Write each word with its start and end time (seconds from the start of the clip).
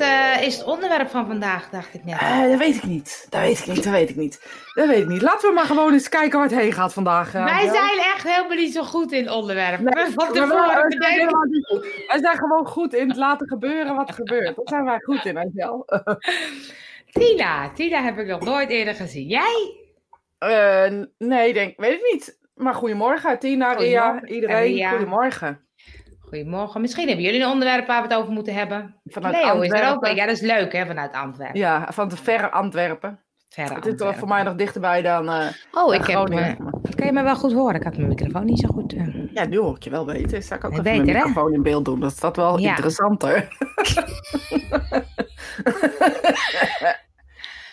Wat 0.00 0.08
eh, 0.08 0.42
is 0.46 0.56
het 0.56 0.66
onderwerp 0.66 1.08
van 1.10 1.26
vandaag, 1.26 1.68
dacht 1.70 1.94
ik 1.94 2.04
net. 2.04 2.18
Eh, 2.20 2.48
dat 2.48 2.58
weet 2.58 2.76
ik 2.76 2.82
niet. 2.84 3.26
Dat 3.30 3.40
weet 3.40 3.58
ik 3.58 3.66
niet. 3.66 3.84
Dat 3.84 3.92
weet 3.92 4.10
ik 4.10 4.16
niet. 4.16 4.40
Dat 4.74 4.86
weet 4.86 4.98
ik 5.02 5.06
niet. 5.08 5.22
Laten 5.22 5.48
we 5.48 5.54
maar 5.54 5.64
gewoon 5.64 5.92
eens 5.92 6.08
kijken 6.08 6.38
waar 6.38 6.48
het 6.48 6.58
heen 6.58 6.72
gaat 6.72 6.92
vandaag. 6.92 7.34
eh, 7.34 7.44
Wij 7.44 7.68
zijn 7.68 7.98
echt 7.98 8.22
helemaal 8.22 8.56
niet 8.56 8.72
zo 8.72 8.82
goed 8.82 9.12
in 9.12 9.30
onderwerpen. 9.30 9.84
Nee, 9.84 10.04
tevoren 10.14 10.98
wij- 10.98 11.28
wij 12.06 12.18
zijn 12.18 12.36
gewoon 12.36 12.66
goed 12.66 12.94
in 12.94 13.08
het 13.08 13.16
laten 13.16 13.48
gebeuren 13.48 13.94
wat 13.96 14.08
er 14.08 14.14
gebeurt. 14.14 14.44
Daar 14.56 14.64
zijn 14.68 14.84
wij 14.84 15.00
goed 15.00 15.24
in, 15.24 15.36
Angel. 15.36 15.84
Tina, 17.12 17.70
Tina 17.70 18.02
heb 18.02 18.18
ik 18.18 18.26
nog 18.26 18.40
nooit 18.40 18.70
eerder 18.70 18.94
gezien. 18.94 19.26
Jij? 19.26 19.74
Nee, 21.18 21.52
denk, 21.52 21.80
weet 21.80 21.92
ik 21.92 22.08
niet. 22.12 22.38
Maar 22.54 22.74
goedemorgen, 22.74 23.38
Tina, 23.38 23.72
Ria, 23.72 24.24
iedereen. 24.24 24.62
Ria. 24.62 24.90
Goedemorgen. 24.90 25.60
Goedemorgen. 26.30 26.80
Misschien 26.80 27.06
hebben 27.06 27.24
jullie 27.24 27.40
een 27.42 27.48
onderwerp 27.50 27.86
waar 27.86 28.02
we 28.02 28.08
het 28.08 28.16
over 28.16 28.32
moeten 28.32 28.54
hebben. 28.54 28.94
Vanuit 29.04 29.34
Leo 29.34 29.42
is 29.42 29.48
er 29.50 29.54
ook 29.56 29.62
Antwerpen. 29.82 30.00
bij. 30.00 30.14
Ja, 30.14 30.26
dat 30.26 30.34
is 30.34 30.40
leuk 30.40 30.72
hè, 30.72 30.86
vanuit 30.86 31.12
Antwerpen. 31.12 31.60
Ja, 31.60 31.86
van 31.92 32.08
de 32.08 32.16
verre 32.16 32.50
Antwerpen. 32.50 33.20
Verre 33.48 33.74
Het 33.74 33.86
is 33.86 33.96
toch 33.96 34.16
voor 34.16 34.28
mij 34.28 34.42
nog 34.42 34.54
dichterbij 34.54 35.02
dan 35.02 35.28
eh, 35.28 35.46
Oh, 35.72 35.94
ik 35.94 36.06
heb 36.06 36.28
me... 36.28 36.56
Kan 36.94 37.06
je 37.06 37.12
me 37.12 37.22
wel 37.22 37.36
goed 37.36 37.52
horen? 37.52 37.74
Ik 37.74 37.82
had 37.82 37.96
mijn 37.96 38.08
microfoon 38.08 38.44
niet 38.44 38.58
zo 38.60 38.68
goed. 38.68 38.92
eh. 38.92 39.32
Ja, 39.34 39.44
nu 39.46 39.58
hoor 39.58 39.76
ik 39.76 39.82
je 39.82 39.90
wel 39.90 40.04
beter. 40.04 40.42
Zal 40.42 40.56
ik 40.56 40.64
ook 40.64 40.70
even 40.72 40.84
mijn 40.84 40.98
beter, 41.04 41.20
hè? 41.20 41.26
microfoon 41.26 41.52
in 41.52 41.62
beeld 41.62 41.84
doen? 41.84 42.00
Dat 42.00 42.10
is 42.12 42.20
dat 42.20 42.36
wel 42.36 42.58
Ja. 42.58 42.68
interessanter. 42.68 43.48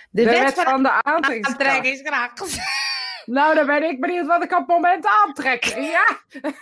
De, 0.10 0.24
De 0.24 0.30
wet, 0.30 0.54
van, 0.64 0.84
de 0.84 0.92
aantrekkingskracht. 1.04 1.70
aantrekkingskracht. 1.70 2.58
Nou, 3.26 3.56
dan 3.56 3.66
ben 3.66 3.84
ik 3.84 4.00
benieuwd 4.02 4.26
wat 4.28 4.44
ik 4.44 4.52
op 4.52 4.58
het 4.58 4.68
moment 4.68 5.06
aantrek. 5.26 5.64
Ja. 5.64 6.06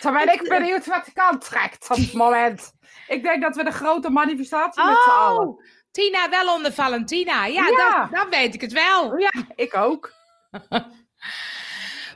dan 0.00 0.12
ben 0.12 0.32
ik 0.32 0.48
benieuwd 0.48 0.86
wat 0.86 1.06
ik 1.06 1.18
aantrekt 1.18 1.90
op 1.90 1.96
het 1.96 2.12
moment. 2.12 2.72
Ik 3.08 3.22
denk 3.22 3.42
dat 3.42 3.56
we 3.56 3.64
de 3.64 3.70
grote 3.72 4.10
manifestatie 4.10 4.84
met 4.84 4.98
z'n 5.04 5.10
allen. 5.10 5.48
Oh, 5.48 5.60
Tina 5.90 6.28
wel 6.30 6.54
onder 6.54 6.72
Valentina. 6.72 7.46
Ja, 7.46 7.66
Ja. 7.66 7.98
Dan, 7.98 8.08
dan 8.10 8.30
weet 8.30 8.54
ik 8.54 8.60
het 8.60 8.72
wel. 8.72 9.16
Ja, 9.16 9.30
ik 9.54 9.76
ook. 9.76 10.12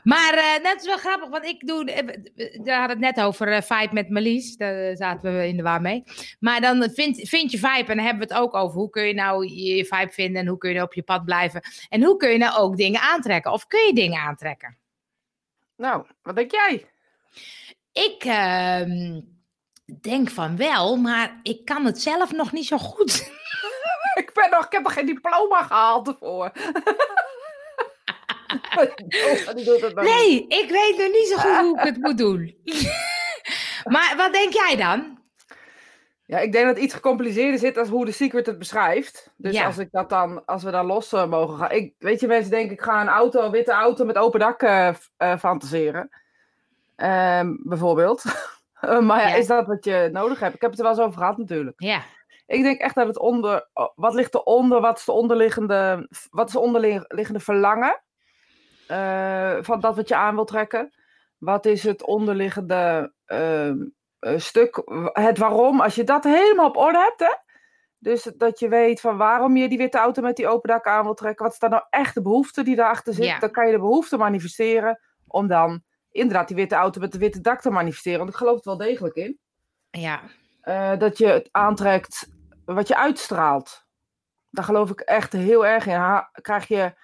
Maar 0.03 0.35
eh, 0.35 0.63
dat 0.65 0.81
is 0.81 0.87
wel 0.87 0.97
grappig, 0.99 1.29
want 1.29 1.45
ik 1.45 1.67
doe. 1.67 1.85
eh, 1.91 2.07
We 2.07 2.61
we 2.63 2.73
hadden 2.73 2.91
het 3.05 3.17
net 3.17 3.25
over 3.25 3.49
eh 3.53 3.63
Vibe 3.63 3.95
met 3.95 4.11
Marlies. 4.11 4.57
Daar 4.57 4.97
zaten 4.97 5.37
we 5.39 5.47
in 5.49 5.57
de 5.57 5.63
war 5.63 5.81
mee. 5.81 6.03
Maar 6.41 6.61
dan 6.61 6.91
vind, 6.95 7.29
vind 7.29 7.51
je 7.51 7.59
Vibe 7.59 7.91
en 7.91 7.97
dan 7.97 8.05
hebben 8.07 8.29
we 8.29 8.35
het 8.35 8.43
ook 8.43 8.55
over 8.55 8.79
hoe 8.79 8.91
kun 8.91 9.03
je 9.07 9.15
nou 9.15 9.47
je, 9.47 9.75
je 9.77 9.85
Vibe 9.85 10.13
vinden 10.13 10.41
en 10.41 10.47
hoe 10.49 10.59
kun 10.59 10.73
je 10.73 10.83
op 10.83 10.95
je 10.95 11.03
pad 11.03 11.25
blijven. 11.25 11.63
En 11.89 12.03
hoe 12.03 12.17
kun 12.17 12.31
je 12.31 12.39
nou 12.39 12.59
ook 12.59 12.77
dingen 12.77 13.01
aantrekken? 13.01 13.53
Of 13.53 13.67
kun 13.67 13.87
je 13.87 13.93
dingen 13.95 14.21
aantrekken? 14.21 14.79
Nou, 15.77 16.07
wat 16.23 16.37
denk 16.37 16.51
jij? 16.51 16.91
Ik 17.93 18.25
ehm, 18.25 19.21
denk 20.01 20.31
van 20.31 20.57
wel, 20.57 20.97
maar 20.97 21.41
ik 21.43 21.65
kan 21.65 21.85
het 21.85 22.01
zelf 22.03 22.33
nog 22.33 22.53
niet 22.53 22.67
zo 22.67 22.79
goed. 22.79 23.13
Ik, 24.15 24.31
ben 24.35 24.51
nog, 24.51 24.65
ik 24.65 24.73
heb 24.73 24.83
nog 24.83 24.93
geen 24.93 25.07
diploma 25.07 25.63
gehaald 25.63 26.09
ervoor. 26.09 26.53
Nee, 29.95 30.47
ik 30.49 30.71
weet 30.71 30.95
nog 30.99 31.13
niet 31.13 31.29
zo 31.29 31.37
goed 31.37 31.61
hoe 31.61 31.79
ik 31.79 31.85
het 31.85 31.97
moet 32.07 32.19
doen. 32.19 32.57
maar 33.85 34.15
wat 34.17 34.33
denk 34.33 34.53
jij 34.53 34.77
dan? 34.77 35.19
Ja, 36.27 36.39
ik 36.39 36.53
denk 36.53 36.67
dat 36.67 36.75
het 36.75 36.85
iets 36.85 36.95
gecompliceerder 36.95 37.59
zit 37.59 37.77
als 37.77 37.89
hoe 37.89 38.05
de 38.05 38.13
Secret 38.13 38.47
het 38.47 38.59
beschrijft. 38.59 39.31
Dus 39.37 39.55
Ja. 39.55 39.65
als, 39.65 39.79
ik 39.79 39.89
dat 39.91 40.09
dan, 40.09 40.45
als 40.45 40.63
we 40.63 40.71
daar 40.71 40.85
los 40.85 41.13
eh, 41.13 41.27
mogen 41.27 41.59
gaan. 41.59 41.71
Ik, 41.71 41.95
weet 41.99 42.21
je, 42.21 42.27
mensen 42.27 42.51
denken, 42.51 42.73
ik 42.73 42.83
ga 42.83 43.01
een 43.01 43.09
auto, 43.09 43.43
een 43.45 43.51
witte 43.51 43.73
auto 43.73 44.05
met 44.05 44.19
open 44.19 44.41
dak 44.41 44.63
eh, 44.63 44.89
eh, 45.17 45.39
fantaseren. 45.39 46.09
Ehm, 47.03 47.55
bijvoorbeeld. 47.59 48.25
Maar 48.81 49.21
ja, 49.21 49.29
Ja. 49.29 49.35
is 49.35 49.47
dat 49.47 49.67
wat 49.67 49.85
je 49.85 50.09
nodig 50.13 50.41
hebt? 50.41 50.55
Ik 50.55 50.61
heb 50.61 50.71
het 50.71 50.79
er 50.79 50.85
wel 50.87 50.95
eens 50.95 51.05
over 51.05 51.19
gehad 51.19 51.37
natuurlijk. 51.39 51.81
Ja, 51.81 52.03
Ik 52.47 52.63
denk 52.63 52.81
echt 52.81 52.95
dat 52.95 53.07
het 53.07 53.19
onder... 53.19 53.69
oh, 53.73 53.89
Wat 53.95 54.15
ligt 54.15 54.35
eronder? 54.35 54.81
Wat 54.81 54.99
is 54.99 55.05
de 55.05 55.13
onderliggende... 55.13 56.09
Wat 56.31 56.47
is 56.47 56.53
de 56.53 56.61
onderliggende 56.61 57.41
verlangen? 57.41 58.03
eh, 58.87 59.57
van 59.61 59.81
dat 59.81 59.97
wat 59.97 60.09
je 60.09 60.17
aan 60.17 60.35
wil 60.35 60.45
trekken? 60.45 60.93
Wat 61.39 61.67
is 61.67 61.83
het 61.83 62.03
onderliggende 62.05 63.13
ehm, 63.27 63.77
eh, 64.19 64.39
stuk? 64.39 64.83
Het 65.13 65.39
waarom? 65.39 65.81
Als 65.81 65.95
je 65.95 66.05
dat 66.05 66.25
helemaal 66.25 66.69
op 66.69 66.77
orde 66.77 66.99
hebt, 66.99 67.21
hè? 67.21 67.35
Dus 67.99 68.23
dat 68.37 68.59
je 68.59 68.69
weet 68.69 69.01
van 69.01 69.17
waarom 69.17 69.57
je 69.57 69.69
die 69.69 69.79
witte 69.79 69.99
auto 69.99 70.23
met 70.23 70.37
die 70.37 70.49
open 70.49 70.69
dak 70.71 70.87
aan 70.87 71.05
wil 71.05 71.15
trekken. 71.15 71.45
Wat 71.45 71.53
is 71.53 71.59
dan 71.61 71.71
nou 71.71 71.83
echt 71.91 72.15
de 72.15 72.23
behoefte 72.23 72.63
die 72.63 72.77
daarachter 72.77 73.15
zit? 73.15 73.25
Ja. 73.25 73.39
Dan 73.39 73.51
kan 73.51 73.67
je 73.67 73.73
de 73.73 73.79
behoefte 73.79 74.17
manifesteren 74.17 75.01
om 75.27 75.47
dan 75.47 75.83
inderdaad 76.13 76.47
die 76.49 76.57
witte 76.57 76.75
auto 76.75 77.01
met 77.01 77.13
de 77.13 77.19
witte 77.19 77.41
dak 77.41 77.61
te 77.61 77.71
manifesteren. 77.71 78.19
Want 78.19 78.31
ik 78.31 78.37
geloof 78.37 78.57
er 78.57 78.63
wel 78.65 78.77
degelijk 78.77 79.15
in. 79.15 79.39
ja, 79.91 80.21
Eh, 80.61 80.99
dat 80.99 81.19
je 81.19 81.27
het 81.27 81.49
aantrekt 81.51 82.29
wat 82.65 82.89
je 82.89 82.97
uitstraalt. 82.97 83.85
Daar 84.51 84.65
geloof 84.65 84.91
ik 84.91 85.01
echt 85.01 85.33
heel 85.33 85.67
erg 85.67 85.87
in. 85.87 85.95
Ha- 85.95 86.31
krijg 86.33 86.69
je 86.69 86.95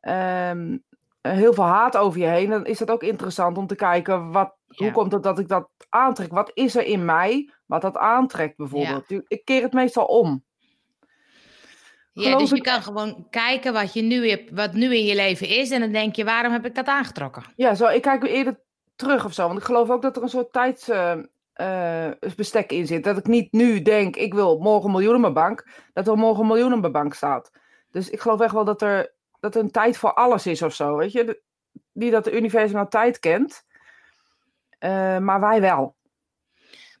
ehm, 0.00 0.78
heel 1.20 1.52
veel 1.54 1.64
haat 1.64 1.96
over 1.96 2.20
je 2.20 2.26
heen, 2.26 2.50
dan 2.50 2.66
is 2.66 2.78
het 2.78 2.90
ook 2.90 3.02
interessant 3.02 3.58
om 3.58 3.66
te 3.66 3.74
kijken 3.74 4.30
wat, 4.32 4.56
Ja. 4.66 4.84
hoe 4.84 4.92
komt 4.92 5.12
het 5.12 5.22
dat 5.22 5.38
ik 5.38 5.48
dat 5.48 5.70
aantrek? 5.88 6.30
Wat 6.32 6.50
is 6.54 6.76
er 6.76 6.84
in 6.84 7.04
mij 7.04 7.50
wat 7.66 7.82
dat 7.82 7.96
aantrekt 7.96 8.56
bijvoorbeeld? 8.56 9.10
Ik 9.28 9.44
keer 9.44 9.62
het 9.62 9.72
meestal 9.72 10.04
om. 10.06 10.44
Ja, 12.22 12.36
dus 12.38 12.50
je 12.50 12.60
kan 12.60 12.82
gewoon 12.82 13.26
kijken 13.30 13.72
wat, 13.72 13.92
je 13.92 14.02
nu 14.02 14.28
hebt, 14.28 14.50
wat 14.50 14.72
nu 14.72 14.96
in 14.96 15.04
je 15.04 15.14
leven 15.14 15.48
is. 15.48 15.70
En 15.70 15.80
dan 15.80 15.92
denk 15.92 16.16
je, 16.16 16.24
waarom 16.24 16.52
heb 16.52 16.66
ik 16.66 16.74
dat 16.74 16.86
aangetrokken? 16.86 17.42
Ja, 17.56 17.74
zo, 17.74 17.86
ik 17.86 18.02
kijk 18.02 18.22
weer 18.22 18.30
eerder 18.32 18.60
terug 18.96 19.24
of 19.24 19.32
zo. 19.32 19.46
Want 19.46 19.58
ik 19.58 19.64
geloof 19.64 19.90
ook 19.90 20.02
dat 20.02 20.16
er 20.16 20.22
een 20.22 20.28
soort 20.28 20.52
tijdsbestek 20.52 22.72
in 22.72 22.86
zit. 22.86 23.04
Dat 23.04 23.18
ik 23.18 23.26
niet 23.26 23.52
nu 23.52 23.82
denk, 23.82 24.16
ik 24.16 24.34
wil 24.34 24.58
morgen 24.58 24.84
een 24.84 24.90
miljoen 24.94 25.14
op 25.14 25.20
mijn 25.20 25.32
bank. 25.32 25.68
Dat 25.92 26.08
er 26.08 26.16
morgen 26.16 26.40
een 26.40 26.46
miljoen 26.48 26.72
op 26.72 26.80
mijn 26.80 26.92
bank 26.92 27.14
staat. 27.14 27.50
Dus 27.90 28.10
ik 28.10 28.20
geloof 28.20 28.40
echt 28.40 28.52
wel 28.52 28.64
dat 28.64 28.82
er, 28.82 29.12
dat 29.40 29.54
er 29.54 29.60
een 29.62 29.70
tijd 29.70 29.96
voor 29.96 30.14
alles 30.14 30.46
is 30.46 30.62
of 30.62 30.74
zo. 30.74 30.96
Weet 30.96 31.12
je? 31.12 31.24
De- 31.24 31.40
Niet 31.92 32.12
dat 32.12 32.24
het 32.24 32.34
universum 32.34 32.76
nou 32.76 32.88
tijd 32.88 33.18
kent. 33.18 33.64
eh, 34.78 35.18
maar 35.18 35.40
wij 35.40 35.60
wel. 35.60 35.94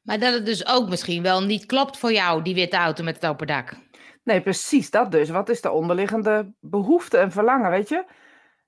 Maar 0.02 0.18
dat 0.18 0.34
het 0.34 0.46
dus 0.46 0.66
ook 0.66 0.88
misschien 0.88 1.22
wel 1.22 1.42
niet 1.42 1.66
klopt 1.66 1.98
voor 1.98 2.12
jou, 2.12 2.42
die 2.42 2.54
witte 2.54 2.76
auto 2.76 3.04
met 3.04 3.14
het 3.14 3.26
open 3.26 3.46
dak. 3.46 3.76
Nee, 4.24 4.40
precies 4.42 4.90
dat 4.90 5.10
dus. 5.12 5.28
Wat 5.30 5.48
is 5.48 5.60
de 5.60 5.70
onderliggende 5.70 6.52
behoefte 6.60 7.18
en 7.18 7.30
verlangen, 7.32 7.70
weet 7.70 7.88
je? 7.88 8.04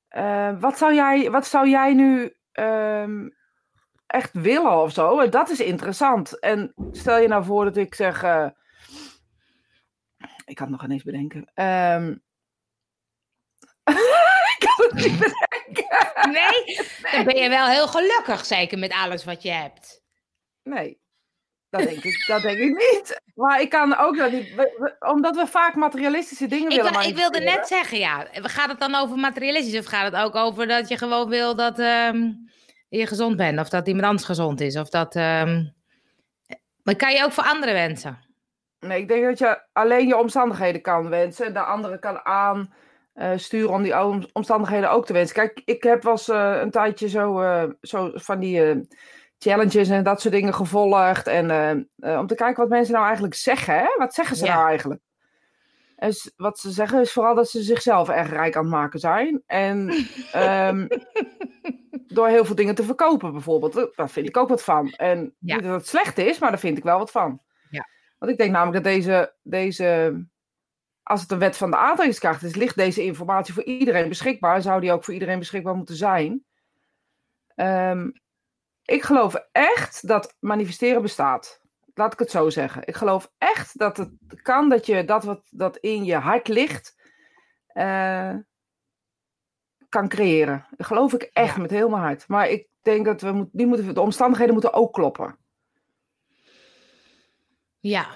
Eh, 0.08 0.60
wat, 0.60 0.78
zou 0.78 0.94
jij, 0.94 1.30
wat 1.30 1.46
zou 1.46 1.68
jij 1.68 1.94
nu 1.94 2.34
ehm, 2.52 3.28
echt 4.06 4.32
willen 4.32 4.82
of 4.82 4.92
zo? 4.92 5.18
En 5.20 5.30
Dat 5.30 5.48
is 5.48 5.60
interessant. 5.60 6.38
En 6.38 6.74
stel 6.90 7.18
je 7.18 7.28
nou 7.28 7.44
voor 7.44 7.64
dat 7.64 7.76
ik 7.76 7.94
zeg... 7.94 8.22
eh, 8.22 8.48
ik 10.44 10.54
kan 10.54 10.66
het 10.66 10.76
nog 10.76 10.84
ineens 10.84 11.02
bedenken. 11.02 11.50
Ehm, 11.54 12.10
ik 14.54 14.58
kan 14.58 14.86
het 14.86 14.94
niet 14.94 15.18
bedenken. 15.26 16.30
Nee? 16.32 16.78
Dan 17.12 17.24
ben 17.24 17.36
je 17.36 17.48
wel 17.48 17.66
heel 17.66 17.88
gelukkig, 17.88 18.44
zeker 18.44 18.78
met 18.78 18.92
alles 18.92 19.24
wat 19.24 19.42
je 19.42 19.50
hebt. 19.50 20.02
Nee, 20.62 21.00
dat 21.70 21.82
denk 21.82 22.04
ik, 22.04 22.24
dat 22.26 22.42
denk 22.42 22.58
ik 22.58 22.68
niet. 22.68 23.20
Maar 23.34 23.60
ik 23.60 23.70
kan 23.70 23.96
ook 23.96 24.16
dat 24.16 24.32
niet... 24.32 24.52
omdat 24.98 25.36
we 25.36 25.46
vaak 25.46 25.74
materialistische 25.74 26.46
dingen 26.46 26.70
Ik, 26.70 26.82
willen 26.82 27.08
ik 27.08 27.16
wilde 27.16 27.40
net 27.40 27.66
zeggen, 27.66 27.98
ja. 27.98 28.26
Gaat 28.32 28.68
het 28.68 28.80
dan 28.80 28.94
over 28.94 29.16
materialistisch 29.16 29.78
of 29.78 29.86
gaat 29.86 30.12
het 30.12 30.22
ook 30.22 30.34
over 30.34 30.66
dat 30.66 30.88
je 30.88 30.98
gewoon 30.98 31.28
wil 31.28 31.54
dat 31.56 31.78
ehm, 31.78 32.30
je 32.88 33.06
gezond 33.06 33.36
bent? 33.36 33.58
Of 33.60 33.68
dat 33.68 33.86
iemand 33.88 34.06
anders 34.06 34.24
gezond 34.24 34.60
is? 34.60 34.76
Of 34.76 34.88
dat... 34.88 35.16
ehm, 35.16 35.64
Maar 36.82 36.96
kan 36.96 37.12
je 37.12 37.24
ook 37.24 37.32
voor 37.32 37.44
anderen 37.44 37.74
wensen? 37.74 38.24
Nee, 38.80 39.00
ik 39.00 39.08
denk 39.08 39.24
dat 39.24 39.38
je 39.38 39.60
alleen 39.72 40.06
je 40.06 40.16
omstandigheden 40.16 40.80
kan 40.82 41.08
wensen 41.08 41.46
en 41.46 41.52
de 41.52 41.60
andere 41.60 41.98
kan 41.98 42.24
aansturen 42.24 43.70
om 43.70 43.82
die 43.82 44.04
om- 44.04 44.28
omstandigheden 44.32 44.90
ook 44.90 45.06
te 45.06 45.12
wensen. 45.12 45.34
Kijk, 45.34 45.62
ik 45.64 45.82
heb 45.82 46.02
wel 46.02 46.12
eens 46.12 46.28
eh, 46.28 46.58
een 46.60 46.70
tijdje 46.70 47.08
zo, 47.08 47.40
eh, 47.40 47.64
zo 47.80 48.10
van 48.14 48.38
die 48.38 48.64
eh, 48.64 48.76
challenges 49.50 49.88
en 49.88 50.04
dat 50.04 50.20
soort 50.20 50.34
dingen 50.34 50.54
gevolgd. 50.54 51.26
En 51.26 51.50
eh, 51.50 51.70
eh, 51.70 52.18
om 52.18 52.26
te 52.26 52.34
kijken 52.34 52.62
wat 52.62 52.68
mensen 52.68 52.92
nou 52.94 53.04
eigenlijk 53.04 53.34
zeggen. 53.34 53.74
Hè? 53.78 53.86
Wat 53.96 54.14
zeggen 54.14 54.36
ze 54.36 54.44
Ja. 54.44 54.54
nou 54.54 54.68
eigenlijk? 54.68 55.00
En 55.96 56.12
s- 56.12 56.32
wat 56.36 56.58
ze 56.58 56.70
zeggen 56.70 57.00
is 57.00 57.12
vooral 57.12 57.34
dat 57.34 57.48
ze 57.50 57.62
zichzelf 57.62 58.08
erg 58.08 58.30
rijk 58.30 58.56
aan 58.56 58.62
het 58.62 58.72
maken 58.72 59.00
zijn. 59.00 59.42
En 59.46 59.88
ehm, 60.32 60.86
door 62.06 62.28
heel 62.28 62.44
veel 62.44 62.54
dingen 62.54 62.74
te 62.74 62.82
verkopen 62.84 63.32
bijvoorbeeld. 63.32 63.88
Daar 63.96 64.10
vind 64.10 64.28
ik 64.28 64.36
ook 64.36 64.48
wat 64.48 64.64
van. 64.64 64.88
En 64.90 65.34
Ja. 65.38 65.54
niet 65.54 65.64
dat 65.64 65.74
het 65.74 65.88
slecht 65.88 66.18
is, 66.18 66.38
maar 66.38 66.50
daar 66.50 66.58
vind 66.58 66.78
ik 66.78 66.84
wel 66.84 66.98
wat 66.98 67.10
van. 67.10 67.40
Ja. 67.70 67.86
Want 68.18 68.32
ik 68.32 68.38
denk 68.38 68.50
namelijk 68.50 68.84
dat 68.84 68.92
deze, 68.92 69.34
deze, 69.42 70.20
als 71.02 71.20
het 71.20 71.30
een 71.30 71.38
wet 71.38 71.56
van 71.56 71.70
de 71.70 71.76
aantrekkingskracht 71.76 72.42
is, 72.42 72.54
ligt 72.54 72.76
deze 72.76 73.04
informatie 73.04 73.54
voor 73.54 73.64
iedereen 73.64 74.08
beschikbaar. 74.08 74.62
Zou 74.62 74.80
die 74.80 74.92
ook 74.92 75.04
voor 75.04 75.14
iedereen 75.14 75.38
beschikbaar 75.38 75.74
moeten 75.76 75.96
zijn. 75.96 76.44
Ehm, 77.54 78.10
ik 78.86 79.02
geloof 79.02 79.34
echt 79.52 80.08
dat 80.08 80.36
manifesteren 80.40 81.02
bestaat. 81.02 81.60
Laat 81.94 82.12
ik 82.12 82.18
het 82.18 82.30
zo 82.30 82.50
zeggen. 82.50 82.82
Ik 82.86 82.96
geloof 82.96 83.30
echt 83.38 83.78
dat 83.78 83.96
het 83.96 84.10
kan 84.42 84.68
dat 84.68 84.86
je 84.86 85.04
dat 85.04 85.24
wat 85.24 85.46
dat 85.50 85.76
in 85.76 86.04
je 86.04 86.14
hart 86.14 86.48
ligt, 86.48 86.94
eh, 87.66 88.34
kan 89.88 90.08
creëren. 90.08 90.66
Dat 90.76 90.86
geloof 90.86 91.12
ik 91.12 91.22
echt 91.22 91.54
Ja. 91.54 91.60
met 91.62 91.70
heel 91.70 91.88
mijn 91.88 92.02
hart. 92.02 92.28
Maar 92.28 92.48
ik 92.48 92.68
denk 92.82 93.04
dat 93.04 93.20
we 93.20 93.32
moet, 93.32 93.48
die 93.52 93.66
moeten, 93.66 93.94
de 93.94 94.00
omstandigheden 94.00 94.52
moeten 94.54 94.72
ook 94.72 94.92
kloppen. 94.92 95.38
Ja. 97.80 98.06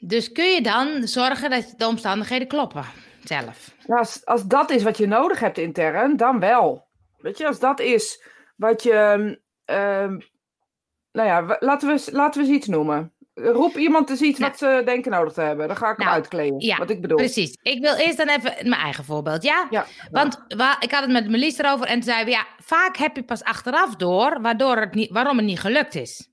Dus 0.00 0.32
kun 0.32 0.44
je 0.52 0.62
dan 0.62 1.08
zorgen 1.08 1.50
dat 1.50 1.74
de 1.76 1.86
omstandigheden 1.86 2.48
kloppen 2.48 2.84
zelf? 3.24 3.74
Nou, 3.86 3.98
als, 3.98 4.24
als 4.26 4.46
dat 4.46 4.70
is 4.70 4.82
wat 4.82 4.96
je 4.96 5.06
nodig 5.06 5.40
hebt 5.40 5.58
intern, 5.58 6.16
dan 6.16 6.40
wel. 6.40 6.88
Weet 7.16 7.38
je, 7.38 7.46
als 7.46 7.58
dat 7.58 7.80
is 7.80 8.24
wat 8.56 8.82
je. 8.82 9.40
Ehm, 9.68 10.18
nou 11.12 11.28
ja, 11.28 11.56
laten 11.60 11.88
we, 11.88 12.08
laten 12.12 12.40
we 12.42 12.46
eens 12.46 12.56
iets 12.56 12.66
noemen. 12.66 13.12
Roep 13.34 13.76
iemand 13.76 14.10
eens 14.10 14.20
iets 14.20 14.38
Nou. 14.38 14.50
wat 14.50 14.60
ze 14.60 14.82
denken 14.84 15.10
nodig 15.10 15.32
te 15.32 15.40
hebben. 15.40 15.66
Dan 15.68 15.76
ga 15.76 15.90
ik 15.90 15.96
hem 15.96 16.06
Nou, 16.06 16.18
uitkleden. 16.18 16.60
ja, 16.60 16.76
wat 16.76 16.90
ik 16.90 17.00
bedoel. 17.00 17.16
Precies. 17.16 17.56
Ik 17.62 17.80
wil 17.80 17.94
eerst 17.94 18.16
dan 18.16 18.28
even 18.28 18.68
mijn 18.68 18.80
eigen 18.82 19.04
voorbeeld, 19.04 19.42
ja? 19.42 19.66
Ja, 19.70 19.86
Want 20.10 20.44
wa- 20.48 20.80
ik 20.80 20.90
had 20.92 21.00
het 21.02 21.10
met 21.12 21.28
Melis 21.30 21.58
erover 21.58 21.86
en 21.86 21.92
toen 21.94 22.02
zei 22.12 22.24
we, 22.24 22.30
ja, 22.30 22.46
vaak 22.62 22.96
heb 22.96 23.16
je 23.16 23.22
pas 23.24 23.42
achteraf 23.44 23.96
door 23.96 24.38
waardoor 24.40 24.76
het 24.76 24.94
niet, 24.94 25.10
waarom 25.10 25.36
het 25.36 25.46
niet 25.46 25.60
gelukt 25.60 25.94
is. 25.94 26.28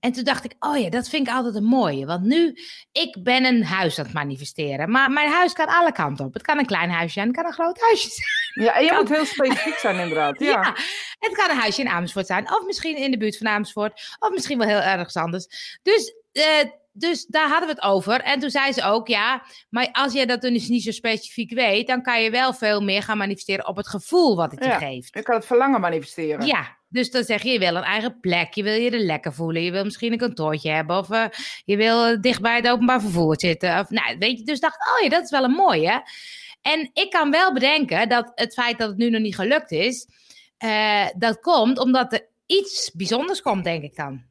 En 0.00 0.12
toen 0.12 0.24
dacht 0.24 0.44
ik, 0.44 0.54
oh 0.58 0.76
ja, 0.78 0.88
dat 0.90 1.08
vind 1.08 1.28
ik 1.28 1.34
altijd 1.34 1.54
een 1.54 1.64
mooie. 1.64 2.06
Want 2.06 2.22
nu, 2.24 2.56
ik 2.92 3.22
ben 3.22 3.44
een 3.44 3.64
huis 3.64 3.98
aan 3.98 4.04
het 4.04 4.14
manifesteren. 4.14 4.90
Maar 4.90 5.10
mijn 5.10 5.30
huis 5.30 5.52
kan 5.52 5.66
alle 5.66 5.92
kanten 5.92 6.24
op. 6.26 6.32
Het 6.34 6.42
kan 6.42 6.58
een 6.58 6.66
klein 6.66 6.90
huisje 6.90 7.12
zijn, 7.12 7.26
het 7.26 7.36
kan 7.36 7.46
een 7.46 7.52
groot 7.52 7.80
huisje 7.80 8.08
zijn. 8.52 8.66
ja 8.66 8.74
en 8.74 8.84
je 8.84 8.92
moet 8.92 9.08
heel 9.08 9.24
specifiek 9.24 9.74
zijn, 9.78 9.98
inderdaad. 9.98 10.38
Ja. 10.44 10.50
Ja. 10.50 10.74
het 11.18 11.32
kan 11.36 11.50
een 11.50 11.56
huisje 11.60 11.80
in 11.80 11.88
Amersfoort 11.88 12.26
zijn. 12.26 12.54
Of 12.54 12.66
misschien 12.66 12.96
in 12.96 13.10
de 13.10 13.16
buurt 13.16 13.36
van 13.38 13.46
Amersfoort. 13.48 14.16
Of 14.18 14.30
misschien 14.30 14.58
wel 14.58 14.68
heel 14.68 14.80
ergens 14.80 15.16
anders. 15.16 15.78
Dus, 15.82 16.14
eh, 16.32 16.44
dus 16.92 17.26
daar 17.26 17.48
hadden 17.48 17.68
we 17.68 17.74
het 17.74 17.82
over. 17.82 18.20
En 18.20 18.40
toen 18.40 18.50
zei 18.50 18.72
ze 18.72 18.82
ook, 18.82 19.08
ja, 19.08 19.42
maar 19.70 19.88
als 19.92 20.12
je 20.12 20.26
dat 20.26 20.40
dus 20.40 20.68
niet 20.68 20.82
zo 20.82 20.90
specifiek 20.90 21.52
weet, 21.54 21.86
dan 21.86 22.02
kan 22.02 22.22
je 22.22 22.30
wel 22.30 22.54
veel 22.54 22.80
meer 22.82 23.02
gaan 23.02 23.18
manifesteren 23.18 23.66
op 23.66 23.76
het 23.76 23.88
gevoel 23.88 24.36
wat 24.36 24.50
het 24.50 24.64
je 24.64 24.70
Ja. 24.70 24.78
geeft. 24.78 25.14
Je 25.14 25.22
kan 25.22 25.34
het 25.36 25.46
verlangen 25.46 25.80
manifesteren. 25.80 26.46
Ja, 26.46 26.78
dus 26.90 27.10
dan 27.10 27.24
zeg 27.24 27.42
je, 27.42 27.50
je 27.50 27.58
wil 27.58 27.76
een 27.76 27.82
eigen 27.82 28.20
plek, 28.20 28.54
je 28.54 28.62
wil 28.62 28.72
je 28.74 28.90
er 28.90 28.98
lekker 28.98 29.32
voelen, 29.32 29.62
je 29.62 29.70
wil 29.70 29.84
misschien 29.84 30.12
een 30.12 30.18
kantoortje 30.18 30.70
hebben 30.70 30.98
of 30.98 31.10
eh, 31.10 31.24
je 31.64 31.76
wil 31.76 32.04
eh, 32.06 32.20
dicht 32.20 32.40
bij 32.40 32.56
het 32.56 32.68
openbaar 32.68 33.00
vervoer 33.00 33.40
zitten. 33.40 33.78
Of, 33.78 33.90
nou, 33.90 34.18
weet 34.18 34.38
je, 34.38 34.44
dus 34.44 34.60
dacht 34.60 34.74
ik, 34.74 34.94
oh 34.96 35.02
ja, 35.02 35.08
dat 35.08 35.22
is 35.24 35.30
wel 35.30 35.44
een 35.44 35.50
mooie. 35.50 36.02
En 36.62 36.90
ik 36.92 37.10
kan 37.10 37.30
wel 37.30 37.52
bedenken 37.52 38.08
dat 38.08 38.32
het 38.34 38.52
feit 38.52 38.78
dat 38.78 38.88
het 38.88 38.96
nu 38.98 39.10
nog 39.10 39.20
niet 39.20 39.34
gelukt 39.34 39.70
is, 39.70 40.08
eh, 40.58 41.06
dat 41.16 41.40
komt 41.40 41.78
omdat 41.78 42.12
er 42.12 42.26
iets 42.46 42.90
bijzonders 42.94 43.42
komt, 43.42 43.64
denk 43.64 43.82
ik 43.82 43.96
dan. 43.96 44.28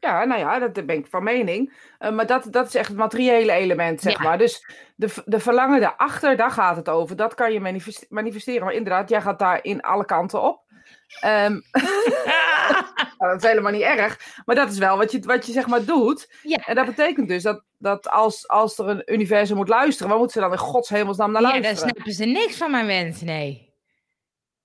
Ja, 0.00 0.24
nou 0.24 0.40
ja, 0.40 0.58
dat 0.58 0.72
ben 0.86 0.96
ik 0.98 1.06
van 1.06 1.22
mening. 1.22 1.72
Maar 1.98 2.26
dat, 2.26 2.46
dat 2.50 2.66
is 2.66 2.74
echt 2.74 2.88
het 2.88 2.96
materiële 2.96 3.52
element, 3.52 4.00
zeg 4.00 4.12
Ja. 4.12 4.22
maar. 4.22 4.38
Dus 4.38 4.66
de, 4.96 5.22
de 5.24 5.40
verlangen 5.40 5.80
daarachter, 5.80 6.36
daar 6.36 6.50
gaat 6.50 6.76
het 6.76 6.88
over. 6.88 7.16
Dat 7.16 7.34
kan 7.34 7.52
je 7.52 7.60
manifest- 7.60 8.06
manifesteren. 8.08 8.64
Maar 8.64 8.74
inderdaad, 8.74 9.08
jij 9.08 9.20
gaat 9.20 9.38
daar 9.38 9.64
in 9.64 9.80
alle 9.80 10.04
kanten 10.04 10.42
op. 10.42 10.61
Ehm, 11.20 11.60
nou, 11.72 12.84
dat 13.32 13.42
is 13.42 13.48
helemaal 13.48 13.72
niet 13.72 13.80
erg. 13.82 14.40
Maar 14.44 14.56
dat 14.56 14.70
is 14.70 14.78
wel 14.78 14.96
wat 14.96 15.12
je, 15.12 15.20
wat 15.20 15.46
je 15.46 15.52
zeg 15.52 15.66
maar 15.66 15.84
doet. 15.84 16.32
Ja. 16.42 16.56
En 16.66 16.74
dat 16.74 16.86
betekent 16.86 17.28
dus 17.28 17.42
dat, 17.42 17.62
dat 17.78 18.08
als, 18.08 18.48
als 18.48 18.78
er 18.78 18.88
een 18.88 19.02
universum 19.06 19.56
moet 19.56 19.68
luisteren, 19.68 20.08
waar 20.08 20.18
moeten 20.18 20.40
ze 20.42 20.48
dan 20.48 20.52
in 20.58 20.64
godshemelsnaam 20.64 21.32
naar 21.32 21.42
Ja, 21.42 21.50
daar 21.52 21.60
luisteren? 21.60 21.90
snappen 21.92 22.12
ze 22.12 22.24
niks 22.24 22.56
van 22.56 22.70
mijn 22.70 22.86
wens, 22.86 23.20
nee. 23.20 23.70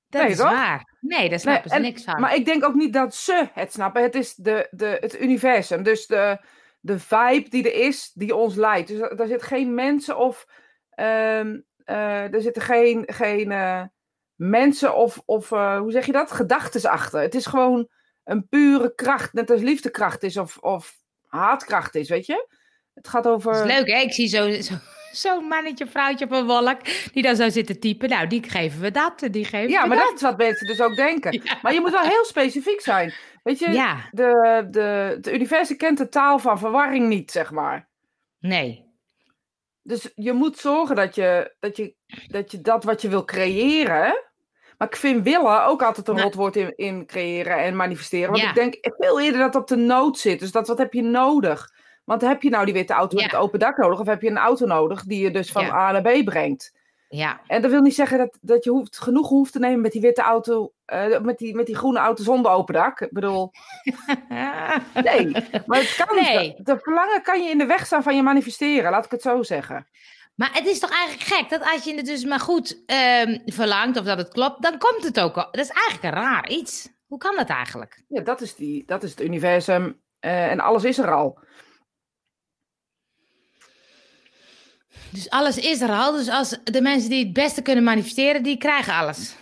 Dat 0.09 0.21
Nee, 0.21 0.31
is 0.31 0.37
toch? 0.37 0.49
waar. 0.49 0.95
Nee, 0.99 1.19
daar 1.19 1.29
Nee, 1.29 1.37
snappen 1.39 1.71
en- 1.71 1.77
ze 1.77 1.83
niks 1.83 2.03
van. 2.03 2.19
Maar 2.21 2.35
ik 2.35 2.45
denk 2.45 2.63
ook 2.63 2.73
niet 2.73 2.93
dat 2.93 3.15
ze 3.15 3.47
het 3.53 3.73
snappen. 3.73 4.01
Het 4.01 4.15
is 4.15 4.35
de, 4.35 4.67
de, 4.71 4.97
het 4.99 5.19
universum. 5.21 5.83
Dus 5.83 6.05
de, 6.07 6.37
de 6.79 6.99
vibe 6.99 7.49
die 7.49 7.71
er 7.71 7.85
is, 7.85 8.11
die 8.13 8.35
ons 8.35 8.55
leidt. 8.55 8.87
Dus 8.87 9.09
daar 9.15 9.27
zit 9.27 9.43
geen 9.43 9.73
mensen 9.73 10.17
of. 10.17 10.47
eh, 10.89 11.39
er 12.33 12.41
zitten 12.41 12.61
geen, 12.61 13.03
geen 13.07 13.51
eh, 13.51 13.83
mensen 14.37 14.95
of, 14.95 15.21
of 15.25 15.51
eh, 15.51 15.77
hoe 15.79 15.91
zeg 15.91 16.05
je 16.05 16.11
dat? 16.11 16.31
Gedachten 16.31 16.89
achter. 16.89 17.19
Het 17.21 17.35
is 17.35 17.45
gewoon 17.45 17.87
een 18.23 18.47
pure 18.47 18.95
kracht. 18.95 19.33
Net 19.33 19.49
als 19.51 19.61
liefdekracht 19.61 20.23
is 20.23 20.37
of, 20.37 20.57
of 20.57 20.93
haatkracht 21.27 21.95
is, 21.95 22.09
weet 22.09 22.25
je? 22.25 22.47
Het 22.93 23.07
gaat 23.07 23.27
over. 23.27 23.53
Dat 23.53 23.65
is 23.65 23.75
leuk, 23.77 23.87
hè? 23.87 23.99
Ik 23.99 24.13
zie 24.13 24.27
zo'n 24.27 24.61
zo, 24.63 24.73
zo'n 25.27 25.47
mannetje, 25.47 25.87
vrouwtje 25.87 26.25
op 26.25 26.31
een 26.31 26.45
wolk, 26.45 26.77
die 27.13 27.23
dan 27.23 27.35
zo 27.35 27.49
zit 27.49 27.65
te 27.67 27.79
typen. 27.79 28.09
Nou, 28.09 28.27
die 28.27 28.43
geven 28.49 28.81
we 28.81 28.91
dat, 28.91 29.27
die 29.31 29.45
geven 29.45 29.69
Ja, 29.69 29.85
maar 29.85 29.97
dat. 29.97 30.05
dat 30.05 30.15
is 30.15 30.21
wat 30.21 30.37
mensen 30.37 30.67
dus 30.67 30.81
ook 30.81 30.95
denken. 30.95 31.31
Ja. 31.43 31.57
Maar 31.61 31.73
je 31.73 31.79
moet 31.81 31.91
wel 31.91 32.01
heel 32.01 32.25
specifiek 32.25 32.81
zijn. 32.81 33.13
Weet 33.43 33.59
je, 33.59 33.69
Ja, 33.71 34.09
de, 34.11 34.67
de, 34.71 34.79
het 35.15 35.27
universum 35.27 35.77
kent 35.77 35.97
de 35.97 36.09
taal 36.09 36.39
van 36.39 36.59
verwarring 36.59 37.07
niet, 37.07 37.31
zeg 37.31 37.51
maar. 37.51 37.87
nee. 38.39 38.85
Dus 39.87 40.11
je 40.15 40.33
moet 40.33 40.57
zorgen 40.57 40.95
dat 40.95 41.15
je 41.15 41.55
dat, 41.59 41.77
je, 41.77 41.95
dat, 42.27 42.51
je 42.51 42.61
dat 42.61 42.83
wat 42.83 43.01
je 43.01 43.09
wil 43.09 43.25
creëren. 43.25 44.23
Maar 44.77 44.87
ik 44.87 44.95
vind 44.95 45.23
willen 45.23 45.65
ook 45.65 45.83
altijd 45.83 46.07
een 46.07 46.21
rotwoord 46.21 46.55
in, 46.55 46.73
in 46.75 47.05
creëren 47.05 47.57
en 47.57 47.75
manifesteren. 47.75 48.29
Want 48.29 48.41
Ja. 48.41 48.49
ik 48.49 48.55
denk 48.55 48.77
veel 48.81 49.21
eerder 49.21 49.39
dat 49.39 49.53
het 49.53 49.61
op 49.61 49.67
de 49.67 49.75
nood 49.75 50.17
zit. 50.17 50.39
Dus 50.39 50.51
dat 50.51 50.67
wat 50.67 50.77
heb 50.77 50.93
je 50.93 51.01
nodig? 51.01 51.69
Want 52.03 52.21
heb 52.21 52.41
je 52.41 52.49
nou 52.49 52.65
die 52.65 52.73
witte 52.73 52.93
auto 52.93 53.15
met 53.15 53.25
Ja. 53.25 53.31
het 53.31 53.39
open 53.39 53.59
dak 53.59 53.77
nodig? 53.77 53.99
Of 53.99 54.07
heb 54.07 54.21
je 54.21 54.29
een 54.29 54.37
auto 54.37 54.65
nodig 54.65 55.03
die 55.03 55.19
je 55.21 55.31
dus 55.31 55.51
van 55.51 55.65
Ja. 55.65 55.73
A 55.73 55.91
naar 55.91 56.01
B 56.01 56.25
brengt? 56.25 56.73
Ja, 57.09 57.39
En 57.47 57.61
dat 57.61 57.71
wil 57.71 57.81
niet 57.81 57.95
zeggen 57.95 58.17
dat, 58.17 58.37
dat 58.41 58.63
je 58.63 58.69
hoeft, 58.69 58.99
genoeg 58.99 59.29
hoeft 59.29 59.51
te 59.51 59.59
nemen 59.59 59.81
met 59.81 59.91
die 59.91 60.01
witte 60.01 60.21
auto, 60.21 60.73
eh, 60.85 61.19
met, 61.19 61.37
die, 61.37 61.55
met 61.55 61.65
die 61.65 61.75
groene 61.75 61.99
auto 61.99 62.23
zonder 62.23 62.51
open 62.51 62.73
dak. 62.73 63.01
Ik 63.01 63.11
bedoel, 63.11 63.51
nee. 65.03 65.31
Maar 65.65 65.79
het 65.79 66.03
kan, 66.05 66.15
Nee. 66.15 66.53
de, 66.57 66.63
de 66.63 66.79
verlangen 66.79 67.21
kan 67.21 67.43
je 67.43 67.49
in 67.49 67.57
de 67.57 67.65
weg 67.65 67.85
staan 67.85 68.03
van 68.03 68.15
je 68.15 68.21
manifesteren, 68.21 68.91
laat 68.91 69.05
ik 69.05 69.11
het 69.11 69.21
zo 69.21 69.43
zeggen. 69.43 69.87
maar 70.35 70.49
het 70.53 70.65
is 70.65 70.79
toch 70.79 70.91
eigenlijk 70.91 71.23
gek 71.33 71.49
dat 71.49 71.71
als 71.73 71.83
je 71.83 71.95
het 71.95 72.05
dus 72.05 72.25
maar 72.25 72.39
goed 72.39 72.83
ehm, 72.85 73.37
verlangt 73.45 73.97
of 73.99 74.05
dat 74.05 74.17
het 74.17 74.29
klopt, 74.29 74.61
dan 74.61 74.77
komt 74.77 75.03
het 75.03 75.19
ook. 75.19 75.37
al. 75.37 75.47
Dat 75.51 75.63
is 75.65 75.69
eigenlijk 75.69 76.03
een 76.15 76.21
raar 76.23 76.49
iets. 76.49 76.89
Hoe 77.07 77.17
kan 77.17 77.35
dat 77.35 77.49
eigenlijk? 77.49 78.03
Ja, 78.07 78.21
dat 78.21 78.41
is, 78.41 78.55
die, 78.55 78.83
dat 78.85 79.03
is 79.03 79.09
het 79.09 79.21
universum 79.21 80.01
eh, 80.19 80.51
en 80.51 80.59
alles 80.59 80.83
is 80.83 80.97
er 80.97 81.13
al. 81.13 81.39
Dus 85.09 85.29
alles 85.29 85.57
is 85.57 85.81
er 85.81 85.89
al. 85.89 86.11
Dus 86.11 86.29
als 86.29 86.59
de 86.63 86.81
mensen 86.81 87.09
die 87.09 87.23
het 87.23 87.33
beste 87.33 87.61
kunnen 87.61 87.83
manifesteren, 87.83 88.43
die 88.43 88.57
krijgen 88.57 88.93
alles. 88.93 89.35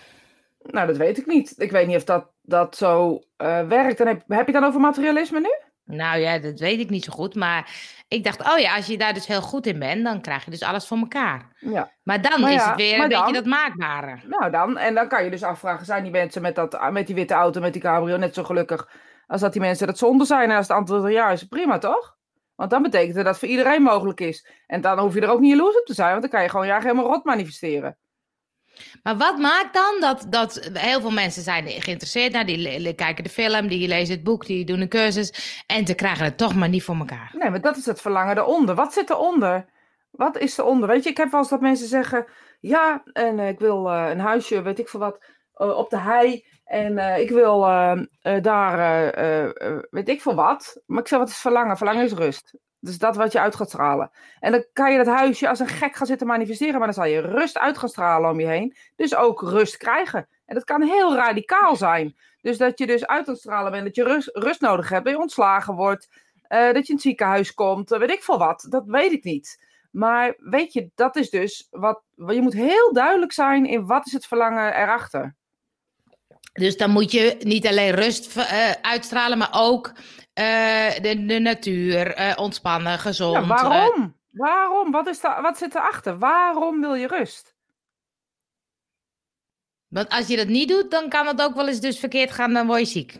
Nou, 0.62 0.88
dat 0.88 0.98
weet 0.98 1.18
ik 1.18 1.26
niet. 1.26 1.54
Ik 1.58 1.72
weet 1.72 1.88
niet 1.88 1.96
of 1.96 2.04
dat, 2.04 2.26
dat 2.42 2.78
zo 2.78 3.20
eh, 3.38 3.68
werkt. 3.68 4.00
En 4.00 4.08
heb, 4.08 4.24
heb 4.28 4.46
je 4.48 4.52
het 4.52 4.54
dan 4.54 4.64
over 4.64 4.80
materialisme 4.80 5.40
nu? 5.40 5.50
Nou 5.86 6.20
ja, 6.20 6.40
dat 6.40 6.60
weet 6.60 6.80
ik 6.80 6.90
niet 6.90 7.04
zo 7.04 7.12
goed. 7.14 7.36
Maar 7.36 7.70
ik 8.08 8.24
dacht, 8.24 8.42
oh 8.54 8.58
ja, 8.58 8.76
als 8.76 8.86
je 8.86 8.98
daar 8.98 9.14
dus 9.14 9.28
heel 9.28 9.42
goed 9.42 9.66
in 9.68 9.80
bent, 9.80 10.04
dan 10.04 10.22
krijg 10.22 10.46
je 10.46 10.52
dus 10.52 10.64
alles 10.64 10.88
voor 10.88 10.98
elkaar. 10.98 11.56
Ja. 11.60 11.92
Maar 12.04 12.22
dan 12.22 12.42
Maar 12.42 12.54
is 12.54 12.64
het 12.64 12.76
weer 12.76 13.00
een 13.00 13.08
beetje 13.08 13.24
dan- 13.24 13.34
dat 13.34 13.46
maakbare. 13.46 14.20
Nou 14.28 14.52
dan, 14.52 14.78
en 14.78 14.94
dan 14.96 15.08
kan 15.08 15.24
je 15.24 15.30
dus 15.30 15.44
afvragen, 15.44 15.86
zijn 15.86 16.04
die 16.04 16.12
mensen 16.12 16.42
met, 16.42 16.56
dat, 16.56 16.92
met 16.92 17.06
die 17.08 17.16
witte 17.16 17.34
auto, 17.34 17.60
met 17.60 17.74
die 17.74 17.82
cabrio 17.82 18.18
net 18.18 18.34
zo 18.34 18.44
gelukkig 18.44 18.90
als 19.28 19.42
dat 19.42 19.52
die 19.54 19.62
mensen 19.62 19.88
dat 19.88 19.98
zonder 19.98 20.28
zijn? 20.28 20.50
En 20.50 20.58
als 20.58 20.68
het 20.68 20.78
antwoord 20.78 21.12
ja 21.12 21.30
is, 21.30 21.44
prima 21.44 21.78
toch? 21.78 22.15
Want 22.56 22.70
dan 22.70 22.82
betekent 22.82 23.16
dat 23.16 23.26
het 23.26 23.38
voor 23.38 23.48
iedereen 23.48 23.82
mogelijk 23.82 24.20
is. 24.20 24.48
En 24.68 24.82
dan 24.82 25.00
hoef 25.00 25.14
je 25.14 25.22
er 25.22 25.30
ook 25.30 25.40
niet 25.40 25.52
jaloers 25.52 25.80
op 25.80 25.86
te 25.86 25.94
zijn, 25.94 26.10
want 26.10 26.22
dan 26.22 26.30
kan 26.30 26.42
je 26.42 26.50
gewoon 26.50 26.66
je 26.66 26.72
eigen 26.72 26.90
helemaal 26.90 27.12
rot 27.12 27.24
manifesteren. 27.24 27.98
Maar 29.04 29.18
wat 29.18 29.38
maakt 29.38 29.74
dan 29.74 29.98
dat, 30.00 30.26
dat 30.30 30.70
heel 30.74 31.02
veel 31.02 31.12
mensen 31.12 31.42
zijn 31.42 31.68
geïnteresseerd? 31.68 32.32
Nou, 32.32 32.46
die 32.46 32.94
kijken 32.94 33.24
de 33.24 33.30
film, 33.30 33.68
die 33.68 33.88
lezen 33.88 34.16
het 34.16 34.24
boek, 34.24 34.46
die 34.46 34.66
doen 34.66 34.82
een 34.82 34.90
cursus. 34.90 35.64
En 35.68 35.88
ze 35.88 35.96
krijgen 35.96 36.26
het 36.26 36.38
toch 36.38 36.56
maar 36.56 36.70
niet 36.70 36.84
voor 36.84 36.96
elkaar. 36.96 37.36
Nee, 37.38 37.50
maar 37.50 37.62
dat 37.62 37.78
is 37.78 37.86
het 37.86 38.02
verlangen 38.02 38.38
eronder. 38.38 38.76
Wat 38.76 38.94
zit 38.94 39.10
eronder? 39.10 39.66
Wat 40.12 40.38
is 40.38 40.58
eronder? 40.58 40.90
Weet 40.90 41.04
je, 41.04 41.10
ik 41.10 41.18
heb 41.18 41.32
wel 41.32 41.40
eens 41.40 41.50
dat 41.50 41.62
mensen 41.62 41.88
zeggen: 41.88 42.26
Ja, 42.60 43.04
en 43.14 43.40
eh, 43.40 43.48
ik 43.48 43.60
wil 43.60 43.90
eh, 43.90 44.10
een 44.10 44.20
huisje, 44.20 44.62
weet 44.62 44.80
ik 44.80 44.90
veel 44.90 45.00
wat, 45.00 45.20
op 45.56 45.90
de 45.90 45.98
hei. 46.00 46.46
En 46.66 46.98
eh, 46.98 47.20
ik 47.20 47.30
wil 47.30 47.66
eh, 47.66 47.92
eh, 48.22 48.44
daar, 48.44 48.80
eh, 48.80 49.44
eh, 49.44 49.68
eh, 49.72 49.84
weet 49.90 50.10
ik 50.10 50.22
veel 50.22 50.36
wat. 50.36 50.82
Maar 50.86 51.00
ik 51.00 51.08
zeg: 51.08 51.20
Wat 51.20 51.30
is 51.30 51.38
verlangen? 51.38 51.78
Verlangen 51.78 52.04
is 52.04 52.14
rust. 52.14 52.58
Dus 52.80 52.98
dat 52.98 53.16
wat 53.16 53.32
je 53.32 53.40
uit 53.40 53.56
gaat 53.56 53.70
stralen. 53.70 54.12
En 54.40 54.52
dan 54.52 54.66
kan 54.74 54.92
je 54.92 54.98
dat 54.98 55.16
huisje 55.16 55.50
als 55.50 55.60
een 55.60 55.68
gek 55.68 55.96
gaan 55.96 56.08
zitten 56.08 56.28
manifesteren, 56.28 56.78
maar 56.78 56.86
dan 56.86 56.94
zal 56.94 57.06
je 57.06 57.20
rust 57.20 57.58
uit 57.58 57.78
gaan 57.78 57.90
stralen 57.90 58.30
om 58.32 58.40
je 58.40 58.46
heen. 58.48 58.76
Dus 58.96 59.16
ook 59.16 59.42
rust 59.42 59.78
krijgen. 59.78 60.28
En 60.46 60.56
dat 60.56 60.64
kan 60.64 60.82
heel 60.82 61.16
radicaal 61.16 61.76
zijn. 61.76 62.16
Dus 62.42 62.58
dat 62.58 62.80
je 62.80 62.88
dus 62.88 63.08
uit 63.08 63.28
aan 63.28 63.36
stralen 63.36 63.72
bent, 63.72 63.86
dat 63.86 63.96
je 63.96 64.04
rust, 64.04 64.30
rust 64.34 64.62
nodig 64.62 64.90
hebt, 64.90 65.06
dat 65.06 65.14
je 65.14 65.20
ontslagen 65.20 65.76
wordt, 65.76 66.08
eh, 66.48 66.66
dat 66.66 66.76
je 66.76 66.88
in 66.88 66.94
het 66.94 67.02
ziekenhuis 67.02 67.54
komt, 67.54 67.92
eh, 67.92 68.00
weet 68.00 68.12
ik 68.12 68.24
veel 68.24 68.38
wat. 68.38 68.66
Dat 68.70 68.84
weet 68.86 69.12
ik 69.12 69.24
niet. 69.24 69.64
Maar 69.92 70.36
weet 70.38 70.74
je, 70.74 70.90
dat 70.96 71.16
is 71.16 71.30
dus 71.30 71.68
wat. 71.72 72.02
Je 72.16 72.42
moet 72.42 72.54
heel 72.54 72.94
duidelijk 72.94 73.32
zijn 73.32 73.66
in 73.66 73.86
wat 73.86 74.06
is 74.06 74.12
het 74.12 74.26
verlangen 74.26 74.82
erachter. 74.82 75.36
Dus 76.60 76.78
dan 76.78 76.90
moet 76.90 77.12
je 77.12 77.36
niet 77.40 77.68
alleen 77.68 77.92
rust 77.92 78.38
eh, 78.38 78.72
uitstralen, 78.82 79.38
maar 79.38 79.50
ook 79.54 79.92
eh, 80.34 80.96
de, 81.02 81.26
de 81.26 81.40
natuur, 81.40 82.14
eh, 82.14 82.34
ontspannen, 82.36 83.00
gezond. 83.00 83.48
Ja, 83.48 83.70
waarom? 83.70 84.16
Waarom? 84.32 84.92
Wat, 84.92 85.08
is 85.08 85.22
wat 85.22 85.58
zit 85.58 85.76
erachter? 85.76 86.18
Waarom 86.18 86.82
wil 86.82 86.94
je 86.94 87.08
rust? 87.08 87.54
want 89.88 90.10
als 90.10 90.28
je 90.28 90.36
dat 90.36 90.48
niet 90.48 90.70
doet, 90.70 90.92
dan 90.92 91.10
kan 91.10 91.28
het 91.28 91.42
ook 91.42 91.56
wel 91.56 91.68
eens 91.68 91.80
dus 91.80 92.00
verkeerd 92.00 92.32
gaan, 92.32 92.54
dan 92.54 92.68
word 92.68 92.80
je 92.80 92.86
ziek. 92.86 93.20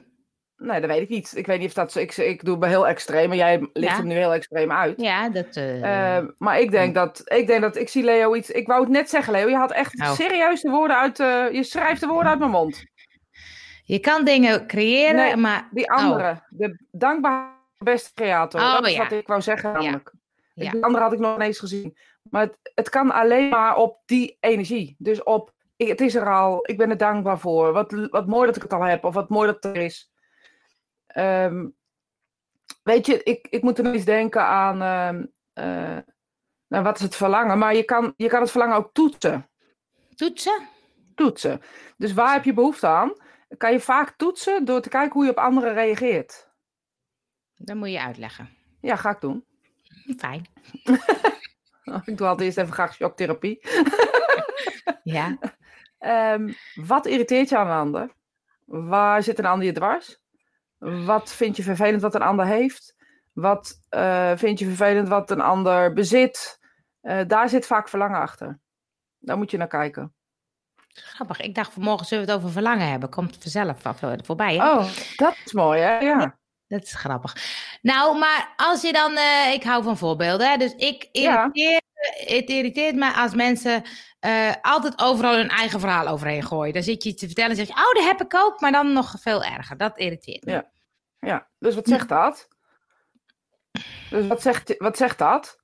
Nee, 0.58 0.82
dat 0.82 0.90
weet 0.90 1.02
ik 1.02 1.10
niet. 1.10 1.34
Ik 1.36 1.46
weet 1.46 1.60
niet 1.60 1.68
of 1.68 1.74
dat 1.74 1.92
zo. 1.92 2.00
Ik, 2.00 2.18
ik 2.18 2.46
doe 2.46 2.58
me 2.58 2.68
heel 2.68 2.88
extreem, 2.88 3.28
maar 3.28 3.38
jij 3.38 3.70
ligt 3.74 3.92
Ja. 3.92 3.98
hem 3.98 4.08
nu 4.08 4.14
heel 4.16 4.34
extreem 4.34 4.72
uit. 4.72 5.02
Ja, 5.02 5.30
dat... 5.30 5.56
maar 6.38 6.60
ik 6.60 6.72
denk 6.72 6.96
dat, 6.96 7.22
ik 7.26 7.48
denk 7.48 7.62
dat, 7.62 7.76
ik 7.76 7.90
zie 7.90 8.04
Leo 8.04 8.36
iets, 8.36 8.50
ik 8.50 8.68
wou 8.68 8.82
het 8.82 8.90
net 8.90 9.10
zeggen 9.10 9.34
Leo, 9.34 9.48
je 9.50 9.56
had 9.56 9.72
echt 9.72 9.94
Nou. 9.94 10.16
serieus 10.16 10.62
de 10.62 10.70
woorden 10.70 10.98
uit, 10.98 11.18
je 11.56 11.64
schrijft 11.64 12.02
de 12.02 12.08
woorden 12.08 12.30
uit 12.30 12.40
mijn 12.40 12.52
mond. 12.52 12.84
Je 13.86 14.00
kan 14.00 14.26
dingen 14.26 14.68
creëren, 14.68 15.16
Nee, 15.16 15.36
maar... 15.36 15.68
Die 15.72 15.90
Oh. 15.90 15.96
andere, 15.98 16.44
de 16.50 16.86
dankbaarheid 16.92 17.54
Beste 17.78 18.14
creator. 18.14 18.62
Oh, 18.62 18.72
dat 18.74 18.88
is 18.88 18.94
ja. 18.94 19.04
wat 19.04 19.12
ik 19.12 19.28
wou 19.28 19.42
zeggen 19.42 19.74
namelijk. 19.74 20.14
Ja. 20.54 20.72
Die 20.72 20.84
andere 20.84 21.04
had 21.04 21.14
ik 21.14 21.20
nog 21.20 21.40
eens 21.40 21.60
gezien. 21.60 21.98
Maar 22.30 22.42
het, 22.42 22.58
het 22.76 22.90
kan 22.90 23.12
alleen 23.12 23.50
maar 23.50 23.76
op 23.78 24.02
die 24.06 24.38
energie. 24.40 24.96
Dus 24.98 25.24
op, 25.24 25.54
ik- 25.76 25.88
het 25.88 26.02
is 26.02 26.16
er 26.16 26.34
al, 26.34 26.70
ik 26.70 26.78
ben 26.78 26.90
er 26.90 26.98
dankbaar 26.98 27.40
voor. 27.40 27.72
Wat, 27.74 28.08
wat 28.10 28.28
mooi 28.28 28.46
dat 28.46 28.56
ik 28.56 28.62
het 28.62 28.74
al 28.74 28.82
heb, 28.82 29.04
of 29.04 29.14
wat 29.14 29.30
mooi 29.30 29.46
dat 29.52 29.64
het 29.64 29.76
er 29.76 29.82
is. 29.82 30.12
Ehm, 31.08 31.68
weet 32.84 33.06
je, 33.06 33.24
ik, 33.24 33.48
ik 33.50 33.62
moet 33.62 33.78
ineens 33.78 34.06
denken 34.06 34.46
aan, 34.46 34.82
eh, 35.54 35.98
nou, 36.68 36.84
wat 36.84 36.96
is 36.98 37.02
het 37.04 37.16
verlangen? 37.16 37.58
Maar 37.58 37.76
je 37.76 37.84
kan, 37.84 38.14
je 38.18 38.28
kan 38.28 38.42
het 38.42 38.52
verlangen 38.52 38.76
ook 38.78 38.94
toetsen. 38.94 39.50
Toetsen? 40.16 40.68
Toetsen. 41.16 41.62
Dus 41.98 42.14
waar 42.14 42.34
heb 42.34 42.44
je 42.44 42.54
behoefte 42.54 42.88
aan? 42.88 43.14
Kan 43.58 43.72
je 43.72 43.80
vaak 43.80 44.10
toetsen 44.18 44.66
door 44.66 44.82
te 44.82 44.90
kijken 44.90 45.14
hoe 45.14 45.24
je 45.24 45.32
op 45.32 45.38
anderen 45.38 45.74
reageert. 45.74 46.50
Dat 47.56 47.76
moet 47.76 47.92
je 47.92 48.02
uitleggen. 48.02 48.50
Ja, 48.82 48.96
ga 48.96 49.10
ik 49.10 49.22
doen. 49.22 49.46
Fijn. 50.18 50.46
Ik 52.06 52.18
doe 52.18 52.28
altijd 52.28 52.48
eerst 52.48 52.58
even 52.58 52.74
graag 52.74 52.94
shocktherapie. 52.94 53.60
Ja. 55.04 55.38
Ehm, 55.98 56.54
wat 56.76 57.06
irriteert 57.06 57.50
je 57.50 57.58
aan 57.58 57.68
een 57.68 57.78
ander? 57.78 58.14
Waar 58.66 59.24
zit 59.24 59.40
een 59.40 59.46
ander 59.46 59.66
je 59.66 59.74
dwars? 59.74 60.20
Wat 60.78 61.34
vind 61.34 61.58
je 61.58 61.64
vervelend 61.64 62.02
wat 62.02 62.16
een 62.16 62.22
ander 62.22 62.46
heeft? 62.46 62.96
Wat 63.34 63.80
eh, 63.90 64.32
vind 64.36 64.60
je 64.60 64.66
vervelend 64.66 65.08
wat 65.08 65.32
een 65.32 65.42
ander 65.42 65.94
bezit? 65.94 66.60
Eh, 67.02 67.22
daar 67.28 67.50
zit 67.50 67.66
vaak 67.66 67.90
verlangen 67.90 68.20
achter. 68.20 68.60
Daar 69.20 69.38
moet 69.38 69.52
je 69.52 69.58
naar 69.58 69.68
kijken. 69.68 70.14
Grappig. 71.04 71.42
Ik 71.42 71.56
dacht 71.56 71.74
vanmorgen 71.74 72.06
zullen 72.06 72.26
we 72.26 72.32
het 72.32 72.40
over 72.40 72.52
verlangen 72.52 72.90
hebben. 72.90 73.10
Komt 73.10 73.38
vanzelf 73.40 73.78
voorbij, 74.24 74.56
hè? 74.56 74.72
Oh, 74.72 74.88
dat 75.16 75.36
is 75.46 75.54
mooi, 75.54 75.82
hè? 75.82 75.98
Ja. 76.00 76.38
Dat 76.68 76.84
is 76.84 76.94
grappig. 76.94 77.36
Nou, 77.82 78.18
maar 78.18 78.54
als 78.56 78.82
je 78.82 78.94
dan... 78.94 79.16
eh, 79.18 79.54
ik 79.54 79.64
hou 79.64 79.84
van 79.84 79.98
voorbeelden, 79.98 80.50
hè? 80.52 80.58
Dus 80.58 80.74
ik 80.76 81.10
Ja. 81.12 81.50
irriteer, 81.52 81.82
het 82.38 82.50
irriteert 82.50 82.96
me 82.96 83.14
als 83.14 83.34
mensen 83.34 83.84
eh, 84.20 84.54
altijd 84.62 85.00
overal 85.02 85.36
hun 85.36 85.50
eigen 85.50 85.80
verhaal 85.80 86.08
overheen 86.08 86.44
gooien. 86.44 86.74
Dan 86.74 86.84
zit 86.84 87.04
je 87.04 87.10
iets 87.10 87.20
te 87.20 87.26
vertellen 87.26 87.50
en 87.52 87.56
zeg 87.58 87.68
je... 87.68 87.74
Oh, 87.74 87.94
dat 87.94 88.04
heb 88.04 88.22
ik 88.22 88.34
ook, 88.36 88.60
maar 88.62 88.72
dan 88.72 88.94
nog 88.94 89.14
veel 89.20 89.44
erger. 89.44 89.78
Dat 89.78 89.98
irriteert 89.98 90.44
me. 90.46 90.52
Ja. 90.52 90.70
ja. 91.20 91.48
Dus 91.60 91.76
wat 91.76 91.88
zegt 91.88 92.10
dat? 92.10 92.48
Dus 94.10 94.28
wat 94.28 94.42
zegt, 94.42 94.76
wat 94.78 94.98
zegt 94.98 95.18
dat? 95.18 95.60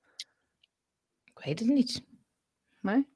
Ik 1.23 1.39
weet 1.43 1.59
het 1.59 1.67
niet. 1.67 2.03
Nee? 2.81 3.07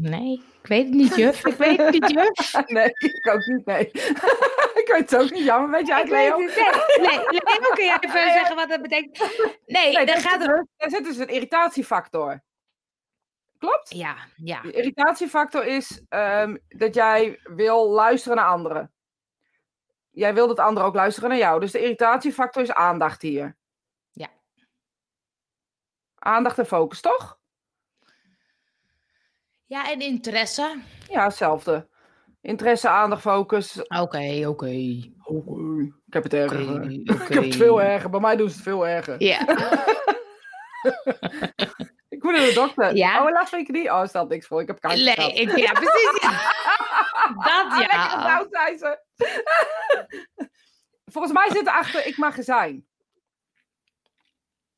Nee, 0.00 0.42
ik 0.62 0.66
weet 0.66 0.84
het 0.84 0.94
niet, 0.94 1.14
juf. 1.16 1.46
Ik 1.46 1.54
weet 1.56 1.76
het 1.78 1.90
niet, 1.90 2.10
juf. 2.10 2.52
Nee, 2.66 2.90
ik 2.98 3.28
ook 3.32 3.46
niet, 3.46 3.66
nee. 3.66 3.86
ik 4.80 4.88
weet 4.92 5.10
het 5.10 5.16
ook 5.16 5.30
niet. 5.30 5.44
Jammer, 5.44 5.70
weet 5.70 5.86
je 5.86 5.92
Ik 5.92 6.12
eigenlijk, 6.12 6.36
Leo? 6.36 6.46
het. 6.46 6.56
Nee, 7.00 7.18
nee, 7.18 7.40
Leo, 7.44 7.70
kun 7.74 7.84
jij 7.84 7.96
even 8.00 8.32
zeggen 8.32 8.56
wat 8.56 8.68
dat 8.68 8.82
betekent? 8.82 9.18
Nee, 9.66 9.92
Nee, 9.92 10.06
daar 10.06 10.20
gaat 10.20 10.40
het... 10.46 10.66
daar 10.76 10.90
zit 10.90 11.04
dus 11.04 11.16
een 11.16 11.28
irritatiefactor. 11.28 12.42
Klopt? 13.58 13.94
Ja, 13.94 14.16
ja. 14.36 14.60
De 14.60 14.72
irritatiefactor 14.72 15.66
is 15.66 16.04
ehm, 16.08 16.56
dat 16.68 16.94
jij 16.94 17.40
wil 17.42 17.88
luisteren 17.90 18.36
naar 18.36 18.46
anderen. 18.46 18.92
Jij 20.10 20.34
wil 20.34 20.46
dat 20.46 20.58
anderen 20.58 20.88
ook 20.88 20.94
luisteren 20.94 21.28
naar 21.28 21.38
jou. 21.38 21.60
Dus 21.60 21.72
de 21.72 21.80
irritatiefactor 21.80 22.62
is 22.62 22.72
aandacht 22.72 23.22
hier. 23.22 23.56
Ja. 24.12 24.28
Aandacht 26.14 26.58
en 26.58 26.66
focus, 26.66 27.00
toch? 27.00 27.39
Ja, 29.70 29.90
en 29.90 30.00
interesse. 30.00 30.80
Ja, 31.08 31.24
hetzelfde. 31.24 31.88
Interesse, 32.40 32.88
aandacht, 32.88 33.20
focus. 33.22 33.82
Oké, 33.82 34.46
oké. 34.46 34.46
Oké, 34.46 34.68
Ik 36.06 36.12
heb 36.12 36.22
het 36.22 36.34
erger. 36.34 36.80
Eh. 36.82 36.90
Ik 37.28 37.28
heb 37.28 37.42
het 37.44 37.56
veel 37.56 37.82
erger. 37.82 38.10
Bij 38.10 38.20
mij 38.20 38.36
doen 38.36 38.48
ze 38.48 38.54
het 38.54 38.62
veel 38.64 38.86
erger. 38.86 39.22
Ja. 39.22 39.40
Ik 42.08 42.22
moet 42.22 42.32
naar 42.32 42.46
de 42.46 42.52
dokter. 42.54 42.96
Ja? 42.96 43.24
Oh, 43.24 43.30
laatst 43.30 43.52
week 43.52 43.68
niet. 43.68 43.90
Oh, 43.90 44.04
stelt 44.04 44.28
niks 44.28 44.46
voor. 44.46 44.60
Ik 44.60 44.66
heb 44.66 44.80
kanker 44.80 45.04
Nee, 45.04 45.14
gehad. 45.14 45.30
ik, 45.38 45.56
ja, 45.56 45.72
precies. 45.72 46.18
ja. 46.20 46.30
Dat 47.68 47.78
Lekker 47.78 47.98
ja. 47.98 48.22
zout, 48.28 48.48
zei 48.50 48.78
ze. 48.78 49.00
Volgens 51.04 51.34
mij 51.34 51.48
zit 51.50 51.66
erachter, 51.66 52.06
ik 52.06 52.16
mag 52.16 52.36
er 52.36 52.44
zijn. 52.44 52.86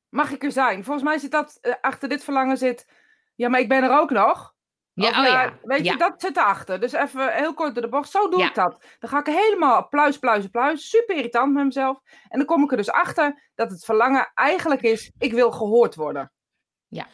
Mag 0.08 0.30
ik 0.30 0.44
er 0.44 0.52
zijn? 0.52 0.84
Volgens 0.84 1.04
mij 1.04 1.18
zit 1.18 1.30
dat, 1.30 1.58
eh, 1.60 1.74
achter 1.80 2.08
dit 2.08 2.24
verlangen 2.24 2.56
zit, 2.56 2.86
ja, 3.34 3.48
maar 3.48 3.60
ik 3.60 3.68
ben 3.68 3.82
er 3.82 3.98
ook 3.98 4.10
nog. 4.10 4.51
Ja, 4.94 5.08
Of 5.08 5.18
oh 5.18 5.24
ja. 5.24 5.58
Weet 5.62 5.84
Ja. 5.84 5.92
je, 5.92 5.98
dat 5.98 6.20
zit 6.20 6.36
erachter. 6.36 6.80
Dus 6.80 6.92
even 6.92 7.32
heel 7.32 7.54
kort 7.54 7.74
door 7.74 7.82
de 7.82 7.88
bocht. 7.88 8.10
Zo 8.10 8.28
doe 8.28 8.40
Ja. 8.40 8.48
ik 8.48 8.54
dat. 8.54 8.84
Dan 8.98 9.10
ga 9.10 9.18
ik 9.18 9.26
helemaal 9.26 9.88
pluis, 9.88 10.18
pluis, 10.18 10.46
pluis. 10.46 10.88
Super 10.88 11.16
irritant 11.16 11.52
met 11.52 11.64
mezelf. 11.64 11.98
En 12.28 12.38
dan 12.38 12.46
kom 12.46 12.62
ik 12.64 12.70
er 12.70 12.76
dus 12.76 12.90
achter 12.90 13.50
dat 13.54 13.70
het 13.70 13.84
verlangen 13.84 14.30
eigenlijk 14.34 14.82
is, 14.82 15.12
ik 15.18 15.32
wil 15.32 15.50
gehoord 15.52 15.94
worden. 15.94 16.32
Ja. 16.88 17.06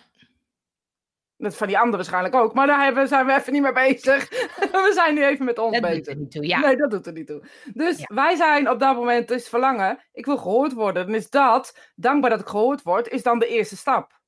Dat 1.37 1.57
van 1.57 1.67
die 1.67 1.77
anderen 1.77 1.97
waarschijnlijk 1.97 2.35
ook. 2.35 2.55
Maar 2.55 2.67
daar 2.67 2.85
hebben, 2.85 3.09
zijn 3.09 3.27
we 3.27 3.35
even 3.35 3.53
niet 3.53 3.63
mee 3.63 3.73
bezig. 3.73 4.29
we 4.59 4.91
zijn 4.95 5.15
nu 5.15 5.25
even 5.25 5.45
met 5.45 5.59
ons 5.59 5.73
Dat 5.73 5.83
doet 5.83 5.91
bezig. 5.91 6.07
er 6.07 6.17
niet 6.17 6.31
toe, 6.31 6.47
ja. 6.47 6.59
Nee, 6.59 6.77
dat 6.77 6.91
doet 6.91 7.07
er 7.07 7.13
niet 7.13 7.27
toe. 7.27 7.43
Dus 7.75 7.99
Ja. 7.99 8.15
wij 8.15 8.37
zijn 8.37 8.71
op 8.71 8.79
dat 8.81 8.95
moment 8.97 9.29
dus 9.29 9.49
verlangen, 9.49 10.05
ik 10.13 10.27
wil 10.27 10.37
gehoord 10.39 10.73
worden. 10.73 11.07
Dan 11.07 11.15
is 11.15 11.31
dat, 11.31 11.91
dankbaar 11.95 12.31
dat 12.31 12.41
ik 12.41 12.47
gehoord 12.49 12.83
word, 12.83 13.09
is 13.09 13.23
dan 13.23 13.39
de 13.39 13.47
eerste 13.47 13.77
stap. 13.77 14.19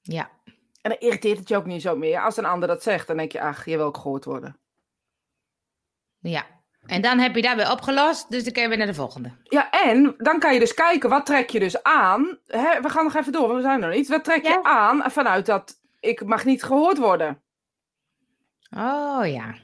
Ja. 0.00 0.30
En 0.86 0.92
dan 0.92 1.00
irriteert 1.08 1.38
het 1.38 1.48
je 1.48 1.56
ook 1.56 1.64
niet 1.66 1.82
zo 1.82 1.96
meer. 1.96 2.20
Als 2.20 2.36
een 2.36 2.44
ander 2.44 2.68
dat 2.68 2.82
zegt, 2.82 3.06
dan 3.06 3.16
denk 3.16 3.32
je, 3.32 3.40
ach, 3.40 3.64
je 3.64 3.76
wil 3.76 3.86
ook 3.86 3.96
gehoord 3.96 4.24
worden. 4.24 4.58
ja. 6.20 6.46
En 6.86 7.02
dan 7.02 7.18
heb 7.18 7.34
je 7.34 7.42
daar 7.42 7.56
weer 7.56 7.70
opgelost, 7.70 8.30
dus 8.30 8.44
dan 8.44 8.52
kun 8.52 8.62
je 8.62 8.68
weer 8.68 8.78
naar 8.78 8.86
de 8.86 8.94
volgende. 8.94 9.32
Ja, 9.42 9.70
en 9.70 10.14
dan 10.18 10.38
kan 10.38 10.52
je 10.54 10.58
dus 10.58 10.74
kijken, 10.74 11.10
wat 11.10 11.26
trek 11.26 11.50
je 11.50 11.58
dus 11.58 11.82
aan? 11.82 12.38
Hè, 12.46 12.80
we 12.80 12.88
gaan 12.88 13.04
nog 13.04 13.14
even 13.14 13.32
door, 13.32 13.42
want 13.46 13.54
we 13.54 13.60
zijn 13.62 13.82
er 13.82 13.86
nog 13.88 13.96
niet. 13.96 14.08
Wat 14.08 14.24
trek 14.24 14.42
je 14.42 14.48
Ja. 14.48 14.62
aan 14.62 15.10
vanuit 15.10 15.46
dat 15.46 15.74
ik 16.00 16.24
mag 16.24 16.44
niet 16.44 16.62
gehoord 16.62 16.98
worden? 16.98 17.42
Oh 18.76 19.20
ja. 19.26 19.54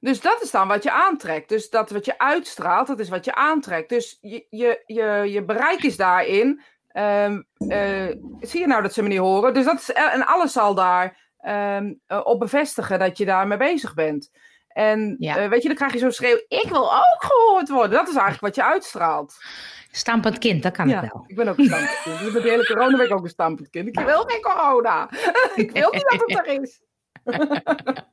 Dus 0.00 0.20
dat 0.20 0.42
is 0.42 0.50
dan 0.50 0.68
wat 0.68 0.82
je 0.82 0.90
aantrekt. 0.92 1.48
Dus 1.48 1.70
dat 1.70 1.90
wat 1.90 2.04
je 2.04 2.18
uitstraalt, 2.18 2.86
dat 2.86 2.98
is 2.98 3.08
wat 3.08 3.24
je 3.24 3.34
aantrekt. 3.34 3.88
Dus 3.88 4.18
je, 4.20 4.46
je, 4.50 4.82
je, 4.86 5.30
je 5.30 5.44
bereik 5.44 5.82
is 5.82 5.96
daarin. 5.96 6.62
Ehm, 6.94 7.42
eh, 7.68 8.06
zie 8.40 8.60
je 8.60 8.66
nou 8.66 8.82
dat 8.82 8.92
ze 8.92 9.02
me 9.02 9.08
niet 9.08 9.18
horen? 9.18 9.54
Dus 9.54 9.64
dat 9.64 9.80
is, 9.80 9.92
en 9.92 10.26
alles 10.26 10.52
zal 10.52 10.74
daar 10.74 11.22
ehm, 11.38 11.92
eh, 12.06 12.20
op 12.24 12.38
bevestigen 12.38 12.98
dat 12.98 13.18
je 13.18 13.24
daarmee 13.24 13.58
bezig 13.58 13.94
bent. 13.94 14.30
En 14.68 15.16
Ja. 15.18 15.36
eh, 15.36 15.48
weet 15.48 15.62
je, 15.62 15.68
dan 15.68 15.76
krijg 15.76 15.92
je 15.92 15.98
zo'n 15.98 16.12
schreeuw: 16.12 16.36
Ik 16.48 16.66
wil 16.68 16.94
ook 16.94 17.16
gehoord 17.24 17.68
worden. 17.68 17.90
Dat 17.90 18.08
is 18.08 18.14
eigenlijk 18.14 18.40
wat 18.40 18.54
je 18.54 18.64
uitstraalt. 18.72 19.34
Stampend 19.90 20.38
kind, 20.38 20.62
dat 20.62 20.72
kan 20.72 20.88
ja, 20.88 21.02
ik 21.02 21.10
wel. 21.12 21.24
ik 21.26 21.36
ben 21.36 21.48
ook 21.48 21.58
een 21.58 21.64
stampend 21.64 22.00
kind. 22.02 22.18
Dus 22.18 22.32
met 22.32 22.42
de 22.42 22.48
hele 22.50 22.66
corona 22.66 22.96
ben 22.96 23.06
ik 23.06 23.12
ook 23.12 23.22
een 23.24 23.28
stampend 23.30 23.70
kind. 23.70 23.88
Ik 23.88 23.98
wil 24.00 24.22
geen 24.26 24.40
corona. 24.40 25.08
ik 25.64 25.70
wil 25.70 25.90
niet 25.92 26.10
dat 26.10 26.20
het 26.26 26.46
er 26.46 26.62
is. 26.62 26.80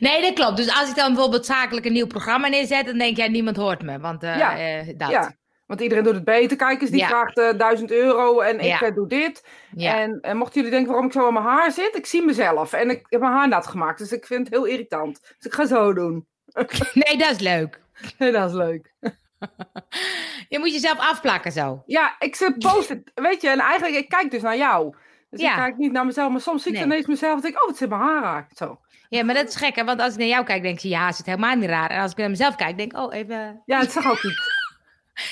Nee, 0.00 0.22
dat 0.22 0.32
klopt. 0.32 0.56
Dus 0.56 0.80
als 0.80 0.88
ik 0.90 0.96
dan 0.96 1.12
bijvoorbeeld 1.14 1.46
zakelijk 1.46 1.86
een 1.86 1.92
nieuw 1.92 2.06
programma 2.06 2.48
neerzet, 2.48 2.86
dan 2.86 2.98
denk 2.98 3.16
jij, 3.16 3.28
niemand 3.28 3.56
hoort 3.56 3.82
me. 3.82 3.98
Want 3.98 4.22
eh, 4.22 4.38
Ja. 4.38 4.58
eh, 4.58 4.94
dat. 4.96 5.10
Ja, 5.10 5.32
want 5.68 5.80
iedereen 5.80 6.04
doet 6.04 6.14
het 6.14 6.24
beter. 6.24 6.56
Kijk 6.56 6.80
eens, 6.80 6.90
die 6.90 7.00
Ja. 7.00 7.06
vraagt 7.08 7.38
eh 7.38 7.52
1000 7.58 7.90
euro 7.90 8.40
en 8.40 8.58
ik 8.58 8.64
Ja. 8.64 8.80
eh, 8.80 8.94
doe 8.94 9.08
dit. 9.08 9.44
Ja. 9.74 9.98
En, 9.98 10.18
en 10.20 10.36
mochten 10.36 10.54
jullie 10.54 10.70
denken 10.70 10.88
waarom 10.90 11.06
ik 11.06 11.12
zo 11.12 11.26
aan 11.26 11.32
mijn 11.32 11.44
haar 11.44 11.72
zit, 11.72 11.96
ik 11.96 12.06
zie 12.06 12.24
mezelf. 12.24 12.72
En 12.72 12.90
ik 12.90 13.06
heb 13.08 13.20
mijn 13.20 13.32
haar 13.32 13.48
nat 13.48 13.66
gemaakt, 13.66 13.98
dus 13.98 14.12
ik 14.12 14.26
vind 14.26 14.40
het 14.44 14.54
heel 14.54 14.64
irritant. 14.64 15.20
Dus 15.22 15.46
ik 15.46 15.52
ga 15.52 15.66
zo 15.66 15.92
doen. 15.92 16.26
Nee, 16.94 17.16
dat 17.18 17.30
is 17.30 17.38
leuk. 17.38 17.80
dat 18.18 18.48
is 18.50 18.54
leuk. 18.56 18.92
Je 20.48 20.58
moet 20.58 20.72
jezelf 20.72 20.98
afplakken 20.98 21.52
zo. 21.52 21.82
Ja, 21.86 22.16
ik 22.18 22.34
zit 22.36 22.58
post 22.68 22.88
het. 22.88 23.10
Weet 23.14 23.40
je, 23.40 23.48
en 23.48 23.58
eigenlijk, 23.58 23.96
ik 23.98 24.08
kijk 24.08 24.30
dus 24.30 24.42
naar 24.42 24.56
jou. 24.56 24.94
Dus 25.30 25.40
Ja. 25.40 25.50
ik 25.50 25.56
kijk 25.56 25.76
niet 25.76 25.92
naar 25.92 26.06
mezelf, 26.06 26.30
maar 26.30 26.40
soms 26.40 26.62
zie 26.62 26.72
ik 26.72 26.78
Nee. 26.78 26.86
ineens 26.86 27.06
mezelf 27.06 27.34
en 27.34 27.40
denk 27.40 27.54
ik, 27.54 27.60
oh, 27.60 27.68
wat 27.68 27.76
zit 27.76 27.88
mijn 27.88 28.00
haar 28.00 28.22
raar. 28.22 28.48
Zo. 28.54 28.80
Ja, 29.08 29.24
maar 29.24 29.34
dat 29.34 29.48
is 29.48 29.56
gek, 29.56 29.76
hè? 29.76 29.84
Want 29.84 30.00
als 30.00 30.12
ik 30.12 30.18
naar 30.18 30.28
jou 30.28 30.44
kijk, 30.44 30.62
denk 30.62 30.78
je, 30.78 30.88
ja, 30.88 31.12
zit 31.12 31.26
helemaal 31.26 31.56
niet 31.56 31.68
raar. 31.68 31.90
En 31.90 32.00
als 32.00 32.10
ik 32.10 32.16
naar 32.16 32.30
mezelf 32.30 32.54
kijk, 32.54 32.76
denk 32.76 32.92
ik, 32.92 32.98
oh, 32.98 33.14
even... 33.14 33.62
Ja, 33.64 33.78
het 33.80 33.92
zag 33.92 34.06
ook 34.10 34.22
iets. 34.22 34.57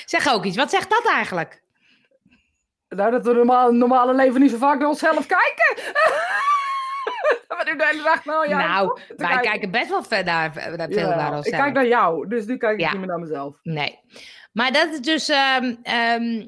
Zeg 0.05 0.29
ook 0.33 0.45
iets. 0.45 0.57
Wat 0.57 0.71
zegt 0.71 0.91
dat 0.91 1.07
eigenlijk? 1.07 1.63
Nou, 2.89 3.11
dat 3.11 3.25
we 3.27 3.33
normaal, 3.33 3.73
normale 3.73 4.15
leven 4.15 4.41
niet 4.41 4.51
zo 4.51 4.57
vaak 4.57 4.79
naar 4.79 4.89
onszelf 4.89 5.27
kijken. 5.27 5.83
maar 7.49 7.65
nu 7.71 7.77
de 7.77 7.87
hele 7.87 8.03
dag, 8.03 8.25
nou 8.25 8.49
ja. 8.49 8.67
nou, 8.69 9.01
wij 9.17 9.41
kijken 9.41 9.71
best 9.71 9.89
wel 9.89 10.03
ver 10.03 10.25
naar, 10.25 10.53
naar 10.77 10.89
veel 10.89 11.09
Ja, 11.09 11.17
naar 11.17 11.31
ik 11.31 11.35
onszelf. 11.37 11.63
kijk 11.63 11.75
naar 11.75 11.87
jou, 11.87 12.29
dus 12.29 12.47
nu 12.47 12.57
kijk 12.57 12.75
ik 12.75 12.81
Ja. 12.81 12.91
niet 12.91 12.99
meer 12.99 13.09
naar 13.09 13.19
mezelf. 13.19 13.57
Nee. 13.63 13.99
Maar 14.53 14.73
dat 14.73 14.89
is 14.93 15.01
dus... 15.01 15.29
ehm, 15.29 15.75
ehm, 15.83 16.47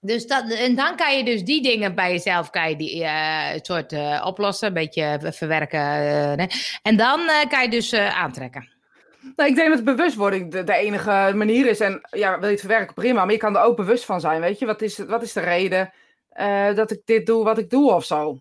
dus 0.00 0.26
dat, 0.26 0.50
en 0.52 0.74
dan 0.76 0.96
kan 0.96 1.16
je 1.16 1.24
dus 1.24 1.42
die 1.44 1.62
dingen 1.62 1.94
bij 1.94 2.10
jezelf 2.10 2.50
kan 2.50 2.68
je 2.70 2.76
die, 2.76 3.04
eh, 3.04 3.58
soort 3.62 3.92
eh, 3.92 4.22
oplossen, 4.26 4.68
een 4.68 4.74
beetje 4.74 5.18
verwerken. 5.32 5.80
eh, 5.80 6.32
nee. 6.32 6.48
En 6.82 6.96
dan 6.96 7.20
kan 7.48 7.62
je 7.62 7.68
dus 7.70 7.94
aantrekken. 7.94 8.68
Nou, 9.36 9.50
ik 9.50 9.54
denk 9.54 9.74
dat 9.74 9.84
bewustwording 9.84 10.50
de, 10.50 10.64
de 10.64 10.74
enige 10.74 11.32
manier 11.34 11.66
is. 11.66 11.80
En 11.80 12.00
ja, 12.10 12.38
wil 12.38 12.46
je 12.46 12.50
het 12.50 12.60
verwerken, 12.60 12.94
prima. 12.94 13.24
Maar 13.24 13.32
je 13.32 13.38
kan 13.38 13.56
er 13.56 13.62
ook 13.62 13.76
bewust 13.76 14.04
van 14.04 14.20
zijn, 14.20 14.40
weet 14.40 14.58
je. 14.58 14.66
Wat 14.66 14.82
is, 14.82 14.98
wat 14.98 15.22
is 15.22 15.32
de 15.32 15.40
reden 15.40 15.92
eh, 16.28 16.74
dat 16.74 16.90
ik 16.90 17.02
dit 17.04 17.26
doe 17.26 17.44
wat 17.44 17.58
ik 17.58 17.70
doe 17.70 17.92
of 17.92 18.04
zo? 18.04 18.38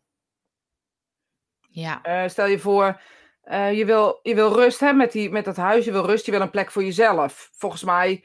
Ja. 1.70 2.02
Eh, 2.04 2.30
stel 2.30 2.46
je 2.46 2.60
voor, 2.60 3.02
eh, 3.42 3.78
je, 3.78 3.86
wil, 3.86 4.20
je 4.22 4.36
wil 4.36 4.54
rust 4.54 4.80
hebben 4.80 4.98
met, 4.98 5.12
die, 5.12 5.30
met 5.30 5.46
dat 5.46 5.56
huis. 5.58 5.86
Je 5.86 5.92
wil 5.92 6.06
rust, 6.06 6.26
je 6.26 6.32
wil 6.32 6.42
een 6.42 6.50
plek 6.50 6.72
voor 6.72 6.84
jezelf. 6.84 7.50
Volgens 7.58 7.84
mij 7.84 8.24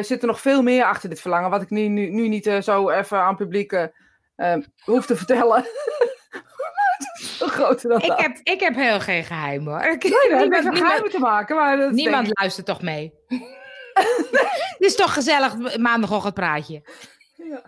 zit 0.00 0.20
er 0.20 0.26
nog 0.26 0.40
veel 0.40 0.62
meer 0.62 0.84
achter 0.84 1.08
dit 1.08 1.20
verlangen, 1.20 1.50
wat 1.50 1.62
ik 1.62 1.70
nu, 1.70 1.88
nu, 1.88 2.10
nu 2.10 2.28
niet 2.28 2.56
zo 2.62 2.90
even 2.90 3.18
aan 3.18 3.36
publiek 3.36 3.72
eh, 4.42 4.52
eh, 4.52 4.62
hoef 4.84 5.06
te 5.06 5.16
vertellen. 5.16 5.64
Ik 8.04 8.18
heb, 8.20 8.38
ik 8.42 8.60
heb 8.60 8.74
heel 8.74 9.00
geen 9.00 9.24
geheim 9.24 9.66
hoor. 9.66 9.80
Ik- 9.82 10.02
Nee, 10.02 10.48
niemand, 10.72 11.10
te 11.10 11.18
maken, 11.18 11.56
maar 11.56 11.76
dat 11.76 11.90
niemand 11.92 12.24
denk 12.24 12.38
luistert 12.38 12.66
toch 12.66 12.82
mee. 12.82 13.12
Het 14.78 14.90
is 14.90 14.94
toch 14.96 15.12
gezellig 15.14 15.76
maandagochtend 15.78 16.34
praatje. 16.34 16.82
Ja. 17.36 17.62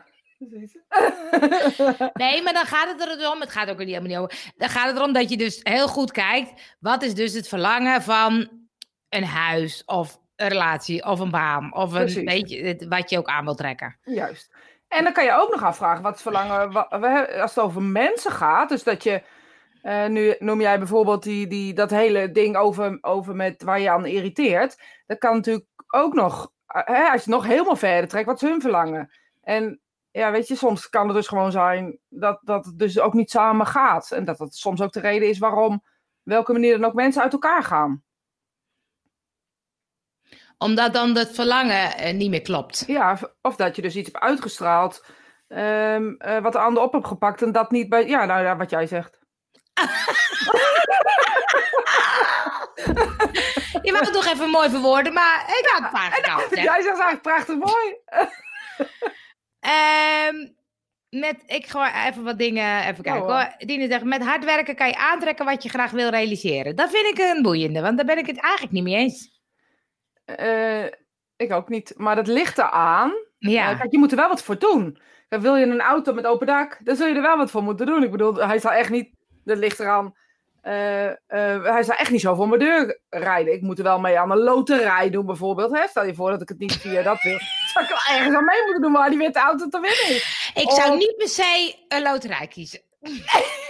Nee, 2.14 2.42
maar 2.42 2.52
dan 2.52 2.64
gaat 2.66 2.88
het 2.88 3.00
er 3.08 3.16
dus. 3.18 3.38
Het 3.38 3.50
gaat 3.50 3.70
ook 3.70 3.78
er 3.78 3.84
niet 3.84 3.94
helemaal 3.94 4.08
niet 4.22 4.32
over. 4.32 4.52
Dan 4.56 4.68
gaat 4.68 4.86
het 4.86 4.96
erom 4.96 5.12
dat 5.12 5.30
je 5.30 5.36
dus 5.36 5.60
heel 5.62 5.88
goed 5.88 6.12
kijkt. 6.12 6.76
Wat 6.80 7.02
is 7.02 7.14
dus 7.14 7.32
het 7.32 7.48
verlangen 7.48 8.02
van 8.02 8.48
een 9.08 9.24
huis 9.24 9.82
of 9.84 10.18
een 10.36 10.48
relatie 10.48 11.04
of 11.04 11.18
een 11.20 11.30
baan 11.30 11.74
of 11.74 11.92
een 11.92 12.24
beetje 12.24 12.86
wat 12.88 13.10
je 13.10 13.18
ook 13.18 13.28
aan 13.28 13.44
wil 13.44 13.54
trekken. 13.54 13.98
Juist. 14.04 14.53
En 14.94 15.04
dan 15.04 15.12
kan 15.12 15.24
je 15.24 15.32
ook 15.32 15.50
nog 15.50 15.62
afvragen 15.62 16.02
wat 16.02 16.22
verlangen, 16.22 16.90
als 17.40 17.54
het 17.54 17.64
over 17.64 17.82
mensen 17.82 18.30
gaat, 18.30 18.68
dus 18.68 18.82
dat 18.82 19.02
je, 19.02 19.22
eh, 19.82 20.06
nu 20.06 20.34
noem 20.38 20.60
jij 20.60 20.78
bijvoorbeeld 20.78 21.22
die, 21.22 21.46
die, 21.46 21.74
dat 21.74 21.90
hele 21.90 22.30
ding 22.30 22.56
over, 22.56 22.98
over 23.00 23.36
met 23.36 23.62
waar 23.62 23.80
je 23.80 23.90
aan 23.90 24.06
irriteert, 24.06 24.80
dat 25.06 25.18
kan 25.18 25.34
natuurlijk 25.34 25.66
ook 25.86 26.14
nog, 26.14 26.52
eh, 26.66 26.82
hè, 26.84 27.10
als 27.10 27.24
je 27.24 27.30
nog 27.30 27.46
helemaal 27.46 27.76
verder 27.76 28.08
trekt, 28.08 28.26
wat 28.26 28.42
is 28.42 28.48
hun 28.48 28.60
verlangen? 28.60 29.10
En 29.42 29.80
ja, 30.10 30.30
weet 30.30 30.48
je, 30.48 30.56
soms 30.56 30.88
kan 30.88 31.06
het 31.06 31.16
dus 31.16 31.28
gewoon 31.28 31.52
zijn 31.52 31.98
dat, 32.08 32.40
dat 32.42 32.64
het 32.64 32.78
dus 32.78 33.00
ook 33.00 33.14
niet 33.14 33.30
samen 33.30 33.66
gaat. 33.66 34.10
En 34.10 34.24
dat 34.24 34.38
dat 34.38 34.54
soms 34.54 34.80
ook 34.80 34.92
de 34.92 35.00
reden 35.00 35.28
is 35.28 35.38
waarom, 35.38 35.82
welke 36.22 36.52
manier 36.52 36.78
dan 36.78 36.88
ook 36.90 36.94
mensen 36.94 37.22
uit 37.22 37.32
elkaar 37.32 37.62
gaan. 37.62 38.02
Omdat 40.64 40.92
dan 40.92 41.16
het 41.16 41.34
verlangen 41.34 41.96
eh, 41.96 42.14
niet 42.14 42.30
meer 42.30 42.42
klopt. 42.42 42.84
Ja, 42.86 43.18
of- 43.42 43.56
dat 43.56 43.76
je 43.76 43.82
dus 43.82 43.96
iets 43.96 44.10
hebt 44.12 44.24
uitgestraald 44.24 45.04
ehm, 45.48 46.14
eh, 46.18 46.38
wat 46.42 46.52
de 46.52 46.58
ander 46.58 46.82
op 46.82 46.92
hebt 46.92 47.06
gepakt 47.06 47.42
en 47.42 47.52
dat 47.52 47.70
niet 47.70 47.88
bij, 47.88 48.06
ja, 48.06 48.24
nou 48.24 48.42
ja, 48.42 48.56
wat 48.56 48.70
jij 48.70 48.86
zegt. 48.86 49.18
Je 53.82 53.92
wou 53.92 54.04
het 54.04 54.12
toch 54.12 54.26
even 54.26 54.50
mooi 54.50 54.70
verwoorden, 54.70 55.12
maar 55.12 55.44
ik 55.48 55.68
had 55.72 55.82
het 55.82 55.92
maar 55.92 56.10
hè. 56.50 56.62
Jij 56.62 56.82
zegt 56.82 56.98
eigenlijk 57.00 57.22
prachtig 57.22 57.56
mooi. 57.56 57.96
Ehm, 59.60 60.48
met, 61.08 61.42
ik 61.46 61.66
gooi 61.66 61.90
even 62.06 62.24
wat 62.24 62.38
dingen, 62.38 62.80
even 62.86 63.02
kijken 63.04 63.22
hoor. 63.22 63.30
hoor. 63.32 63.54
Dine 63.58 63.86
zegt, 63.86 64.04
met 64.04 64.22
hard 64.24 64.44
werken 64.44 64.74
kan 64.76 64.88
je 64.88 64.96
aantrekken 64.96 65.44
wat 65.44 65.62
je 65.62 65.68
graag 65.68 65.90
wil 65.90 66.08
realiseren. 66.08 66.76
Dat 66.76 66.90
vind 66.90 67.18
ik 67.18 67.18
een 67.18 67.42
boeiende, 67.42 67.80
want 67.80 67.96
daar 67.96 68.06
ben 68.06 68.18
ik 68.18 68.26
het 68.26 68.40
eigenlijk 68.40 68.72
niet 68.72 68.82
mee 68.84 68.94
eens. 68.94 69.33
Eh, 70.24 70.84
ik 71.36 71.52
ook 71.52 71.68
niet, 71.68 71.92
maar 71.96 72.16
dat 72.16 72.26
ligt 72.26 72.58
eraan. 72.58 73.12
Ja, 73.38 73.70
Eh, 73.70 73.78
kijk, 73.78 73.92
je 73.92 73.98
moet 73.98 74.10
er 74.10 74.16
wel 74.16 74.28
wat 74.28 74.42
voor 74.42 74.58
doen. 74.58 74.98
Kijk, 75.28 75.42
wil 75.42 75.56
je 75.56 75.66
een 75.66 75.80
auto 75.80 76.12
met 76.12 76.26
open 76.26 76.46
dak, 76.46 76.78
dan 76.84 76.96
zul 76.96 77.06
je 77.06 77.14
er 77.14 77.22
wel 77.22 77.36
wat 77.36 77.50
voor 77.50 77.62
moeten 77.62 77.86
doen. 77.86 78.02
Ik 78.02 78.10
bedoel, 78.10 78.34
hij 78.34 78.58
zal 78.58 78.70
echt 78.70 78.90
niet, 78.90 79.14
dat 79.44 79.58
ligt 79.58 79.80
eraan. 79.80 80.14
eh, 80.62 81.10
hij 81.62 81.82
zal 81.82 81.94
echt 81.96 82.10
niet 82.10 82.20
zo 82.20 82.34
voor 82.34 82.48
mijn 82.48 82.60
deur 82.60 83.00
rijden. 83.10 83.52
Ik 83.52 83.60
moet 83.62 83.78
er 83.78 83.84
wel 83.84 84.00
mee 84.00 84.18
aan 84.18 84.30
een 84.30 84.38
loterij 84.38 85.10
doen, 85.10 85.26
bijvoorbeeld. 85.26 85.78
Hè? 85.78 85.86
Stel 85.86 86.04
je 86.04 86.14
voor 86.14 86.30
dat 86.30 86.42
ik 86.42 86.48
het 86.48 86.58
niet 86.58 86.72
via 86.76 87.02
dat 87.02 87.22
wil. 87.22 87.38
Zou 87.72 87.84
ik 87.84 87.90
wel 87.90 88.16
ergens 88.16 88.36
aan 88.36 88.44
mee 88.44 88.62
moeten 88.64 88.82
doen 88.82 88.92
waar 88.92 89.08
die 89.10 89.18
witte 89.18 89.38
auto 89.38 89.68
te 89.68 89.80
winnen 89.80 90.16
is. 90.16 90.52
ik 90.54 90.70
zou 90.70 90.96
niet 90.96 91.14
per 91.16 91.28
se 91.28 91.74
een 91.88 92.02
loterij 92.02 92.46
kiezen. 92.46 92.80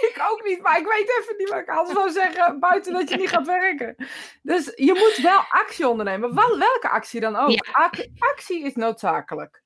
Ik 0.09 0.25
ook 0.31 0.43
niet, 0.43 0.61
maar 0.61 0.77
ik 0.79 0.85
weet 0.87 1.17
even 1.21 1.35
niet 1.37 1.49
wat 1.49 1.59
ik 1.59 1.69
anders 1.69 1.97
zou 1.97 2.09
zeggen, 2.11 2.59
buiten 2.59 2.93
dat 2.93 3.09
je 3.09 3.17
niet 3.17 3.29
gaat 3.29 3.45
werken. 3.45 3.95
Dus 4.41 4.71
je 4.75 4.93
moet 4.93 5.19
wel 5.23 5.39
actie 5.49 5.87
ondernemen, 5.87 6.35
wel, 6.35 6.57
welke 6.57 6.89
actie 6.89 7.19
dan 7.19 7.35
ook. 7.35 7.49
Ja. 7.49 7.89
Actie 8.17 8.63
is 8.65 8.75
noodzakelijk. 8.75 9.63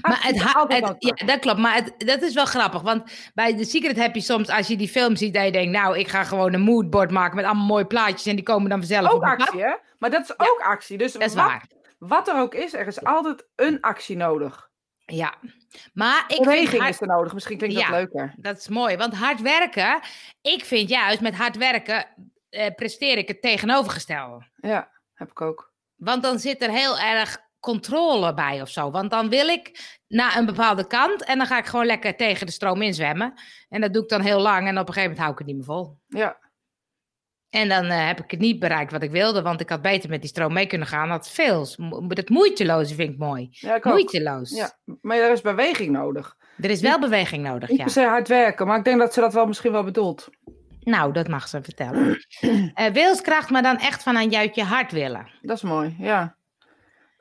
Maar 0.00 0.22
het, 0.26 0.34
is 0.34 0.40
ha- 0.42 0.52
altijd 0.60 0.88
het- 0.88 0.96
ja, 0.98 1.26
dat 1.26 1.38
klopt. 1.38 1.58
Maar 1.58 1.74
het, 1.74 1.94
dat 1.98 2.22
is 2.22 2.34
wel 2.34 2.44
grappig. 2.44 2.82
Want 2.82 3.30
bij 3.34 3.56
The 3.56 3.64
Secret 3.64 3.96
heb 3.96 4.14
je 4.14 4.20
soms, 4.20 4.48
als 4.48 4.66
je 4.66 4.76
die 4.76 4.88
film 4.88 5.16
ziet, 5.16 5.34
dat 5.34 5.44
je 5.44 5.52
denkt, 5.52 5.72
nou, 5.72 5.98
ik 5.98 6.08
ga 6.08 6.24
gewoon 6.24 6.52
een 6.54 6.60
moodboard 6.60 7.10
maken 7.10 7.36
met 7.36 7.44
allemaal 7.44 7.66
mooie 7.66 7.86
plaatjes 7.86 8.26
en 8.26 8.34
die 8.36 8.44
komen 8.44 8.68
dan 8.70 8.78
vanzelf 8.78 9.06
op 9.12 9.14
Ook 9.14 9.24
actie, 9.24 9.62
hè? 9.62 9.74
Maar 9.98 10.10
dat 10.10 10.22
is 10.22 10.38
ook 10.38 10.60
actie. 10.60 10.98
Dus 10.98 11.12
Dat 11.12 11.22
is 11.22 11.34
wat, 11.34 11.44
waar. 11.44 11.66
wat 11.98 12.28
er 12.28 12.40
ook 12.40 12.54
is, 12.54 12.74
er 12.74 12.86
is 12.86 13.04
altijd 13.04 13.46
een 13.56 13.80
actie 13.80 14.16
nodig. 14.16 14.67
Ja. 15.12 15.34
Maar 15.92 16.20
ik 16.20 16.34
vind 16.34 16.44
Beweging 16.44 16.80
hard- 16.82 16.94
is 16.94 17.00
er 17.00 17.06
nodig. 17.06 17.34
Misschien 17.34 17.58
klinkt 17.58 17.76
Ja. 17.76 17.82
dat 17.90 17.96
leuker. 17.98 18.34
Dat 18.36 18.56
is 18.58 18.68
mooi, 18.68 18.96
want 18.96 19.14
hard 19.14 19.40
werken, 19.40 20.00
ik 20.40 20.64
vind 20.64 20.88
juist 20.88 21.20
met 21.20 21.34
hard 21.36 21.56
werken 21.56 22.06
eh, 22.48 22.74
presteer 22.74 23.16
ik 23.18 23.28
het 23.28 23.42
tegenovergestelde. 23.42 24.46
Ja, 24.56 24.90
heb 25.14 25.30
ik 25.30 25.40
ook. 25.40 25.72
Want 25.96 26.22
dan 26.22 26.38
zit 26.38 26.62
er 26.62 26.70
heel 26.70 26.98
erg 26.98 27.38
controle 27.60 28.34
bij 28.34 28.60
of 28.62 28.68
zo. 28.68 28.90
Want 28.90 29.10
dan 29.10 29.28
wil 29.28 29.48
ik 29.48 29.98
naar 30.08 30.36
een 30.36 30.46
bepaalde 30.46 30.86
kant 30.86 31.24
en 31.24 31.38
dan 31.38 31.46
ga 31.46 31.58
ik 31.58 31.66
gewoon 31.66 31.86
lekker 31.86 32.16
tegen 32.16 32.46
de 32.46 32.52
stroom 32.52 32.82
inzwemmen. 32.82 33.34
En 33.68 33.80
dat 33.80 33.92
doe 33.92 34.02
ik 34.02 34.08
dan 34.08 34.20
heel 34.20 34.40
lang 34.40 34.68
en 34.68 34.78
op 34.78 34.88
een 34.88 34.94
gegeven 34.94 35.02
moment 35.02 35.18
hou 35.18 35.32
ik 35.32 35.38
het 35.38 35.46
niet 35.46 35.56
meer 35.56 35.64
vol. 35.64 35.98
Ja, 36.06 36.38
En 37.50 37.68
dan 37.68 37.84
eh, 37.84 38.06
heb 38.06 38.20
ik 38.20 38.30
het 38.30 38.40
niet 38.40 38.58
bereikt 38.58 38.92
wat 38.92 39.02
ik 39.02 39.10
wilde, 39.10 39.42
want 39.42 39.60
ik 39.60 39.68
had 39.68 39.82
beter 39.82 40.10
met 40.10 40.20
die 40.20 40.30
stroom 40.30 40.52
mee 40.52 40.66
kunnen 40.66 40.88
gaan. 40.88 41.08
Dat 41.08 41.30
veel. 41.30 41.66
Dat 42.08 42.28
moeiteloze 42.28 42.94
vind 42.94 43.12
ik 43.12 43.18
mooi. 43.18 43.48
ja 43.50 43.74
ik 43.74 43.86
ook. 43.86 43.92
Moeiteloos. 43.92 44.50
Ja, 44.50 44.72
maar 45.00 45.16
er 45.16 45.32
is 45.32 45.40
beweging 45.40 45.90
nodig. 45.90 46.36
Er 46.60 46.70
is 46.70 46.80
wel 46.80 46.98
beweging 46.98 47.42
nodig, 47.42 47.68
Niet 47.68 47.78
ja. 47.78 47.84
per 47.84 47.92
se 47.92 48.04
hard 48.04 48.28
werken, 48.28 48.66
maar 48.66 48.78
ik 48.78 48.84
denk 48.84 48.98
dat 48.98 49.14
ze 49.14 49.20
dat 49.20 49.32
wel 49.32 49.46
misschien 49.46 49.72
wel 49.72 49.84
bedoelt. 49.84 50.28
Nou, 50.80 51.12
dat 51.12 51.28
mag 51.28 51.48
ze 51.48 51.62
vertellen. 51.62 52.16
Eh 52.74 52.92
wilskracht, 52.92 53.50
maar 53.50 53.62
dan 53.62 53.78
echt 53.78 54.02
vanuit 54.02 54.54
je 54.54 54.64
hart 54.64 54.92
willen. 54.92 55.30
Dat 55.42 55.56
is 55.56 55.62
mooi, 55.62 55.96
ja. 55.98 56.36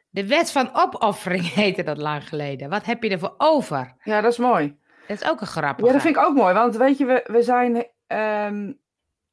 De 0.10 0.28
wet 0.28 0.52
van 0.52 0.70
opoffering 0.74 1.54
heette 1.62 1.84
dat 1.84 1.98
lang 1.98 2.28
geleden. 2.28 2.70
Wat 2.70 2.86
heb 2.86 3.04
je 3.04 3.10
ervoor 3.10 3.34
over? 3.38 3.96
Ja, 4.04 4.22
dat 4.22 4.32
is 4.32 4.38
mooi. 4.38 4.78
Dat 5.08 5.22
is 5.22 5.30
ook 5.30 5.42
een 5.42 5.48
grappige. 5.48 5.88
Ja, 5.88 5.94
dat 5.94 6.02
vind 6.02 6.16
ik 6.16 6.24
ook 6.24 6.36
mooi. 6.36 6.54
Want 6.54 6.76
weet 6.76 6.98
je, 6.98 7.06
we, 7.06 7.24
we 7.32 7.42
zijn 7.42 7.88
ehm, 8.08 8.72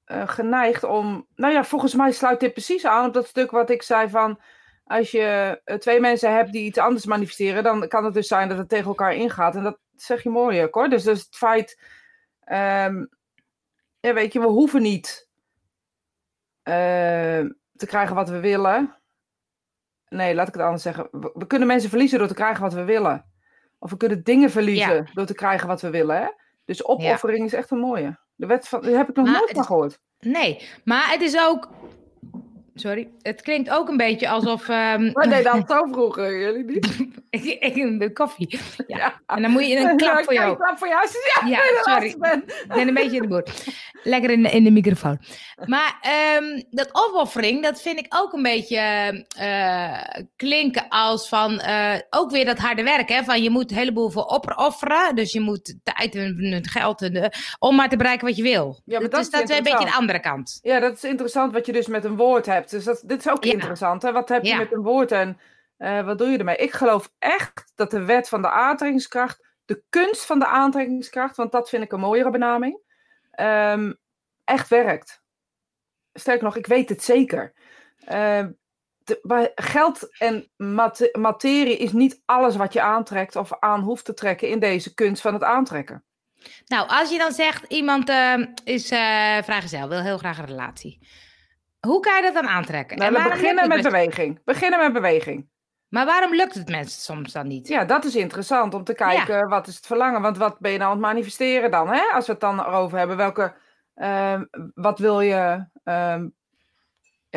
eh, 0.05 0.29
geneigd 0.29 0.85
om... 0.85 1.27
Nou 1.35 1.53
ja, 1.53 1.65
volgens 1.65 1.95
mij 1.95 2.13
sluit 2.13 2.41
dit 2.41 2.53
precies 2.53 2.87
aan 2.87 3.07
op 3.07 3.13
dat 3.13 3.27
stuk 3.27 3.51
wat 3.51 3.71
ik 3.71 3.83
zei 3.83 4.09
van... 4.09 4.41
Als 4.85 5.11
je 5.11 5.61
eh, 5.65 5.77
twee 5.77 6.01
mensen 6.01 6.35
hebt 6.35 6.53
die 6.53 6.65
iets 6.65 6.79
anders 6.79 7.05
manifesteren... 7.05 7.63
dan 7.63 7.89
kan 7.89 8.05
het 8.05 8.15
dus 8.15 8.27
zijn 8.27 8.49
dat 8.49 8.59
het 8.59 8.69
tegen 8.69 8.87
elkaar 8.87 9.15
ingaat. 9.15 9.57
En 9.57 9.63
dat 9.63 9.79
zeg 9.97 10.23
je 10.23 10.31
mooi 10.31 10.63
ook 10.63 10.75
hoor. 10.75 10.89
Dus, 10.89 11.03
dus 11.03 11.21
het 11.21 11.37
feit... 11.37 11.81
ehm, 12.45 13.05
ja, 14.01 14.13
weet 14.13 14.33
je, 14.33 14.41
we 14.41 14.47
hoeven 14.47 14.83
niet 14.83 15.29
ehm, 16.63 17.51
te 17.77 17.87
krijgen 17.87 18.15
wat 18.15 18.29
we 18.29 18.41
willen. 18.41 18.95
Nee, 20.09 20.35
laat 20.35 20.49
ik 20.49 20.55
het 20.55 20.63
anders 20.63 20.83
zeggen. 20.83 21.09
We, 21.11 21.31
we 21.35 21.47
kunnen 21.47 21.69
mensen 21.69 21.91
verliezen 21.91 22.19
door 22.19 22.29
te 22.29 22.35
krijgen 22.35 22.63
wat 22.63 22.73
we 22.73 22.85
willen. 22.85 23.33
Of 23.79 23.91
we 23.91 23.97
kunnen 23.97 24.23
dingen 24.23 24.51
verliezen 24.51 25.11
door 25.13 25.27
te 25.27 25.35
krijgen 25.35 25.69
wat 25.69 25.81
we 25.81 25.91
willen. 25.91 26.17
Hè? 26.17 26.29
Dus 26.65 26.85
opoffering 26.85 27.45
is 27.45 27.53
echt 27.53 27.71
een 27.71 27.79
mooie. 27.79 28.19
De 28.35 28.47
wet 28.47 28.69
van, 28.69 28.85
heb 28.85 29.09
ik 29.09 29.17
nog 29.17 29.27
Maar 29.27 29.35
nooit 29.35 29.51
van 29.51 29.65
gehoord. 29.65 29.99
Nee, 30.19 30.69
maar 30.85 31.11
het 31.11 31.21
is 31.21 31.39
ook... 31.39 31.69
Sorry, 32.75 33.09
het 33.23 33.43
klinkt 33.43 33.71
ook 33.71 33.89
een 33.89 33.97
beetje 33.97 34.29
alsof... 34.29 34.69
ehm, 34.69 35.11
Maar 35.13 35.29
nee, 35.29 35.43
dat 35.43 35.65
zo 35.69 35.87
vroeger, 35.93 36.41
jullie 36.41 36.65
niet? 36.65 36.97
ik, 37.31 37.45
ik, 37.45 38.01
de 38.01 38.13
koffie. 38.13 38.61
Ja. 38.87 38.97
Ja. 38.97 39.21
En 39.27 39.43
dan 39.43 39.51
moet 39.51 39.67
je 39.67 39.77
een 39.77 39.97
klap 40.05 40.25
voor 40.25 40.35
jou. 40.35 40.51
Een 40.51 40.57
klap 40.57 40.79
voor 40.79 40.89
jou. 40.89 41.09
Ja, 41.45 41.49
Ja, 41.49 41.61
sorry. 41.83 42.07
Ik 42.07 42.19
ben 42.69 42.89
een 42.89 42.95
beetje 42.95 43.17
in 43.17 43.23
de 43.23 43.29
boer. 43.29 43.45
Lekker 44.03 44.31
in 44.31 44.43
de, 44.43 44.51
in 44.51 44.65
de 44.65 44.71
microfoon. 44.71 45.19
Maar 45.67 45.99
ehm, 46.01 46.63
dat 46.71 46.89
opoffering, 46.93 47.63
dat 47.63 47.83
vind 47.83 47.99
ik 47.99 48.07
ook 48.09 48.33
een 48.33 48.43
beetje 48.43 48.79
eh, 49.37 50.23
klinken 50.37 50.89
als 50.89 51.29
van... 51.29 51.59
eh, 51.61 51.95
ook 52.11 52.31
weer 52.31 52.45
dat 52.45 52.59
harde 52.59 52.83
werk, 52.83 53.09
hè. 53.09 53.23
Van 53.25 53.43
je 53.43 53.51
moet 53.51 53.71
een 53.71 53.77
heleboel 53.77 54.11
voor 54.11 54.27
opofferen. 54.27 55.15
Dus 55.15 55.33
je 55.33 55.41
moet 55.41 55.75
tijd 55.83 56.15
en 56.15 56.61
geld 56.71 57.03
en, 57.03 57.31
om 57.59 57.77
maar 57.77 57.89
te 57.89 57.97
bereiken 57.97 58.27
wat 58.27 58.37
je 58.37 58.43
wil. 58.43 58.81
Ja, 58.85 59.01
maar 59.01 59.09
dus 59.09 59.11
dat 59.11 59.21
is 59.21 59.31
dat 59.31 59.51
is 59.51 59.57
een 59.57 59.63
beetje 59.63 59.85
de 59.85 59.93
andere 59.93 60.21
kant. 60.21 60.59
Ja, 60.63 60.81
dat 60.81 60.93
is 60.97 61.05
interessant 61.05 61.53
wat 61.53 61.67
je 61.67 61.73
dus 61.73 61.87
met 61.87 62.05
een 62.05 62.17
woord 62.17 62.47
hebt. 62.47 62.64
Dus 62.71 62.85
dat, 62.85 63.03
dit 63.07 63.19
is 63.19 63.29
ook 63.29 63.45
Ja. 63.45 63.53
interessant. 63.53 64.03
Hè? 64.03 64.13
Wat 64.13 64.29
heb 64.29 64.43
je 64.43 64.49
Ja. 64.49 64.57
met 64.59 64.73
een 64.73 64.83
woord 64.83 65.13
en 65.13 65.41
eh, 65.77 66.05
wat 66.05 66.19
doe 66.19 66.29
je 66.29 66.39
ermee? 66.39 66.57
Ik 66.57 66.73
geloof 66.73 67.11
echt 67.19 67.73
dat 67.75 67.91
de 67.91 68.05
wet 68.05 68.29
van 68.29 68.43
de 68.43 68.51
aantrekkingskracht, 68.51 69.47
de 69.65 69.83
kunst 69.89 70.25
van 70.27 70.39
de 70.39 70.47
aantrekkingskracht, 70.47 71.37
want 71.37 71.53
dat 71.53 71.69
vind 71.69 71.85
ik 71.85 71.93
een 71.93 72.01
mooiere 72.01 72.31
benaming, 72.31 72.79
ehm, 73.31 73.93
echt 74.45 74.69
werkt. 74.69 75.23
Sterker 76.13 76.45
nog, 76.45 76.57
ik 76.57 76.67
weet 76.67 76.89
het 76.89 77.03
zeker. 77.03 77.53
Ehm, 78.05 78.51
de- 78.99 79.19
maar 79.23 79.51
geld 79.55 80.19
en 80.19 80.51
mate- 80.57 81.17
materie 81.19 81.77
is 81.77 81.93
niet 81.93 82.23
alles 82.25 82.57
wat 82.57 82.73
je 82.73 82.81
aantrekt 82.81 83.37
of 83.37 83.59
aan 83.59 83.81
hoeft 83.81 84.05
te 84.05 84.15
trekken 84.15 84.49
in 84.49 84.59
deze 84.59 84.95
kunst 84.95 85.23
van 85.23 85.33
het 85.35 85.43
aantrekken. 85.43 86.05
Nou, 86.67 86.89
als 86.89 87.11
je 87.11 87.19
dan 87.19 87.33
zegt, 87.33 87.65
iemand 87.73 88.09
eh, 88.09 88.35
is 88.65 88.91
eh 88.91 89.43
vrijgezel, 89.43 89.89
wil 89.89 90.01
heel 90.03 90.19
graag 90.19 90.39
een 90.39 90.47
relatie. 90.47 91.09
Hoe 91.85 92.01
kan 92.01 92.17
je 92.17 92.23
dat 92.23 92.35
dan 92.35 92.49
aantrekken? 92.49 92.99
Nou, 92.99 93.15
En 93.15 93.23
we 93.23 93.29
beginnen 93.29 93.69
met 93.69 93.83
beweging. 93.83 94.41
Beginnen 94.45 94.79
met 94.79 94.93
beweging. 94.93 95.49
Maar 95.89 96.07
waarom 96.07 96.35
lukt 96.35 96.55
het 96.55 96.69
mensen 96.69 97.03
soms 97.03 97.33
dan 97.33 97.47
niet? 97.47 97.69
Ja, 97.69 97.85
dat 97.85 98.05
is 98.05 98.17
interessant 98.17 98.75
om 98.75 98.85
te 98.85 98.95
kijken 98.95 99.49
wat 99.49 99.67
is 99.67 99.77
het 99.77 99.87
verlangen. 99.87 100.23
Want 100.23 100.37
wat 100.37 100.59
ben 100.59 100.73
je 100.73 100.79
nou 100.79 100.91
aan 100.91 100.97
het 100.97 101.07
manifesteren 101.07 101.71
dan? 101.71 101.89
Hè? 101.89 102.03
Als 102.13 102.27
we 102.27 102.33
het 102.33 102.41
dan 102.41 102.61
erover 102.61 102.99
hebben, 102.99 103.17
welke, 103.17 103.55
ehm, 103.95 104.45
wat 104.75 104.99
wil 104.99 105.21
je? 105.21 105.67
ehm, 105.85 106.29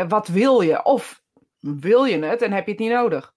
wat 0.07 0.27
wil 0.27 0.61
je? 0.61 0.83
Of 0.83 1.21
wil 1.59 2.05
je 2.05 2.25
het 2.25 2.41
en 2.41 2.51
heb 2.51 2.65
je 2.65 2.71
het 2.71 2.79
niet 2.79 2.91
nodig? 2.91 3.33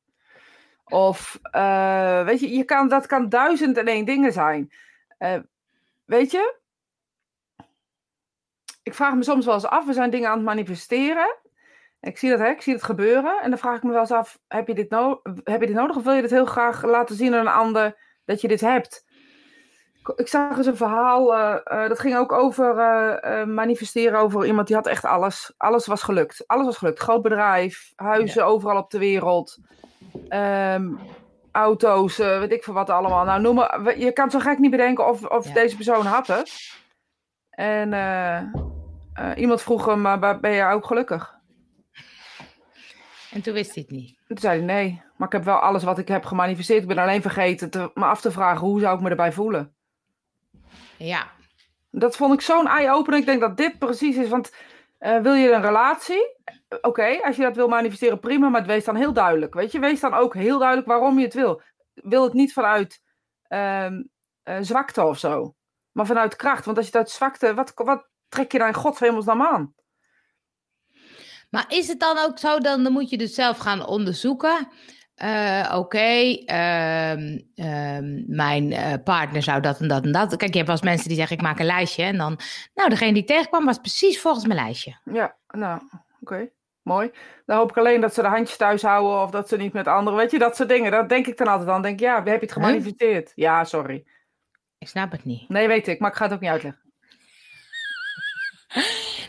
Of, 0.85 1.39
eh, 1.43 2.25
weet 2.25 2.41
je, 2.41 2.51
je 2.51 2.65
kan, 2.65 2.89
dat 2.89 3.07
kan 3.07 3.29
duizend 3.29 3.77
en 3.77 3.87
één 3.87 4.05
dingen 4.05 4.33
zijn. 4.33 4.73
Eh, 5.19 5.39
weet 6.05 6.31
je? 6.31 6.60
Ik 8.83 8.95
vraag 8.95 9.15
me 9.15 9.23
soms 9.23 9.45
wel 9.45 9.55
eens 9.55 9.67
af, 9.67 9.87
we 9.87 9.93
zijn 9.93 10.11
dingen 10.11 10.29
aan 10.29 10.37
het 10.37 10.47
manifesteren. 10.47 11.37
Ik 12.01 12.19
zie 12.19 12.31
dat, 12.31 12.39
hè, 12.39 12.49
ik 12.49 12.63
zie 12.63 12.73
het 12.73 12.83
gebeuren. 12.83 13.41
En 13.43 13.51
dan 13.51 13.59
vraag 13.59 13.77
ik 13.77 13.83
me 13.83 13.91
wel 13.91 14.01
eens 14.01 14.11
af, 14.11 14.39
heb 14.49 14.67
je 14.67 14.75
dit, 14.75 14.91
no 14.91 15.21
heb 15.45 15.61
je 15.61 15.67
dit 15.67 15.77
nodig? 15.77 15.97
Of 15.97 16.03
wil 16.03 16.13
je 16.13 16.23
dit 16.23 16.31
heel 16.31 16.45
graag 16.45 16.85
laten 16.85 17.17
zien 17.17 17.35
aan 17.35 17.41
een 17.41 17.53
ander 17.53 17.99
dat 18.25 18.41
je 18.41 18.49
dit 18.49 18.61
hebt? 18.61 19.09
Ik 20.17 20.29
zag 20.29 20.57
eens 20.57 20.67
een 20.67 20.77
verhaal, 20.77 21.35
uh, 21.35 21.89
dat 21.89 21.99
ging 21.99 22.17
ook 22.17 22.33
over 22.33 22.77
uh, 22.77 23.45
manifesteren 23.45 24.19
over 24.19 24.47
iemand 24.47 24.67
die 24.67 24.77
had 24.77 24.87
echt 24.87 25.05
alles. 25.05 25.55
Alles 25.57 25.87
was 25.87 26.03
gelukt. 26.03 26.45
Alles 26.47 26.67
was 26.67 26.77
gelukt. 26.77 26.99
Groot 26.99 27.23
bedrijf, 27.23 27.93
huizen 27.97 28.45
overal 28.45 28.77
op 28.77 28.91
de 28.91 28.99
wereld. 28.99 29.59
Um, 30.29 30.99
auto's, 31.53 32.17
weet 32.17 32.53
ik 32.53 32.65
veel 32.65 32.75
wat 32.75 32.91
allemaal. 32.91 33.25
Nou, 33.25 33.41
noem 33.41 33.55
maar, 33.55 33.99
je 33.99 34.13
kan 34.13 34.31
zo 34.31 34.39
gek 34.39 34.59
niet 34.59 34.71
bedenken 34.71 35.07
of, 35.07 35.25
of 35.25 35.47
ja. 35.47 35.55
deze 35.55 35.77
persoon 35.77 36.07
had 36.07 36.27
het. 36.27 36.79
En 37.51 37.93
iemand 39.37 39.63
vroeg 39.63 39.87
hem, 39.87 40.01
maar 40.01 40.41
ben 40.41 40.51
je 40.51 40.65
ook 40.65 40.87
gelukkig? 40.87 41.39
En 43.31 43.43
toen 43.43 43.55
wist 43.55 43.75
hij 43.75 43.83
het 43.83 43.97
niet. 43.97 44.19
Toen 44.27 44.39
zei 44.39 44.57
hij 44.57 44.67
nee, 44.67 45.03
maar 45.17 45.27
ik 45.27 45.33
heb 45.33 45.45
wel 45.45 45.59
alles 45.59 45.83
wat 45.83 45.99
ik 45.99 46.09
heb 46.09 46.25
gemanifesteerd. 46.25 46.83
Ik 46.83 46.89
ben 46.89 46.99
alleen 46.99 47.23
vergeten 47.23 47.71
te, 47.71 47.91
me 47.95 48.05
af 48.05 48.21
te 48.21 48.31
vragen 48.31 48.67
hoe 48.67 48.81
zou 48.81 48.97
ik 48.97 49.03
me 49.03 49.11
erbij 49.11 49.33
voelen. 49.33 49.75
Ja. 50.97 51.31
Dat 51.91 52.17
vond 52.17 52.35
ik 52.35 52.41
zo'n 52.41 52.67
eye-opener. 52.67 53.19
Ik 53.19 53.27
denk 53.27 53.41
dat 53.41 53.57
dit 53.57 53.79
precies 53.79 54.17
is, 54.17 54.29
want 54.29 54.55
uh, 55.01 55.21
wil 55.21 55.33
je 55.33 55.53
een 55.53 55.63
relatie? 55.63 56.37
Oké, 56.69 56.89
okay, 56.89 57.21
als 57.21 57.37
je 57.37 57.43
dat 57.43 57.57
wil 57.57 57.69
manifesteren, 57.69 58.21
prima, 58.21 58.49
maar 58.49 58.65
wees 58.65 58.85
dan 58.85 58.97
heel 58.97 59.13
duidelijk. 59.13 59.55
Weet 59.55 59.73
je, 59.73 59.79
wees 59.79 60.01
dan 60.01 60.15
ook 60.15 60.35
heel 60.35 60.59
duidelijk 60.59 60.89
waarom 60.89 61.19
je 61.19 61.25
het 61.25 61.35
wil. 61.35 61.63
Wil 61.95 62.25
het 62.25 62.33
niet 62.33 62.53
vanuit 62.53 63.03
uh, 63.49 63.91
uh, 63.91 64.01
zwakte 64.61 65.03
of 65.03 65.19
zo, 65.19 65.55
maar 65.93 66.07
vanuit 66.07 66.37
kracht. 66.37 66.65
Want 66.65 66.77
als 66.77 66.87
je 66.87 66.93
het 66.93 67.01
uit 67.01 67.11
zwakte, 67.11 67.55
wat, 67.55 67.73
wat 67.75 68.09
trek 68.31 68.53
je 68.53 68.59
dan 68.59 68.67
in 68.67 68.75
godshemelsnaam 68.75 69.43
aan? 69.43 69.75
Maar 71.51 71.65
is 71.69 71.89
het 71.89 72.01
dan 72.01 72.19
ook 72.19 72.39
zo, 72.39 72.59
dan, 72.59 72.83
dan 72.83 72.93
moet 72.93 73.11
je 73.11 73.19
dus 73.19 73.35
zelf 73.35 73.59
gaan 73.59 73.87
onderzoeken. 73.87 74.69
Uh, 75.23 75.65
Oké, 75.67 75.77
okay, 75.77 76.43
uh, 76.47 77.37
uh, 77.55 78.25
mijn 78.27 78.71
uh, 78.71 78.93
partner 79.05 79.43
zou 79.43 79.61
dat 79.61 79.81
en 79.81 79.89
dat 79.89 80.05
en 80.05 80.13
dat. 80.13 80.37
Kijk, 80.37 80.51
je 80.51 80.57
hebt 80.57 80.67
wel 80.67 80.77
eens 80.77 80.85
mensen 80.85 81.09
die 81.09 81.17
zeggen: 81.17 81.37
ik 81.37 81.43
maak 81.43 81.59
een 81.59 81.67
lijstje. 81.67 82.03
En 82.03 82.17
dan, 82.17 82.39
nou, 82.75 82.89
degene 82.89 83.13
die 83.13 83.25
tegenkwam 83.25 83.65
was 83.65 83.79
precies 83.79 84.21
volgens 84.21 84.47
mijn 84.47 84.61
lijstje. 84.61 84.99
Ja, 85.05 85.37
nou, 85.49 85.81
oké. 85.83 86.03
Okay. 86.21 86.53
Mooi. 86.83 87.11
Dan 87.47 87.57
hoop 87.57 87.71
ik 87.71 87.77
alleen 87.77 88.01
dat 88.01 88.15
ze 88.15 88.23
de 88.23 88.29
handjes 88.29 88.57
thuis 88.57 88.83
houden 88.83 89.23
of 89.23 89.31
dat 89.31 89.49
ze 89.49 89.57
niet 89.57 89.73
met 89.73 89.87
anderen, 89.87 90.19
weet 90.19 90.31
je, 90.31 90.39
dat 90.39 90.57
soort 90.57 90.69
dingen. 90.69 90.91
Dat 90.91 91.09
denk 91.09 91.27
ik 91.27 91.37
dan 91.37 91.47
altijd 91.47 91.69
aan. 91.69 91.83
Denk 91.83 91.95
ik, 91.95 92.01
ja, 92.01 92.15
heb 92.15 92.27
je 92.27 92.33
het 92.33 92.53
gemanifesteerd? 92.53 93.33
Huh? 93.35 93.45
Ja, 93.45 93.65
sorry. 93.65 94.05
Ik 94.79 94.89
snap 94.89 95.11
het 95.11 95.25
niet. 95.25 95.49
Nee, 95.49 95.69
weet 95.69 95.89
ik, 95.89 95.99
maar 96.01 96.11
ik 96.11 96.17
ga 96.17 96.25
het 96.25 96.33
ook 96.33 96.41
niet 96.41 96.51
uitleggen. 96.51 96.80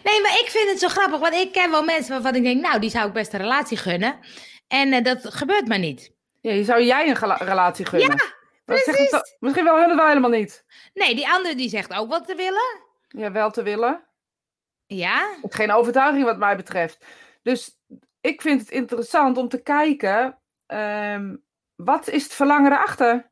Nee, 0.04 0.22
maar 0.22 0.40
ik 0.40 0.48
vind 0.50 0.70
het 0.70 0.80
zo 0.80 0.88
grappig, 0.88 1.20
want 1.20 1.34
ik 1.34 1.52
ken 1.52 1.72
wel 1.72 1.84
mensen 1.84 2.12
waarvan 2.12 2.36
ik 2.36 2.44
denk, 2.44 2.62
nou, 2.62 2.80
die 2.80 2.90
zou 2.90 3.08
ik 3.08 3.14
best 3.14 3.34
een 3.34 3.40
relatie 3.40 3.78
gunnen. 3.78 4.20
En 4.68 4.94
uh, 4.94 5.04
dat 5.04 5.34
gebeurt 5.34 5.68
maar 5.68 5.80
niet. 5.80 6.14
Ja, 6.42 6.64
zou 6.64 6.84
jij 6.84 7.10
een 7.10 7.38
relatie 7.38 7.86
gunnen? 7.86 8.10
Ja, 8.10 8.34
precies. 8.66 9.10
Dat, 9.10 9.36
misschien 9.40 9.66
wel 9.66 10.08
helemaal 10.08 10.30
niet. 10.30 10.66
Nee, 10.94 11.16
die 11.16 11.30
andere 11.30 11.56
die 11.56 11.70
zegt 11.70 11.94
ook 11.94 12.10
wat 12.10 12.28
te 12.28 12.36
willen. 12.36 12.90
Ja, 13.08 13.32
wel 13.32 13.52
te 13.52 13.64
willen. 13.64 14.04
Ja. 14.86 15.36
Geen 15.42 15.72
overtuiging 15.72 16.26
wat 16.26 16.38
mij 16.38 16.56
betreft. 16.56 17.06
Dus 17.42 17.80
ik 18.22 18.42
vind 18.42 18.62
het 18.62 18.70
interessant 18.70 19.38
om 19.38 19.48
te 19.48 19.62
kijken, 19.62 20.40
um, 20.68 21.44
wat 21.76 22.08
is 22.08 22.24
het 22.24 22.34
verlangen 22.34 22.72
erachter? 22.72 23.32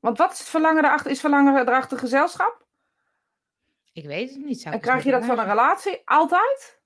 Want 0.00 0.18
wat 0.18 0.32
is 0.32 0.38
het 0.38 0.48
verlangen 0.48 0.84
erachter? 0.84 1.10
Is 1.10 1.20
verlangen 1.20 1.56
erachter 1.56 1.98
gezelschap? 1.98 2.61
Ik 3.92 4.04
weet 4.04 4.30
het 4.30 4.44
niet. 4.44 4.64
en 4.64 4.80
krijg 4.80 5.04
je 5.04 5.10
dat 5.10 5.24
van 5.24 5.38
een 5.38 5.46
relatie 5.46 6.02
altijd? 6.04 6.80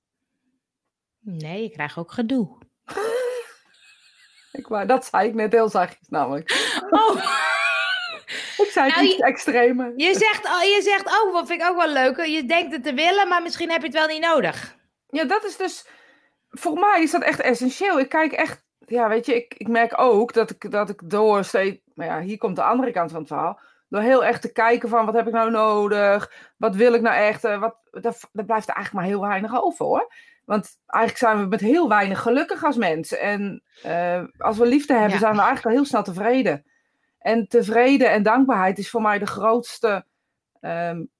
Nee, 1.20 1.62
je 1.62 1.70
krijgt 1.70 1.96
ook 1.96 2.12
gedoe. 2.12 2.58
ik 4.52 4.68
dat 4.86 5.04
zei 5.04 5.28
ik 5.28 5.34
net 5.34 5.52
heel 5.52 5.68
zachtjes 5.68 6.08
namelijk. 6.08 6.50
Oh. 6.90 7.16
ik 8.64 8.68
zei 8.70 8.90
nou, 8.90 9.06
iets 9.06 9.18
extreme. 9.18 9.92
Je 9.96 10.14
zegt, 10.14 10.42
je 10.42 10.80
zegt 10.82 11.06
ook, 11.06 11.26
oh, 11.26 11.32
wat 11.32 11.46
vind 11.46 11.60
ik 11.60 11.68
ook 11.68 11.76
wel 11.76 11.92
leuk. 11.92 12.26
Je 12.26 12.44
denkt 12.44 12.72
het 12.72 12.84
te 12.84 12.94
willen, 12.94 13.28
maar 13.28 13.42
misschien 13.42 13.70
heb 13.70 13.80
je 13.80 13.86
het 13.86 13.96
wel 13.96 14.06
niet 14.06 14.26
nodig. 14.26 14.76
Ja, 15.08 15.24
dat 15.24 15.44
is 15.44 15.56
dus... 15.56 15.86
Voor 16.48 16.78
mij 16.78 17.02
is 17.02 17.10
dat 17.10 17.22
echt 17.22 17.40
essentieel. 17.40 17.98
Ik 17.98 18.08
kijk 18.08 18.32
echt... 18.32 18.64
Ja, 18.78 19.08
weet 19.08 19.26
je, 19.26 19.34
ik, 19.34 19.54
ik 19.54 19.68
merk 19.68 20.00
ook 20.00 20.32
dat 20.32 20.50
ik, 20.50 20.70
dat 20.70 20.88
ik 20.88 21.10
door 21.10 21.44
steeds... 21.44 21.78
Maar 21.94 22.06
ja, 22.06 22.20
hier 22.20 22.38
komt 22.38 22.56
de 22.56 22.62
andere 22.62 22.92
kant 22.92 23.10
van 23.10 23.20
het 23.20 23.28
verhaal 23.28 23.60
door 23.88 24.00
heel 24.00 24.24
echt 24.24 24.42
te 24.42 24.52
kijken 24.52 24.88
van 24.88 25.06
wat 25.06 25.14
heb 25.14 25.26
ik 25.26 25.32
nou 25.32 25.50
nodig? 25.50 26.32
Wat 26.56 26.74
wil 26.74 26.92
ik 26.92 27.00
nou 27.00 27.16
echt? 27.16 27.44
Eh, 27.44 27.58
wat, 27.58 27.76
dat, 27.90 28.28
dat 28.32 28.46
blijft 28.46 28.68
er 28.68 28.74
eigenlijk 28.74 28.92
maar 28.92 29.14
heel 29.14 29.28
weinig 29.28 29.62
over 29.62 29.86
hoor. 29.86 30.12
Want 30.44 30.78
eigenlijk 30.86 31.24
zijn 31.24 31.42
we 31.42 31.46
met 31.46 31.60
heel 31.60 31.88
weinig 31.88 32.22
gelukkig 32.22 32.64
als 32.64 32.76
mensen. 32.76 33.20
En 33.20 33.62
uh, 33.86 34.22
als 34.38 34.58
we 34.58 34.66
liefde 34.66 34.94
hebben, 34.94 35.18
zijn 35.18 35.32
we 35.32 35.40
eigenlijk 35.40 35.66
al 35.66 35.72
heel 35.72 35.84
snel 35.84 36.02
tevreden. 36.02 36.64
En 37.18 37.48
tevreden 37.48 38.10
en 38.10 38.22
dankbaarheid 38.22 38.78
is 38.78 38.90
voor 38.90 39.02
mij 39.02 39.18
de 39.18 39.26
grootste, 39.26 40.06
um, 40.60 41.10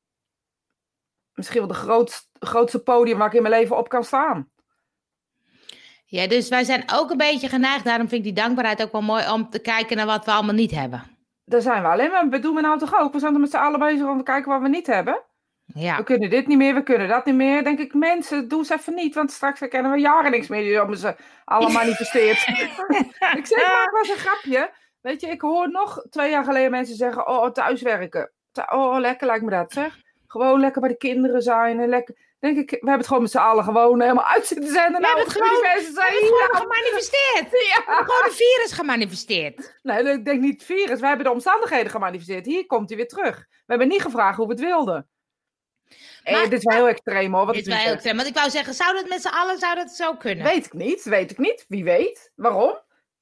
misschien 1.33 1.59
wel 1.59 1.68
de 1.68 2.09
grootste 2.38 2.83
podium 2.83 3.18
waar 3.18 3.26
ik 3.26 3.35
in 3.35 3.42
mijn 3.42 3.55
leven 3.55 3.76
op 3.76 3.88
kan 3.88 4.05
staan. 4.05 4.50
Ja, 6.05 6.26
dus 6.26 6.48
wij 6.48 6.64
zijn 6.64 6.85
ook 6.92 7.11
een 7.11 7.16
beetje 7.16 7.48
geneigd. 7.48 7.85
Daarom 7.85 8.09
vind 8.09 8.26
ik 8.26 8.35
die 8.35 8.42
dankbaarheid 8.42 8.83
ook 8.83 8.92
wel 8.92 9.02
mooi 9.02 9.31
om 9.31 9.50
te 9.50 9.59
kijken 9.59 9.96
naar 9.96 10.07
wat 10.07 10.24
we 10.24 10.31
allemaal 10.31 10.55
niet 10.55 10.70
hebben 10.70 11.15
daar 11.49 11.61
zijn 11.61 11.83
we 11.83 11.89
alleen 11.89 12.11
maar. 12.11 12.29
We 12.29 12.39
doen 12.39 12.55
we 12.55 12.61
nou 12.61 12.79
toch 12.79 12.99
ook? 12.99 13.13
We 13.13 13.19
zijn 13.19 13.35
er 13.35 13.41
met 13.41 13.51
z'n 13.51 13.57
allen 13.57 13.79
bezig 13.79 14.07
om 14.07 14.19
te 14.19 14.25
kijken 14.25 14.51
wat 14.51 14.61
we 14.61 14.69
niet 14.69 14.87
hebben. 14.87 15.23
Ja. 15.65 15.97
We 15.97 16.03
kunnen 16.03 16.31
dit 16.31 16.47
niet 16.47 16.59
meer, 16.59 16.75
we 16.75 16.83
kunnen 16.83 17.09
dat 17.09 17.25
niet 17.25 17.35
meer. 17.35 17.65
Denk 17.65 17.79
ik, 17.79 17.95
mensen, 17.95 18.49
doe 18.49 18.59
eens 18.59 18.69
even 18.69 18.95
niet, 18.95 19.15
want 19.15 19.33
straks 19.33 19.69
kennen 19.69 19.93
we 19.93 19.99
jaren 19.99 20.31
niks 20.31 20.49
meer 20.49 20.87
die 20.87 20.97
ze 20.97 21.17
allemaal 21.45 21.73
manifesteert. 21.83 22.47
ik 23.39 23.47
zeg 23.47 23.67
maar, 23.69 23.91
was 23.91 24.09
een 24.09 24.17
grapje. 24.17 24.71
Weet 25.01 25.21
je, 25.21 25.27
ik 25.27 25.41
hoor 25.41 25.71
nog 25.71 26.07
twee 26.11 26.31
jaar 26.31 26.45
geleden 26.45 26.71
mensen 26.71 26.97
zeggen: 26.97 27.29
Oh, 27.29 27.51
thuiswerken. 27.51 28.33
Oh, 28.71 28.99
lekker 28.99 29.27
lijkt 29.27 29.45
me 29.45 29.51
dat, 29.51 29.73
zeg. 29.73 29.97
Gewoon 30.27 30.61
lekker 30.61 30.81
bij 30.81 30.91
de 30.91 30.97
kinderen 30.97 31.43
zijn 31.43 31.81
en 31.81 31.89
lekker 31.89 32.15
denk 32.38 32.59
ik, 32.59 32.70
we 32.70 32.77
hebben 32.77 32.99
het 32.99 33.07
gewoon 33.07 33.22
met 33.22 33.31
z'n 33.31 33.38
allen 33.38 33.64
gewoon 33.64 34.01
helemaal 34.01 34.25
uit 34.25 34.46
zitten 34.46 34.72
zenden. 34.72 34.92
We 34.92 35.01
nou, 35.01 35.16
hebben 35.16 35.25
het 35.25 35.42
gewoon, 35.42 35.61
we 35.61 35.66
hebben 35.66 35.85
het 35.85 36.27
gewoon 36.27 36.68
gemanifesteerd. 36.68 37.51
Ja. 37.66 37.83
We 37.87 37.92
hebben 37.94 38.14
gewoon 38.14 38.25
een 38.25 38.37
virus 38.37 38.72
gemanifesteerd. 38.72 39.79
Nee, 39.83 40.12
ik 40.12 40.25
denk 40.25 40.40
niet 40.40 40.64
virus. 40.64 41.01
We 41.01 41.07
hebben 41.07 41.25
de 41.25 41.33
omstandigheden 41.33 41.90
gemanifesteerd. 41.90 42.46
Hier 42.46 42.66
komt 42.66 42.88
hij 42.88 42.99
weer 42.99 43.09
terug. 43.09 43.37
We 43.49 43.64
hebben 43.66 43.88
niet 43.88 44.03
gevraagd 44.03 44.37
hoe 44.37 44.46
we 44.46 44.53
het 44.53 44.62
wilden. 44.62 45.09
Eh, 46.22 46.33
maar, 46.33 46.42
dit 46.42 46.59
is 46.59 46.64
wel 46.64 46.77
heel 46.77 46.88
extreem 46.88 47.35
hoor. 47.35 47.46
Wat 47.46 47.55
dit 47.55 47.66
is 47.66 47.72
wel 47.72 47.83
heel 47.83 47.92
extreem. 47.92 48.16
Want 48.16 48.29
ik 48.29 48.35
wou 48.35 48.51
zeggen, 48.51 48.75
zou 48.75 48.94
dat 48.94 49.09
met 49.09 49.20
z'n 49.22 49.29
allen 49.29 49.59
zou 49.59 49.75
dat 49.75 49.90
zo 49.90 50.16
kunnen? 50.16 50.44
Weet 50.44 50.66
ik 50.66 50.72
niet. 50.72 51.03
Weet 51.03 51.31
ik 51.31 51.38
niet. 51.38 51.64
Wie 51.68 51.85
weet. 51.85 52.33
Waarom? 52.35 52.79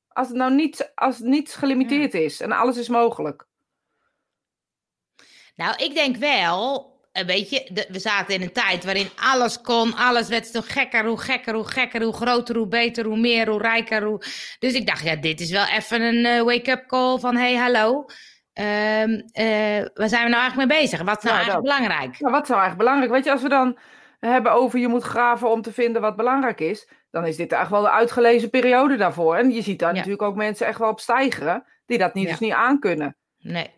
Als 0.09 0.29
het 0.29 0.37
nou 0.37 0.55
niet, 0.55 0.92
als 0.94 1.18
niets 1.18 1.55
gelimiteerd 1.55 2.12
ja. 2.12 2.18
is 2.18 2.40
en 2.40 2.53
alles 2.53 2.77
is 2.77 2.88
mogelijk. 2.88 3.46
Nou, 5.55 5.85
ik 5.85 5.94
denk 5.94 6.16
wel 6.16 6.93
weet 7.27 7.50
je, 7.50 7.87
we 7.88 7.98
zaten 7.98 8.35
in 8.35 8.42
een 8.42 8.53
tijd 8.53 8.85
waarin 8.85 9.09
alles 9.16 9.61
kon, 9.61 9.94
alles 9.94 10.29
werd 10.29 10.53
toch 10.53 10.72
gekker, 10.72 11.05
hoe 11.05 11.20
gekker, 11.20 11.55
hoe 11.55 11.68
gekker, 11.68 12.03
hoe 12.03 12.12
groter, 12.12 12.57
hoe 12.57 12.68
beter, 12.68 13.05
hoe 13.05 13.18
meer, 13.18 13.48
hoe 13.48 13.61
rijker. 13.61 14.03
Hoe... 14.03 14.22
Dus 14.59 14.72
ik 14.72 14.87
dacht, 14.87 15.05
ja, 15.05 15.16
dit 15.16 15.40
is 15.40 15.50
wel 15.50 15.66
even 15.66 16.03
een 16.03 16.24
uh, 16.24 16.42
wake-up 16.42 16.87
call 16.87 17.18
van, 17.18 17.37
hey, 17.37 17.55
hallo. 17.55 18.05
Um, 18.55 19.11
uh, 19.33 19.85
waar 19.94 20.09
zijn 20.09 20.24
we 20.24 20.31
nou 20.31 20.42
eigenlijk 20.42 20.57
mee 20.57 20.81
bezig? 20.81 21.03
Wat 21.03 21.16
is 21.16 21.22
nou, 21.22 21.37
nou 21.37 21.46
eigenlijk 21.46 21.62
belangrijk? 21.62 22.20
Nou, 22.20 22.33
wat 22.33 22.42
is 22.42 22.48
nou 22.48 22.61
eigenlijk 22.61 22.77
belangrijk? 22.79 23.12
Weet 23.12 23.24
je, 23.24 23.31
als 23.31 23.42
we 23.42 23.48
dan 23.48 23.79
hebben 24.20 24.53
over 24.53 24.79
je 24.79 24.88
moet 24.88 25.03
graven 25.03 25.50
om 25.50 25.62
te 25.62 25.72
vinden 25.72 26.03
wat 26.03 26.16
belangrijk 26.16 26.61
is, 26.61 26.88
dan 27.11 27.27
is 27.27 27.37
dit 27.37 27.53
eigenlijk 27.53 27.83
wel 27.83 27.92
de 27.92 27.98
uitgelezen 27.98 28.50
periode 28.50 28.96
daarvoor. 28.96 29.37
En 29.37 29.50
je 29.50 29.62
ziet 29.62 29.79
daar 29.79 29.88
ja. 29.88 29.94
natuurlijk 29.94 30.22
ook 30.22 30.37
mensen 30.37 30.66
echt 30.66 30.79
wel 30.79 30.88
op 30.88 31.00
stijgeren 31.00 31.64
die 31.87 31.98
dat 31.98 32.14
niet, 32.14 32.24
ja. 32.24 32.31
dus 32.31 32.40
niet 32.40 32.53
aankunnen. 32.53 33.16
Nee. 33.38 33.70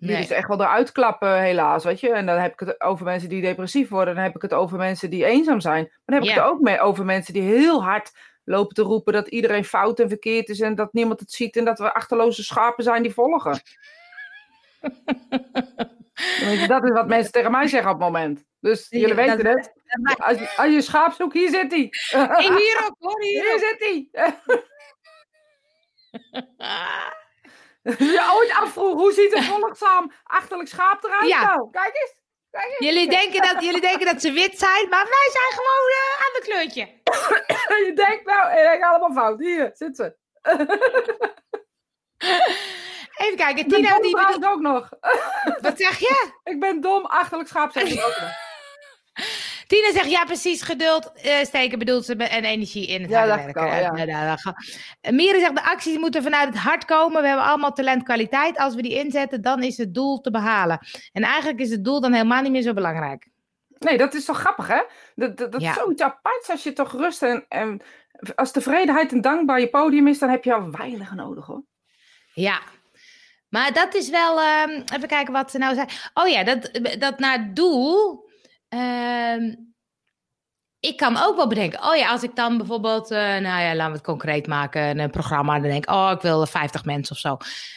Die 0.00 0.10
nee. 0.10 0.20
dus 0.20 0.30
echt 0.30 0.48
wel 0.48 0.60
eruit 0.60 0.92
klappen, 0.92 1.40
helaas, 1.40 1.84
weet 1.84 2.00
je. 2.00 2.12
En 2.12 2.26
dan 2.26 2.38
heb 2.38 2.52
ik 2.52 2.60
het 2.60 2.80
over 2.80 3.04
mensen 3.04 3.28
die 3.28 3.42
depressief 3.42 3.88
worden. 3.88 4.14
Dan 4.14 4.22
heb 4.22 4.36
ik 4.36 4.42
het 4.42 4.52
over 4.52 4.78
mensen 4.78 5.10
die 5.10 5.24
eenzaam 5.24 5.60
zijn. 5.60 5.82
Maar 5.82 6.00
dan 6.04 6.14
heb 6.14 6.24
ik 6.24 6.34
het 6.34 6.44
ook 6.44 6.60
mee 6.60 6.80
over 6.80 7.04
mensen 7.04 7.32
die 7.32 7.42
heel 7.42 7.82
hard 7.82 8.12
lopen 8.44 8.74
te 8.74 8.82
roepen 8.82 9.12
dat 9.12 9.28
iedereen 9.28 9.64
fout 9.64 10.00
en 10.00 10.08
verkeerd 10.08 10.48
is 10.48 10.60
en 10.60 10.74
dat 10.74 10.92
niemand 10.92 11.20
het 11.20 11.32
ziet 11.32 11.56
en 11.56 11.64
dat 11.64 11.78
we 11.78 11.94
achterloze 11.94 12.44
schapen 12.44 12.84
zijn 12.84 13.02
die 13.02 13.12
volgen. 13.12 13.60
dat 16.68 16.84
is 16.84 16.90
wat 16.90 17.08
mensen 17.08 17.32
tegen 17.32 17.50
mij 17.50 17.66
zeggen 17.66 17.90
op 17.90 17.98
het 17.98 18.06
moment. 18.06 18.44
Dus 18.60 18.86
jullie 18.90 19.14
weten 19.14 19.46
het. 19.46 19.72
Als 20.18 20.38
je, 20.38 20.56
als 20.56 20.72
je 20.72 20.80
schaap 20.80 21.12
zoekt, 21.12 21.32
hier 21.32 21.50
zit 21.50 21.70
hij. 21.70 21.88
Hier 22.40 22.82
ook 22.86 22.96
hoor, 22.98 23.22
hier, 23.22 23.42
hier 23.42 23.58
zit 23.58 23.78
hij. 23.78 24.08
je 27.82 28.30
ooit 28.36 28.50
afvroeg, 28.50 28.94
hoe 28.94 29.12
ziet 29.12 29.34
een 29.34 29.42
volgzaam 29.42 30.12
achterlijk 30.22 30.68
schaap 30.68 31.04
eruit 31.04 31.28
ja. 31.28 31.42
nou? 31.42 31.70
Kijk 31.70 31.94
eens. 31.94 32.14
Kijk 32.50 32.66
eens. 32.66 32.78
Jullie, 32.78 33.08
denken 33.08 33.42
dat, 33.42 33.64
jullie 33.64 33.80
denken 33.80 34.06
dat 34.06 34.20
ze 34.20 34.32
wit 34.32 34.58
zijn, 34.58 34.88
maar 34.88 35.04
wij 35.04 35.28
zijn 35.32 35.50
gewoon 35.50 35.88
uh, 35.88 36.24
aan 36.24 36.32
de 36.32 36.40
kleurtje. 36.42 36.86
je 37.86 37.92
denkt, 37.94 38.24
nou, 38.24 38.52
ik 38.74 38.80
ga 38.80 38.88
allemaal 38.88 39.12
fout. 39.12 39.40
Hier, 39.40 39.70
zit 39.74 39.96
ze. 39.96 40.16
Even 43.20 43.36
kijken, 43.36 43.62
Ik 43.62 43.68
ben 43.68 43.82
Tina 43.82 44.00
die 44.00 44.14
trouwens 44.14 44.46
ook 44.46 44.60
nog. 44.60 44.88
Wat 45.60 45.78
zeg 45.78 45.98
je? 45.98 46.30
Ik 46.52 46.60
ben 46.60 46.80
dom, 46.80 47.04
achterlijk 47.04 47.48
schaap 47.48 47.76
ook 47.76 47.88
nog. 47.88 48.49
Tina 49.70 49.92
zegt 49.92 50.10
ja, 50.10 50.24
precies. 50.24 50.62
Geduld 50.62 51.12
eh, 51.12 51.44
steken 51.44 51.78
bedoelt 51.78 52.04
ze 52.04 52.14
en 52.14 52.44
energie 52.44 52.86
in 52.86 53.00
het 53.02 53.10
Ja, 53.10 53.26
werken. 53.26 53.62
al, 53.62 53.66
ja. 53.68 54.54
Mieren 55.10 55.40
zegt 55.40 55.54
de 55.54 55.62
acties 55.64 55.98
moeten 55.98 56.22
vanuit 56.22 56.48
het 56.48 56.58
hart 56.58 56.84
komen. 56.84 57.22
We 57.22 57.28
hebben 57.28 57.46
allemaal 57.46 57.72
talent, 57.72 58.02
kwaliteit. 58.02 58.58
Als 58.58 58.74
we 58.74 58.82
die 58.82 58.94
inzetten, 58.98 59.42
dan 59.42 59.62
is 59.62 59.76
het 59.76 59.94
doel 59.94 60.20
te 60.20 60.30
behalen. 60.30 60.78
En 61.12 61.22
eigenlijk 61.22 61.60
is 61.60 61.70
het 61.70 61.84
doel 61.84 62.00
dan 62.00 62.12
helemaal 62.12 62.42
niet 62.42 62.52
meer 62.52 62.62
zo 62.62 62.72
belangrijk. 62.72 63.28
Nee, 63.78 63.98
dat 63.98 64.14
is 64.14 64.24
toch 64.24 64.38
grappig, 64.38 64.66
hè? 64.66 64.80
Dat, 65.14 65.36
dat, 65.36 65.52
dat 65.52 65.60
Ja. 65.60 65.70
is 65.70 65.76
zoiets 65.76 66.02
aparts 66.02 66.50
als 66.50 66.62
je 66.62 66.72
toch 66.72 66.92
rust 66.92 67.22
en, 67.22 67.44
en 67.48 67.80
als 68.34 68.50
tevredenheid 68.52 69.12
en 69.12 69.20
dankbaar 69.20 69.60
je 69.60 69.68
podium 69.68 70.06
is, 70.08 70.18
dan 70.18 70.28
heb 70.28 70.44
je 70.44 70.54
al 70.54 70.70
weinig 70.70 71.14
nodig, 71.14 71.46
hoor. 71.46 71.62
Ja. 72.34 72.60
Maar 73.48 73.72
dat 73.72 73.94
is 73.94 74.10
wel. 74.10 74.40
ehm, 74.40 74.82
even 74.94 75.08
kijken 75.08 75.32
wat 75.32 75.50
ze 75.50 75.58
nou 75.58 75.74
zei. 75.74 75.86
Oh 76.14 76.28
ja, 76.28 76.44
dat, 76.44 76.70
dat 76.98 77.18
naar 77.18 77.38
het 77.38 77.56
doel. 77.56 78.28
Ehm, 78.70 79.54
ik 80.80 80.96
kan 80.96 81.16
ook 81.22 81.36
wel 81.36 81.46
bedenken. 81.48 81.82
Oh 81.84 81.96
ja, 81.96 82.10
als 82.10 82.22
ik 82.22 82.36
dan 82.36 82.56
bijvoorbeeld. 82.56 83.10
eh, 83.10 83.18
nou 83.18 83.42
ja, 83.62 83.74
laten 83.74 83.86
we 83.92 83.96
het 83.96 84.06
concreet 84.06 84.46
maken. 84.46 84.82
Een, 84.82 84.98
een 84.98 85.10
programma. 85.10 85.52
Dan 85.52 85.62
denk 85.70 85.84
ik. 85.84 85.90
Oh, 85.90 86.10
ik 86.14 86.20
wil 86.20 86.46
50 86.46 86.84
mensen 86.84 87.14
of 87.14 87.20
zo. 87.20 87.36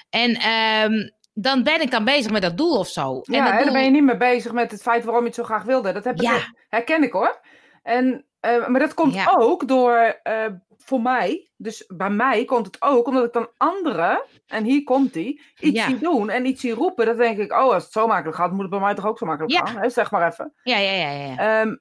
En 0.10 0.36
ehm, 0.36 1.10
dan 1.34 1.63
ben 1.63 1.82
ik 1.82 1.91
dan 1.91 2.03
bezig 2.06 2.32
met 2.32 2.41
dat 2.41 2.58
doel 2.58 2.77
of 2.77 2.88
zo. 2.88 3.21
En 3.21 3.34
Ja, 3.34 3.51
doel- 3.56 3.63
dan 3.63 3.73
ben 3.73 3.84
je 3.84 3.89
niet 3.89 4.03
meer 4.03 4.17
bezig 4.17 4.51
met 4.51 4.71
het 4.71 4.82
feit 4.82 5.03
waarom 5.03 5.21
je 5.21 5.27
het 5.27 5.38
zo 5.38 5.43
graag 5.43 5.63
wilde. 5.63 5.91
Dat 5.91 6.03
heb 6.03 6.15
ik, 6.15 6.21
Ja. 6.21 6.53
herken 6.69 7.03
ik, 7.03 7.12
hoor. 7.12 7.39
En, 7.84 8.25
eh, 8.43 8.67
maar 8.67 8.79
dat 8.79 8.93
komt 8.93 9.13
Ja. 9.13 9.36
ook 9.38 9.67
door, 9.67 9.97
eh, 10.23 10.45
voor 10.77 11.01
mij, 11.01 11.51
dus 11.58 11.86
bij 11.88 12.10
mij 12.10 12.45
komt 12.45 12.65
het 12.65 12.82
ook 12.82 13.08
omdat 13.08 13.25
ik 13.25 13.34
dan 13.34 13.49
anderen, 13.58 14.23
en 14.47 14.63
hier 14.63 14.84
komt 14.84 15.13
die, 15.13 15.41
iets 15.60 15.79
Ja. 15.79 15.86
zie 15.86 15.97
doen 15.97 16.29
en 16.29 16.45
iets 16.45 16.62
zie 16.62 16.73
roepen. 16.73 17.06
Dan 17.06 17.17
denk 17.17 17.38
ik, 17.38 17.51
oh, 17.51 17.58
als 17.73 17.84
het 17.84 17.91
zo 17.91 18.08
makkelijk 18.08 18.38
gaat, 18.38 18.51
moet 18.51 18.62
het 18.62 18.69
bij 18.69 18.79
mij 18.79 18.93
toch 18.95 19.06
ook 19.06 19.17
zo 19.17 19.25
makkelijk 19.25 19.53
Ja. 19.53 19.65
gaan. 19.65 19.82
Hè? 19.82 19.89
Zeg 19.89 20.12
maar 20.12 20.27
even. 20.32 20.53
Ja, 20.63 20.77
ja, 20.77 20.91
ja. 20.91 21.10
ja. 21.12 21.38
Ehm, 21.62 21.75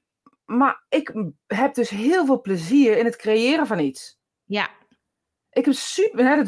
maar 0.44 0.84
ik 0.88 1.12
heb 1.46 1.74
dus 1.74 1.90
heel 1.90 2.26
veel 2.26 2.40
plezier 2.40 2.96
in 2.98 3.04
het 3.04 3.16
creëren 3.16 3.66
van 3.66 3.78
iets. 3.78 4.18
ja. 4.44 4.68
Ik 5.54 5.64
heb 5.64 5.74
super. 5.74 6.24
Hè, 6.24 6.36
dat 6.36 6.46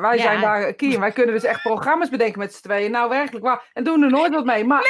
wij, 0.00 0.18
zijn 0.18 0.40
daar 0.40 0.74
key 0.74 0.88
in. 0.88 1.00
Wij 1.00 1.12
kunnen 1.12 1.34
dus 1.34 1.44
echt 1.44 1.62
programma's 1.62 2.08
bedenken 2.08 2.38
met 2.38 2.54
z'n 2.54 2.62
tweeën. 2.62 2.90
Nou, 2.90 3.08
werkelijk 3.08 3.44
waar. 3.44 3.70
En 3.72 3.84
doen 3.84 4.02
er 4.02 4.10
nooit 4.10 4.34
wat 4.34 4.44
mee. 4.44 4.64
Maar 4.64 4.82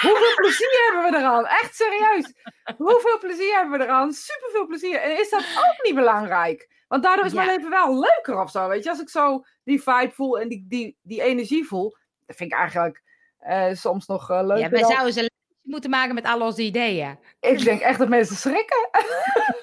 hoeveel 0.00 0.34
plezier 0.34 0.90
hebben 0.92 1.10
we 1.10 1.16
eraan? 1.18 1.46
Echt 1.46 1.74
serieus. 1.76 2.32
Hoeveel 2.76 3.18
plezier 3.18 3.54
hebben 3.54 3.78
we 3.78 3.84
eraan? 3.84 4.12
Super 4.12 4.48
veel 4.52 4.66
plezier. 4.66 5.00
En 5.00 5.18
is 5.20 5.30
dat 5.30 5.40
ook 5.56 5.84
niet 5.84 5.94
belangrijk? 5.94 6.76
Want 6.88 7.02
daardoor 7.02 7.24
is 7.24 7.32
Ja. 7.32 7.44
mijn 7.44 7.56
leven 7.56 7.70
wel 7.70 7.98
leuker 7.98 8.40
of 8.40 8.50
zo. 8.50 8.68
Weet 8.68 8.84
je, 8.84 8.90
als 8.90 9.00
ik 9.00 9.08
zo 9.08 9.44
die 9.64 9.82
vibe 9.82 10.10
voel 10.14 10.38
en 10.40 10.48
die, 10.48 10.64
die, 10.68 10.98
die 11.02 11.22
energie 11.22 11.66
voel. 11.66 11.96
Dat 12.26 12.36
vind 12.36 12.52
ik 12.52 12.58
eigenlijk 12.58 13.02
eh, 13.38 13.72
soms 13.72 14.06
nog 14.06 14.30
eh, 14.30 14.40
leuk. 14.42 14.70
ja 14.76 14.86
zouden 14.86 15.12
ze 15.12 15.30
moeten 15.62 15.90
maken 15.90 16.14
met 16.14 16.24
al 16.26 16.40
onze 16.40 16.62
ideeën. 16.62 17.18
Ik 17.40 17.64
denk 17.64 17.80
echt 17.80 17.98
dat 17.98 18.08
mensen 18.08 18.36
schrikken. 18.36 18.88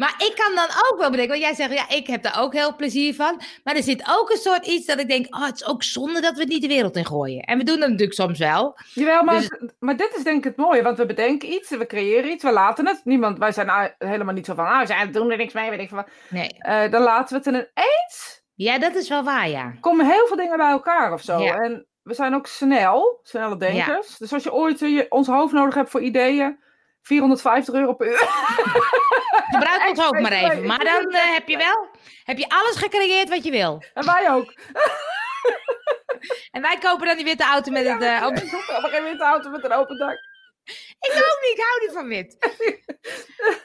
Maar 0.00 0.14
ik 0.18 0.32
kan 0.36 0.54
dan 0.54 0.68
ook 0.90 0.98
wel 0.98 1.10
bedenken, 1.10 1.38
want 1.40 1.56
jij 1.56 1.66
zegt, 1.66 1.72
ja, 1.80 1.96
ik 1.96 2.06
heb 2.06 2.22
daar 2.22 2.40
ook 2.40 2.52
heel 2.52 2.76
plezier 2.76 3.14
van. 3.14 3.40
Maar 3.64 3.76
er 3.76 3.82
zit 3.82 4.04
ook 4.10 4.30
een 4.30 4.36
soort 4.36 4.66
iets 4.66 4.86
dat 4.86 5.00
ik 5.00 5.08
denk, 5.08 5.34
oh, 5.34 5.44
het 5.44 5.54
is 5.54 5.66
ook 5.66 5.82
zonde 5.82 6.20
dat 6.20 6.34
we 6.34 6.40
het 6.40 6.48
niet 6.48 6.62
de 6.62 6.68
wereld 6.68 6.96
in 6.96 7.06
gooien. 7.06 7.42
En 7.42 7.58
we 7.58 7.64
doen 7.64 7.80
dat 7.80 7.88
natuurlijk 7.88 8.18
soms 8.18 8.38
wel. 8.38 8.78
Jawel, 8.94 9.22
maar, 9.24 9.38
Dus- 9.38 9.72
maar 9.78 9.96
dit 9.96 10.14
is 10.16 10.22
denk 10.22 10.38
ik 10.38 10.44
het 10.44 10.56
mooie, 10.56 10.82
want 10.82 10.98
we 10.98 11.06
bedenken 11.06 11.52
iets, 11.52 11.70
we 11.70 11.86
creëren 11.86 12.30
iets, 12.30 12.44
we 12.44 12.52
laten 12.52 12.86
het. 12.86 13.00
Niemand, 13.04 13.38
wij 13.38 13.52
zijn 13.52 13.94
helemaal 13.98 14.34
niet 14.34 14.46
zo 14.46 14.54
van, 14.54 14.66
ah, 14.66 14.86
we 14.86 15.10
doen 15.10 15.30
er 15.30 15.36
niks 15.36 15.52
mee, 15.52 15.70
weet 15.70 15.80
ik 15.80 15.90
wat. 15.90 16.08
Nee. 16.28 16.48
Eh, 16.58 16.90
dan 16.90 17.02
laten 17.02 17.42
we 17.42 17.50
het 17.50 17.54
en 17.54 17.68
ineens 17.74 18.42
Ja, 18.54 18.78
dat 18.78 18.94
is 18.94 19.08
wel 19.08 19.22
waar, 19.22 19.48
ja. 19.48 19.72
komen 19.80 20.06
heel 20.06 20.26
veel 20.26 20.36
dingen 20.36 20.56
bij 20.56 20.70
elkaar 20.70 21.12
of 21.12 21.22
zo. 21.22 21.38
Ja. 21.38 21.56
En 21.56 21.86
we 22.02 22.14
zijn 22.14 22.34
ook 22.34 22.46
snel, 22.46 23.20
snelle 23.22 23.56
denkers. 23.56 24.16
Dus 24.18 24.32
als 24.32 24.42
je 24.42 24.52
ooit 24.52 24.78
je, 24.78 25.06
ons 25.08 25.26
hoofd 25.26 25.52
nodig 25.52 25.74
hebt 25.74 25.90
voor 25.90 26.00
ideeën, 26.00 26.58
450 27.10 27.74
euro 27.74 27.92
per 27.94 28.06
uur. 28.06 28.18
Gebruik 29.54 29.88
ons 29.88 30.04
ook 30.06 30.20
maar 30.20 30.32
even. 30.32 30.66
Maar 30.66 30.84
dan 30.84 31.10
eh, 31.12 31.32
heb 31.32 31.48
je 31.48 31.56
wel, 31.56 31.88
heb 32.24 32.38
je 32.38 32.48
alles 32.48 32.76
gecreëerd 32.76 33.28
wat 33.28 33.44
je 33.44 33.50
wil. 33.50 33.82
En 33.94 34.04
wij 34.06 34.30
ook. 34.30 34.52
En 36.50 36.62
wij 36.62 36.76
kopen 36.78 37.06
dan 37.06 37.16
die 37.16 37.24
witte 37.24 37.44
auto 37.44 37.70
met 37.72 37.86
het... 37.88 38.02
eh, 38.02 38.26
op- 38.26 38.36
Ik 38.36 38.50
hoef 38.50 38.66
helemaal 38.66 38.90
geen 38.90 39.02
witte 39.02 39.24
auto 39.24 39.50
met 39.50 39.64
een 39.64 39.72
open 39.72 39.98
dak. 39.98 40.18
Ik 41.06 41.12
ook 41.14 41.38
niet, 41.42 41.58
ik 41.58 41.64
hou 41.64 41.80
niet 41.80 41.92
van 41.92 42.08
wit. 42.08 42.36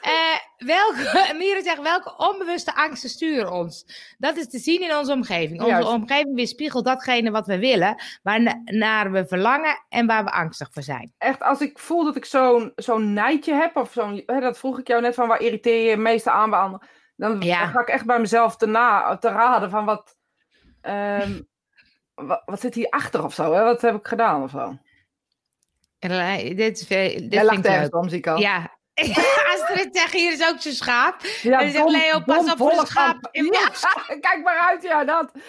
Eh, 0.00 0.38
welke, 0.56 1.60
zegt, 1.64 1.82
welke 1.82 2.16
onbewuste 2.16 2.74
angsten 2.74 3.10
sturen 3.10 3.52
ons? 3.52 3.84
Dat 4.18 4.36
is 4.36 4.48
te 4.48 4.58
zien 4.58 4.82
in 4.82 4.96
onze 4.96 5.12
omgeving. 5.12 5.58
Onze 5.60 5.70
Juist. 5.70 5.88
omgeving 5.88 6.34
weerspiegelt 6.34 6.84
datgene 6.84 7.30
wat 7.30 7.46
we 7.46 7.58
willen, 7.58 8.02
waarnaar 8.22 9.12
we 9.12 9.26
verlangen 9.26 9.84
en 9.88 10.06
waar 10.06 10.24
we 10.24 10.30
angstig 10.30 10.68
voor 10.72 10.82
zijn. 10.82 11.12
Echt, 11.18 11.42
als 11.42 11.60
ik 11.60 11.78
voel 11.78 12.04
dat 12.04 12.16
ik 12.16 12.24
zo'n 12.24 12.72
zo'n 12.74 13.12
nijtje 13.12 13.54
heb, 13.54 13.76
of 13.76 13.92
zo'n, 13.92 14.22
hè, 14.26 14.40
dat 14.40 14.58
vroeg 14.58 14.78
ik 14.78 14.86
jou 14.88 15.00
net 15.00 15.14
van, 15.14 15.28
waar 15.28 15.40
irriteer 15.40 15.82
je 15.82 15.90
je 15.90 15.96
meeste 15.96 16.30
aan 16.30 16.50
bij 16.50 16.58
anderen? 16.58 16.88
Dan, 17.16 17.40
Ja. 17.40 17.66
ga 17.66 17.80
ik 17.80 17.88
echt 17.88 18.06
bij 18.06 18.20
mezelf 18.20 18.56
te, 18.56 18.66
na, 18.66 19.16
te 19.16 19.28
raden 19.28 19.70
van 19.70 19.84
wat, 19.84 20.16
ehm, 20.80 21.40
wat, 22.14 22.42
wat 22.44 22.60
zit 22.60 22.74
hier 22.74 22.90
achter 22.90 23.24
of 23.24 23.34
zo? 23.34 23.52
Hè? 23.52 23.62
Wat 23.64 23.82
heb 23.82 23.94
ik 23.94 24.06
gedaan 24.06 24.42
of 24.42 24.50
zo? 24.50 24.78
Dit 25.98 26.56
dit 26.56 26.88
Jij 27.30 27.44
lacht 27.44 27.64
ergens 27.64 27.90
om, 27.90 28.08
zie 28.08 28.18
ik 28.18 28.26
al. 28.26 28.38
Ja. 28.38 28.74
Astrid 29.52 29.88
zegt, 29.92 30.12
hier 30.12 30.32
is 30.32 30.48
ook 30.48 30.60
zijn 30.60 30.74
schaap. 30.74 31.20
Ja, 31.42 31.60
En 31.60 31.72
dan 31.72 31.90
zegt 31.90 32.02
Leo, 32.02 32.20
pas 32.20 32.50
op 32.50 32.56
voor 32.58 32.70
het 32.70 32.88
schaap 32.88 33.18
grap. 33.18 33.34
in 33.34 33.44
Ja, 33.44 33.70
kijk 34.28 34.40
maar 34.42 34.58
uit, 34.58 34.82
ja, 34.82 35.04
dat. 35.04 35.32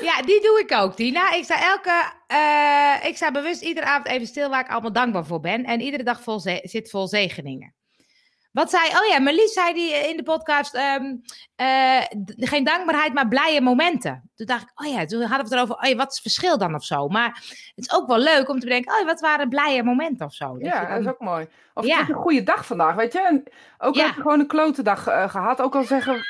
Ja, 0.00 0.22
die 0.22 0.40
doe 0.40 0.60
ik 0.60 0.72
ook, 0.72 0.94
Tina. 0.94 1.32
Ik 1.32 1.44
sta, 1.44 1.70
elke, 1.70 2.12
eh, 2.26 3.08
ik 3.08 3.16
sta 3.16 3.30
bewust 3.30 3.62
iedere 3.62 3.86
avond 3.86 4.06
even 4.06 4.26
stil 4.26 4.48
waar 4.48 4.64
ik 4.64 4.70
allemaal 4.70 4.92
dankbaar 4.92 5.24
voor 5.24 5.40
ben. 5.40 5.64
En 5.64 5.80
iedere 5.80 6.02
dag 6.02 6.22
vol 6.22 6.40
zit 6.62 6.90
vol 6.90 7.08
zegeningen. 7.08 7.74
Wat 8.52 8.70
zei, 8.70 8.82
oh 8.88 9.06
ja, 9.10 9.20
Marlies 9.20 9.52
zei 9.52 9.74
die 9.74 9.92
in 9.94 10.16
de 10.16 10.22
podcast, 10.22 10.74
ehm, 10.74 11.16
eh, 11.56 12.02
geen 12.36 12.64
dankbaarheid, 12.64 13.12
maar 13.14 13.28
blije 13.28 13.60
momenten. 13.60 14.30
Toen 14.34 14.46
dacht 14.46 14.62
ik, 14.62 14.70
oh 14.84 14.92
ja, 14.92 15.04
toen 15.04 15.20
hadden 15.20 15.38
we 15.38 15.42
het 15.42 15.52
erover, 15.52 15.74
oh 15.74 15.88
ja, 15.88 15.96
wat 15.96 16.06
is 16.10 16.12
het 16.12 16.22
verschil 16.22 16.58
dan 16.58 16.74
of 16.74 16.84
zo? 16.84 17.08
Maar 17.08 17.28
het 17.74 17.84
is 17.86 17.92
ook 17.92 18.06
wel 18.06 18.18
leuk 18.18 18.48
om 18.48 18.58
te 18.58 18.66
bedenken, 18.66 18.92
oh 18.92 18.98
ja, 19.00 19.04
wat 19.04 19.20
waren 19.20 19.48
blije 19.48 19.82
momenten 19.82 20.26
of 20.26 20.32
zo? 20.34 20.52
Dat 20.52 20.60
Ja, 20.72 20.80
dan- 20.80 20.90
dat 20.90 21.00
is 21.00 21.06
ook 21.06 21.18
mooi. 21.20 21.48
Of 21.74 21.84
Ja. 21.86 21.98
het 21.98 22.08
is 22.08 22.14
een 22.14 22.20
goede 22.20 22.42
dag 22.42 22.66
vandaag, 22.66 22.94
weet 22.94 23.12
je. 23.12 23.20
En 23.20 23.42
ook 23.78 23.94
Ja. 23.94 24.06
heb 24.06 24.14
je 24.14 24.20
gewoon 24.20 24.40
een 24.40 24.46
klote 24.46 24.82
dag 24.82 25.06
eh, 25.06 25.28
gehad. 25.30 25.60
Ook 25.60 25.74
al 25.74 25.82
zeggen, 25.84 26.20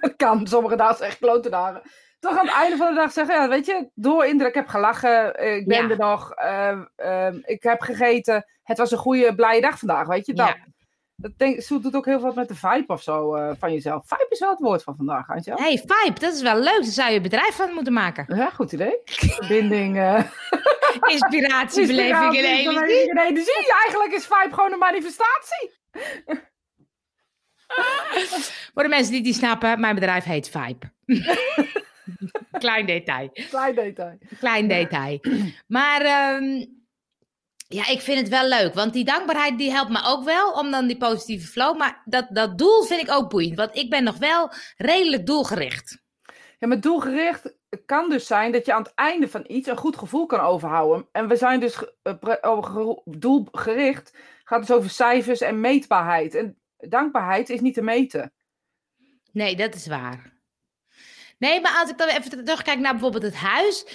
het 0.00 0.16
kan, 0.24 0.46
sommige 0.46 0.76
dagen 0.76 1.06
echt 1.06 1.18
klote 1.18 1.50
dagen. 1.50 1.82
Toch 2.20 2.38
aan 2.38 2.46
het 2.46 2.54
einde 2.54 2.76
van 2.76 2.88
de 2.88 2.94
dag 2.94 3.12
zeggen, 3.12 3.34
ja, 3.34 3.48
weet 3.48 3.66
je, 3.66 3.88
door 3.94 4.24
indruk, 4.26 4.48
ik 4.48 4.54
heb 4.54 4.68
gelachen, 4.68 5.34
eh, 5.36 5.56
ik 5.56 5.66
ben 5.66 5.90
er 5.90 5.98
nog, 5.98 6.32
eh, 6.32 6.78
eh, 6.96 7.34
ik 7.42 7.62
heb 7.62 7.80
gegeten. 7.80 8.44
Het 8.62 8.78
was 8.78 8.90
een 8.90 8.98
goede, 8.98 9.34
blije 9.34 9.60
dag 9.60 9.78
vandaag, 9.78 10.06
weet 10.06 10.26
je. 10.26 10.32
Dat, 10.34 10.48
Ja. 10.48 10.56
Dat 11.16 11.32
denk, 11.36 11.62
zo 11.62 11.80
doet 11.80 11.94
ook 11.96 12.04
heel 12.04 12.20
veel 12.20 12.32
met 12.34 12.48
de 12.48 12.54
vibe 12.54 12.92
of 12.92 13.02
zo 13.02 13.34
eh, 13.34 13.50
van 13.58 13.72
jezelf. 13.72 14.08
Vibe 14.08 14.26
is 14.28 14.38
wel 14.38 14.50
het 14.50 14.58
woord 14.58 14.82
van 14.82 14.96
vandaag, 14.96 15.30
Antje. 15.30 15.54
hey, 15.54 15.78
vibe, 15.86 16.20
dat 16.20 16.34
is 16.34 16.42
wel 16.42 16.56
leuk. 16.58 16.82
Daar 16.82 16.84
zou 16.84 17.12
je 17.12 17.20
bedrijf 17.20 17.54
van 17.54 17.72
moeten 17.72 17.92
maken. 17.92 18.36
Ja, 18.36 18.50
goed 18.50 18.72
idee. 18.72 18.98
Verbinding. 19.04 19.98
eh 19.98 20.22
Inspiratie, 21.12 21.86
beleving 21.86 22.16
en 22.16 22.24
inspiratie, 22.24 22.46
energie. 22.46 22.86
beleving 22.86 23.18
en 23.18 23.26
energie. 23.26 23.72
Eigenlijk 23.82 24.12
is 24.12 24.26
vibe 24.26 24.54
gewoon 24.54 24.72
een 24.72 24.78
manifestatie. 24.78 25.70
Voor 28.74 28.82
de 28.82 28.88
mensen 28.88 29.12
die 29.12 29.22
niet 29.22 29.34
snappen, 29.34 29.80
mijn 29.80 29.94
bedrijf 29.94 30.24
heet 30.24 30.48
Vibe. 30.50 30.92
Klein 32.58 32.86
detail. 32.86 33.30
Klein 33.48 33.74
detail. 33.74 34.18
Klein 34.38 34.68
detail. 34.68 35.20
Maar 35.66 36.00
ehm, 36.00 36.64
ja, 37.74 37.88
ik 37.88 38.00
vind 38.00 38.18
het 38.18 38.28
wel 38.28 38.48
leuk. 38.48 38.74
Want 38.74 38.92
die 38.92 39.04
dankbaarheid 39.04 39.58
die 39.58 39.70
helpt 39.70 39.90
me 39.90 40.02
ook 40.04 40.24
wel 40.24 40.52
om 40.52 40.70
dan 40.70 40.86
die 40.86 40.96
positieve 40.96 41.46
flow. 41.46 41.78
Maar 41.78 42.02
dat, 42.04 42.26
dat 42.30 42.58
doel 42.58 42.82
vind 42.82 43.00
ik 43.02 43.10
ook 43.10 43.30
boeiend. 43.30 43.56
Want 43.56 43.76
ik 43.76 43.90
ben 43.90 44.04
nog 44.04 44.16
wel 44.16 44.52
redelijk 44.76 45.26
doelgericht. 45.26 46.02
Ja, 46.58 46.66
maar 46.66 46.80
doelgericht 46.80 47.56
kan 47.86 48.10
dus 48.10 48.26
zijn 48.26 48.52
dat 48.52 48.66
je 48.66 48.72
aan 48.72 48.82
het 48.82 48.94
einde 48.94 49.28
van 49.28 49.44
iets 49.46 49.68
een 49.68 49.76
goed 49.76 49.96
gevoel 49.96 50.26
kan 50.26 50.40
overhouden. 50.40 51.08
En 51.12 51.28
we 51.28 51.36
zijn 51.36 51.60
dus 51.60 51.76
eh, 52.02 52.14
gero- 52.60 53.02
doelgericht, 53.04 54.16
gaat 54.44 54.60
dus 54.60 54.76
over 54.76 54.90
cijfers 54.90 55.40
en 55.40 55.60
meetbaarheid. 55.60 56.34
En 56.34 56.58
dankbaarheid 56.76 57.50
is 57.50 57.60
niet 57.60 57.74
te 57.74 57.82
meten. 57.82 58.32
Nee, 59.32 59.56
dat 59.56 59.74
is 59.74 59.86
waar. 59.86 60.32
Nee, 61.38 61.60
maar 61.60 61.78
als 61.80 61.90
ik 61.90 61.98
dan 61.98 62.08
even 62.08 62.44
terugkijk 62.44 62.78
naar 62.78 62.92
bijvoorbeeld 62.92 63.22
het 63.22 63.34
huis. 63.34 63.86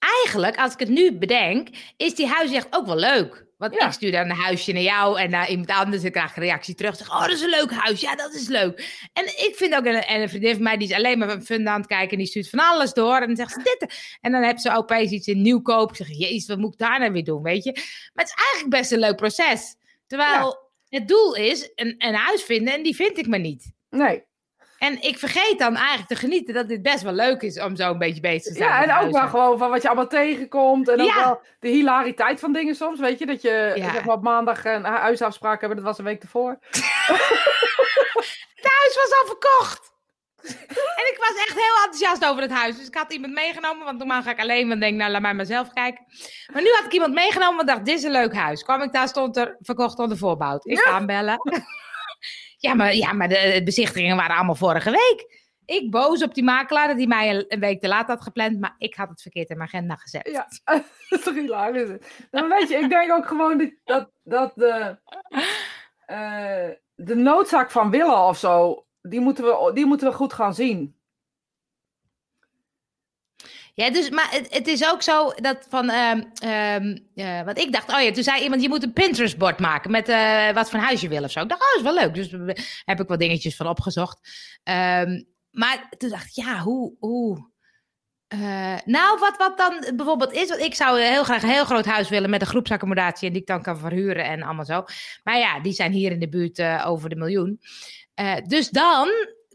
Eigenlijk, 0.00 0.56
als 0.58 0.72
ik 0.72 0.78
het 0.78 0.88
nu 0.88 1.12
bedenk, 1.12 1.68
is 1.96 2.14
die 2.14 2.26
huis 2.26 2.52
echt 2.52 2.66
ook 2.70 2.86
wel 2.86 2.96
leuk. 2.96 3.48
Want 3.56 3.74
Ja. 3.74 3.86
ik 3.86 3.92
stuur 3.92 4.12
dan 4.12 4.30
een 4.30 4.36
huisje 4.36 4.72
naar 4.72 4.82
jou 4.82 5.20
en 5.20 5.30
naar 5.30 5.50
iemand 5.50 5.70
anders. 5.70 6.04
Ik 6.04 6.12
krijg 6.12 6.36
een 6.36 6.42
reactie 6.42 6.74
terug. 6.74 6.96
Zeg, 6.96 7.10
oh, 7.10 7.20
dat 7.20 7.30
is 7.30 7.40
een 7.40 7.48
leuk 7.50 7.70
huis. 7.70 8.00
Ja, 8.00 8.16
dat 8.16 8.34
is 8.34 8.48
leuk. 8.48 9.08
En 9.12 9.24
ik 9.24 9.52
vind 9.56 9.74
ook, 9.74 9.84
een, 9.84 9.94
en 10.02 10.20
een 10.20 10.28
vriendin 10.28 10.54
van 10.54 10.62
mij, 10.62 10.76
die 10.76 10.88
is 10.88 10.94
alleen 10.94 11.18
maar 11.18 11.30
van 11.30 11.42
fun 11.42 11.68
aan 11.68 11.78
het 11.80 11.86
kijken. 11.88 12.10
En 12.10 12.18
die 12.18 12.26
stuurt 12.26 12.48
van 12.50 12.58
alles 12.58 12.92
door. 12.92 13.16
En 13.16 13.26
dan 13.26 13.36
zegt 13.36 13.52
ze 13.52 13.58
dit. 13.62 13.94
En 14.20 14.32
dan 14.32 14.42
heeft 14.42 14.60
ze 14.62 14.76
opeens 14.76 15.10
iets 15.10 15.26
in 15.26 15.42
nieuwkoop. 15.42 15.90
Ik 15.90 15.96
zeg, 15.96 16.08
jezus, 16.08 16.46
wat 16.46 16.58
moet 16.58 16.72
ik 16.72 16.78
daar 16.78 16.98
nou 16.98 17.12
weer 17.12 17.24
doen, 17.24 17.42
weet 17.42 17.64
je. 17.64 17.72
Maar 18.12 18.24
het 18.24 18.34
is 18.36 18.42
eigenlijk 18.44 18.70
best 18.70 18.92
een 18.92 18.98
leuk 18.98 19.16
proces. 19.16 19.76
Terwijl 20.06 20.70
het 20.88 21.08
doel 21.08 21.34
is 21.34 21.70
een, 21.74 21.94
een 21.98 22.14
huis 22.14 22.42
vinden 22.42 22.74
en 22.74 22.82
die 22.82 22.94
vind 22.94 23.18
ik 23.18 23.26
maar 23.26 23.40
niet. 23.40 23.72
Nee. 23.90 24.22
En 24.80 25.02
ik 25.02 25.18
vergeet 25.18 25.58
dan 25.58 25.76
eigenlijk 25.76 26.08
te 26.08 26.14
genieten 26.16 26.54
dat 26.54 26.68
dit 26.68 26.82
best 26.82 27.02
wel 27.02 27.12
leuk 27.12 27.42
is 27.42 27.60
om 27.60 27.76
zo 27.76 27.90
een 27.90 27.98
beetje 27.98 28.20
bezig 28.20 28.42
te 28.52 28.58
zijn. 28.58 28.70
Ja, 28.70 28.82
en 29.00 29.06
ook 29.06 29.12
wel 29.12 29.28
gewoon 29.28 29.58
van 29.58 29.70
wat 29.70 29.82
je 29.82 29.88
allemaal 29.88 30.06
tegenkomt. 30.06 30.88
En 30.88 31.00
ook 31.00 31.06
Ja. 31.06 31.24
wel 31.24 31.40
de 31.60 31.68
hilariteit 31.68 32.40
van 32.40 32.52
dingen 32.52 32.74
soms. 32.74 33.00
Weet 33.00 33.18
je, 33.18 33.26
dat 33.26 33.42
je 33.42 33.72
Ja. 33.74 33.92
zeg 33.92 34.04
maar, 34.04 34.14
op 34.16 34.22
maandag 34.22 34.64
een 34.64 34.84
huisafspraak 34.84 35.60
hebben. 35.60 35.78
Dat 35.78 35.86
was 35.86 35.98
een 35.98 36.04
week 36.04 36.22
ervoor. 36.22 36.58
Het 38.60 38.70
huis 38.80 38.94
was 38.94 39.20
al 39.20 39.26
verkocht. 39.26 39.88
en 40.68 41.06
ik 41.12 41.16
was 41.18 41.44
echt 41.46 41.54
heel 41.54 41.84
enthousiast 41.84 42.24
over 42.24 42.42
het 42.42 42.50
huis. 42.52 42.76
Dus 42.76 42.86
ik 42.86 42.94
had 42.94 43.12
iemand 43.12 43.32
meegenomen, 43.32 43.84
want 43.84 43.98
normaal 43.98 44.22
ga 44.22 44.30
ik 44.30 44.40
alleen, 44.40 44.68
want 44.68 44.80
denk, 44.80 44.96
nou, 44.96 45.10
laat 45.10 45.20
mij 45.20 45.34
maar 45.34 45.46
zelf 45.46 45.72
kijken. 45.72 46.04
Maar 46.52 46.62
nu 46.62 46.68
had 46.70 46.84
ik 46.84 46.92
iemand 46.92 47.14
meegenomen, 47.14 47.56
want 47.56 47.68
dacht, 47.68 47.84
dit 47.84 47.98
is 47.98 48.02
een 48.02 48.10
leuk 48.10 48.34
huis. 48.34 48.62
Kwam 48.62 48.82
ik 48.82 48.92
daar, 48.92 49.08
stond 49.08 49.36
er 49.36 49.56
verkocht 49.60 49.98
onder 49.98 50.16
voorbouw. 50.18 50.58
Ik 50.62 50.78
ga 50.78 50.90
aanbellen. 50.90 51.36
ja, 52.60 52.74
maar, 52.74 52.94
ja, 52.94 53.12
maar 53.12 53.28
de, 53.28 53.60
bezichtigingen 53.64 54.16
waren 54.16 54.36
allemaal 54.36 54.54
vorige 54.54 54.90
week. 54.90 55.38
Ik 55.64 55.90
boos 55.90 56.22
op 56.22 56.34
die 56.34 56.44
makelaar 56.44 56.94
hij 56.94 57.06
mij 57.06 57.46
een, 57.48 57.60
week 57.60 57.80
te 57.80 57.88
laat 57.88 58.06
had 58.06 58.22
gepland, 58.22 58.60
maar 58.60 58.74
ik 58.78 58.94
had 58.94 59.08
het 59.08 59.22
verkeerd 59.22 59.48
in 59.48 59.56
mijn 59.56 59.68
agenda 59.68 59.94
gezet. 59.94 60.28
Ja, 60.32 60.46
dat 60.74 60.84
is 61.08 61.22
toch 61.24 61.34
maar 62.30 62.48
weet 62.48 62.68
je, 62.68 62.76
ik 62.76 62.88
denk 62.88 63.12
ook 63.12 63.26
gewoon 63.26 63.58
dat, 63.58 63.70
dat, 63.84 64.10
dat 64.22 64.52
de, 64.54 64.98
eh, 66.06 66.68
de 66.94 67.14
noodzaak 67.14 67.70
van 67.70 67.90
willen 67.90 68.26
of 68.26 68.38
zo, 68.38 68.86
die 69.02 69.20
moeten 69.20 69.44
we, 69.44 69.70
die 69.74 69.86
moeten 69.86 70.08
we 70.08 70.14
goed 70.14 70.32
gaan 70.32 70.54
zien. 70.54 70.99
Ja, 73.74 73.90
dus, 73.90 74.10
maar 74.10 74.28
het, 74.30 74.66
is 74.66 74.90
ook 74.90 75.02
zo 75.02 75.30
dat 75.30 75.66
van, 75.68 75.90
ehm 75.90 76.22
ehm 76.42 76.96
eh, 77.14 77.42
wat 77.42 77.58
ik 77.58 77.72
dacht, 77.72 77.92
oh 77.92 78.00
ja, 78.00 78.12
toen 78.12 78.22
zei 78.22 78.42
iemand, 78.42 78.62
je 78.62 78.68
moet 78.68 78.82
een 78.82 78.92
Pinterest-bord 78.92 79.58
maken 79.58 79.90
met 79.90 80.08
eh, 80.08 80.50
wat 80.52 80.70
voor 80.70 80.78
huis 80.78 81.00
je 81.00 81.08
wil 81.08 81.22
of 81.22 81.30
zo. 81.30 81.40
Ik 81.40 81.48
dacht, 81.48 81.62
oh, 81.62 81.76
is 81.76 81.82
wel 81.82 81.94
leuk. 81.94 82.14
Dus 82.14 82.28
daar 82.28 82.82
heb 82.84 83.00
ik 83.00 83.08
wat 83.08 83.18
dingetjes 83.18 83.56
van 83.56 83.66
opgezocht. 83.66 84.18
Ehm, 84.62 85.22
maar 85.50 85.88
toen 85.98 86.10
dacht 86.10 86.26
ik, 86.26 86.44
ja, 86.44 86.58
hoe, 86.58 86.94
hoe... 86.98 87.50
eh, 88.28 88.76
nou, 88.84 89.18
wat, 89.18 89.36
wat 89.36 89.58
dan 89.58 89.96
bijvoorbeeld 89.96 90.32
is, 90.32 90.48
want 90.48 90.60
ik 90.60 90.74
zou 90.74 91.00
heel 91.00 91.24
graag 91.24 91.42
een 91.42 91.48
heel 91.48 91.64
groot 91.64 91.86
huis 91.86 92.08
willen 92.08 92.30
met 92.30 92.40
een 92.40 92.46
groepsaccommodatie 92.46 93.26
en 93.26 93.32
die 93.32 93.42
ik 93.42 93.48
dan 93.48 93.62
kan 93.62 93.78
verhuren 93.78 94.24
en 94.24 94.42
allemaal 94.42 94.64
zo. 94.64 94.84
Maar 95.24 95.38
ja, 95.38 95.60
die 95.60 95.72
zijn 95.72 95.92
hier 95.92 96.10
in 96.12 96.20
de 96.20 96.28
buurt 96.28 96.62
over 96.84 97.08
de 97.08 97.16
miljoen. 97.16 97.60
Dus 98.46 98.68
dan 98.68 99.08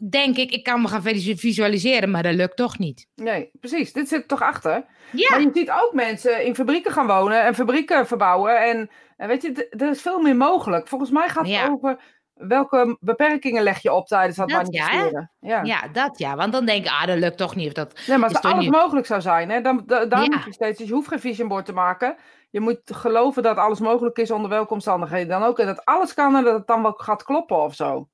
denk 0.09 0.37
ik, 0.37 0.51
ik 0.51 0.63
kan 0.63 0.81
me 0.81 0.87
gaan 0.87 1.01
visu- 1.01 1.37
visualiseren, 1.37 2.11
maar 2.11 2.23
dat 2.23 2.33
lukt 2.33 2.57
toch 2.57 2.77
niet. 2.77 3.07
Nee, 3.15 3.49
precies. 3.59 3.93
Dit 3.93 4.07
zit 4.07 4.27
toch 4.27 4.41
achter. 4.41 4.85
Ja. 5.11 5.29
Maar 5.29 5.41
je 5.41 5.49
ziet 5.53 5.71
ook 5.71 5.89
mensen 5.93 6.45
in 6.45 6.55
fabrieken 6.55 6.91
gaan 6.91 7.07
wonen 7.07 7.43
en 7.43 7.55
fabrieken 7.55 8.07
verbouwen. 8.07 8.63
En, 8.69 8.89
en 9.17 9.27
weet 9.27 9.41
je, 9.41 9.67
er 9.69 9.89
is 9.89 10.01
veel 10.01 10.21
meer 10.21 10.35
mogelijk. 10.35 10.87
Volgens 10.87 11.11
mij 11.11 11.29
gaat 11.29 11.43
het 11.45 11.53
Ja. 11.53 11.67
over 11.69 11.99
welke 12.33 12.97
beperkingen 12.99 13.63
leg 13.63 13.81
je 13.81 13.93
op 13.93 14.07
tijdens 14.07 14.37
dat, 14.37 14.49
Dat 14.49 14.57
manifesteren. 14.63 15.31
Ja, 15.39 15.63
Ja, 15.63 15.87
dat 15.87 16.17
ja. 16.17 16.35
Want 16.35 16.51
dan 16.53 16.65
denk 16.65 16.85
ik, 16.85 16.91
ah, 16.91 17.05
dat 17.07 17.17
lukt 17.17 17.37
toch 17.37 17.55
niet. 17.55 17.67
Of 17.67 17.73
dat... 17.73 17.99
Nee, 18.07 18.17
maar 18.17 18.29
als 18.29 18.41
alles 18.41 18.63
niet- 18.63 18.71
mogelijk 18.71 19.05
zou 19.05 19.21
zijn, 19.21 19.49
hè, 19.49 19.61
dan, 19.61 19.83
da- 19.85 20.05
daar 20.05 20.21
Ja. 20.23 20.27
moet 20.35 20.43
je 20.45 20.53
steeds. 20.53 20.77
Dus 20.77 20.87
je 20.87 20.93
hoeft 20.93 21.07
geen 21.07 21.19
vision 21.19 21.47
board 21.47 21.65
te 21.65 21.73
maken. 21.73 22.15
Je 22.49 22.59
moet 22.59 22.79
geloven 22.85 23.43
dat 23.43 23.57
alles 23.57 23.79
mogelijk 23.79 24.17
is 24.17 24.31
onder 24.31 24.49
welke 24.49 24.73
omstandigheden 24.73 25.27
dan 25.27 25.43
ook. 25.43 25.59
En 25.59 25.65
dat 25.65 25.85
alles 25.85 26.13
kan 26.13 26.35
en 26.35 26.43
dat 26.43 26.53
het 26.53 26.67
dan 26.67 26.81
wel 26.81 26.93
gaat 26.97 27.23
kloppen 27.23 27.61
of 27.63 27.75
zo. 27.75 28.07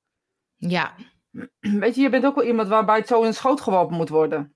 Ja. 0.56 0.92
Weet 1.82 1.94
je, 1.94 2.00
je 2.00 2.08
bent 2.08 2.24
ook 2.24 2.34
wel 2.34 2.44
iemand 2.44 2.68
waarbij 2.68 2.96
het 2.96 3.06
zo 3.06 3.22
in 3.22 3.34
schoot 3.34 3.60
geworpen 3.60 3.96
moet 3.96 4.08
worden. 4.08 4.54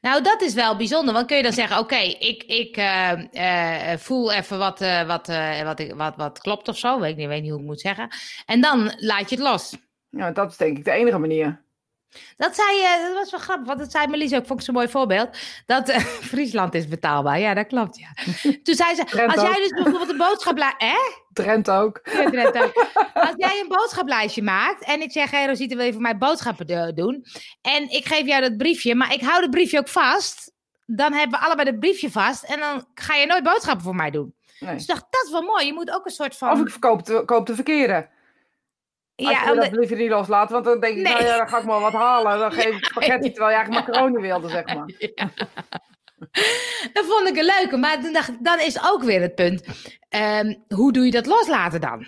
Nou, 0.00 0.22
dat 0.22 0.40
is 0.42 0.54
wel 0.54 0.76
bijzonder. 0.76 1.14
Want 1.14 1.26
kun 1.26 1.36
je 1.36 1.42
dan 1.42 1.52
zeggen, 1.52 1.78
oké, 1.78 1.96
ik, 1.96 2.42
ik 2.42 2.76
eh, 2.76 3.92
eh, 3.92 3.98
voel 3.98 4.32
even 4.32 4.58
wat, 4.58 4.80
eh, 4.80 5.06
wat, 5.06 5.26
wat, 5.64 5.78
ik- 5.80 5.94
wat, 5.94 6.16
wat 6.16 6.38
klopt 6.38 6.68
of 6.68 6.78
zo. 6.78 7.00
Weet 7.00 7.10
ik 7.10 7.16
niet, 7.16 7.28
weet 7.28 7.42
niet 7.42 7.50
hoe 7.50 7.60
ik 7.60 7.66
moet 7.66 7.80
zeggen. 7.80 8.08
En 8.46 8.60
dan 8.60 8.92
laat 8.96 9.30
je 9.30 9.34
het 9.36 9.44
los. 9.44 9.76
Ja, 10.08 10.30
dat 10.30 10.50
is 10.50 10.56
denk 10.56 10.78
ik 10.78 10.84
de 10.84 10.90
enige 10.90 11.18
manier. 11.18 11.64
Dat 12.36 12.54
zei, 12.54 12.82
eh, 12.82 13.02
dat 13.06 13.14
was 13.14 13.30
wel 13.30 13.40
grappig, 13.40 13.66
want 13.66 13.78
dat 13.78 13.90
zei 13.90 14.06
Melise 14.06 14.36
ook, 14.36 14.46
vond 14.46 14.58
ik 14.58 14.64
zo'n 14.64 14.74
mooi 14.74 14.88
voorbeeld. 14.88 15.28
Dat 15.66 15.88
eh, 15.88 15.98
Friesland 16.32 16.74
is 16.74 16.88
betaalbaar. 16.88 17.38
Ja, 17.38 17.54
dat 17.54 17.66
klopt, 17.66 17.98
ja. 17.98 18.08
Toen 18.64 18.74
zei 18.74 18.94
ze, 18.94 19.26
als 19.26 19.42
jij 19.42 19.54
dus 19.56 19.70
bijvoorbeeld 19.70 20.10
een 20.10 20.16
boodschaplijst... 20.16 20.74
Hè? 20.78 20.96
Trent 21.32 21.70
ook. 21.70 22.00
Ja, 22.04 22.62
ook. 22.62 22.88
Als 23.14 23.34
jij 23.36 23.60
een 23.60 23.68
boodschaplijstje 23.68 24.42
maakt 24.42 24.84
en 24.84 25.00
ik 25.00 25.12
zeg, 25.12 25.30
hé 25.30 25.46
Rosita, 25.46 25.76
wil 25.76 25.84
je 25.84 25.92
voor 25.92 26.02
mij 26.02 26.18
boodschappen 26.18 26.66
do- 26.66 26.92
doen? 26.92 27.24
En 27.62 27.90
ik 27.90 28.06
geef 28.06 28.26
jou 28.26 28.40
dat 28.40 28.56
briefje, 28.56 28.94
maar 28.94 29.12
ik 29.12 29.20
hou 29.20 29.40
dat 29.40 29.50
briefje 29.50 29.78
ook 29.78 29.88
vast. 29.88 30.52
Dan 30.86 31.12
hebben 31.12 31.38
we 31.38 31.44
allebei 31.44 31.70
dat 31.70 31.80
briefje 31.80 32.10
vast 32.10 32.42
en 32.42 32.60
dan 32.60 32.86
ga 32.94 33.14
je 33.14 33.26
nooit 33.26 33.42
boodschappen 33.42 33.84
voor 33.84 33.94
mij 33.94 34.10
doen. 34.10 34.34
Nee. 34.58 34.72
Dus 34.72 34.82
ik 34.82 34.88
dacht, 34.88 35.06
dat 35.10 35.24
is 35.24 35.30
wel 35.30 35.42
mooi. 35.42 35.66
Je 35.66 35.72
moet 35.72 35.90
ook 35.90 36.04
een 36.04 36.10
soort 36.12 36.36
van... 36.36 36.50
Of 36.50 36.60
ik 36.60 36.70
verkoop 36.70 37.04
de, 37.04 37.24
koop 37.24 37.46
de 37.46 37.54
verkeerde. 37.54 38.08
Ja, 39.30 39.48
je 39.48 39.54
dat 39.54 39.72
liever 39.72 39.96
niet 39.96 40.10
loslaat, 40.10 40.50
want 40.50 40.64
dan 40.64 40.80
denk 40.80 40.96
ik, 40.96 41.02
Nee. 41.02 41.12
nou 41.12 41.24
ja, 41.24 41.36
dan 41.36 41.48
ga 41.48 41.58
ik 41.58 41.64
maar 41.64 41.80
wat 41.80 41.92
halen. 41.92 42.38
Dan 42.38 42.52
geef 42.60 42.76
ik 42.76 42.84
spaghetti 42.84 43.30
terwijl 43.32 43.50
je 43.50 43.56
eigenlijk 43.56 43.86
macaroni 43.86 44.20
wilde, 44.20 44.48
zeg 44.48 44.74
maar. 44.74 44.86
dat 46.92 47.04
vond 47.06 47.28
ik 47.28 47.36
een 47.36 47.44
leuke. 47.58 47.76
Maar 47.76 48.12
dacht 48.12 48.28
ik, 48.28 48.36
dan 48.40 48.60
is 48.60 48.90
ook 48.90 49.02
weer 49.02 49.20
het 49.20 49.34
punt. 49.34 49.64
ehm, 50.08 50.54
hoe 50.68 50.92
doe 50.92 51.04
je 51.04 51.10
dat 51.10 51.26
loslaten 51.26 51.80
dan? 51.80 52.06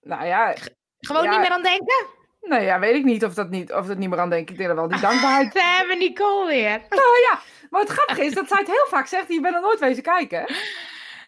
Nou 0.00 0.26
ja, 0.26 0.54
Gewoon 0.98 1.24
Ja. 1.24 1.30
niet 1.30 1.40
meer 1.40 1.50
aan 1.50 1.62
denken? 1.62 2.06
nee, 2.40 2.64
ja, 2.64 2.78
weet 2.78 2.94
ik 2.94 3.04
niet 3.04 3.24
of 3.24 3.34
dat 3.34 3.50
niet, 3.50 3.72
of 3.72 3.86
dat 3.86 3.98
niet 3.98 4.08
meer 4.10 4.18
aan 4.18 4.30
denk. 4.30 4.50
Ik 4.50 4.56
denk 4.56 4.68
er 4.70 4.76
wel 4.76 4.88
die 4.88 5.00
dankbaarheid. 5.00 5.52
We 5.52 5.62
hebben 5.62 5.98
Nicole 5.98 6.46
weer. 6.46 6.80
nou 7.00 7.20
ja, 7.30 7.38
maar 7.70 7.80
het 7.80 7.90
grappige 7.90 8.24
is 8.24 8.34
dat 8.34 8.48
zij 8.48 8.58
het 8.58 8.66
heel 8.66 8.86
vaak 8.88 9.06
zegt, 9.06 9.28
je 9.32 9.40
bent 9.40 9.54
er 9.54 9.60
nooit 9.60 9.80
wezen 9.80 10.02
kijken. 10.02 10.44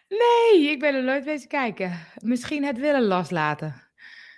Nee, 0.09 0.69
ik 0.71 0.79
ben 0.79 0.95
er 0.95 1.03
nooit 1.03 1.25
bezig 1.25 1.47
kijken. 1.47 2.07
Misschien 2.23 2.63
het 2.65 2.77
willen 2.79 3.05
loslaten. 3.07 3.86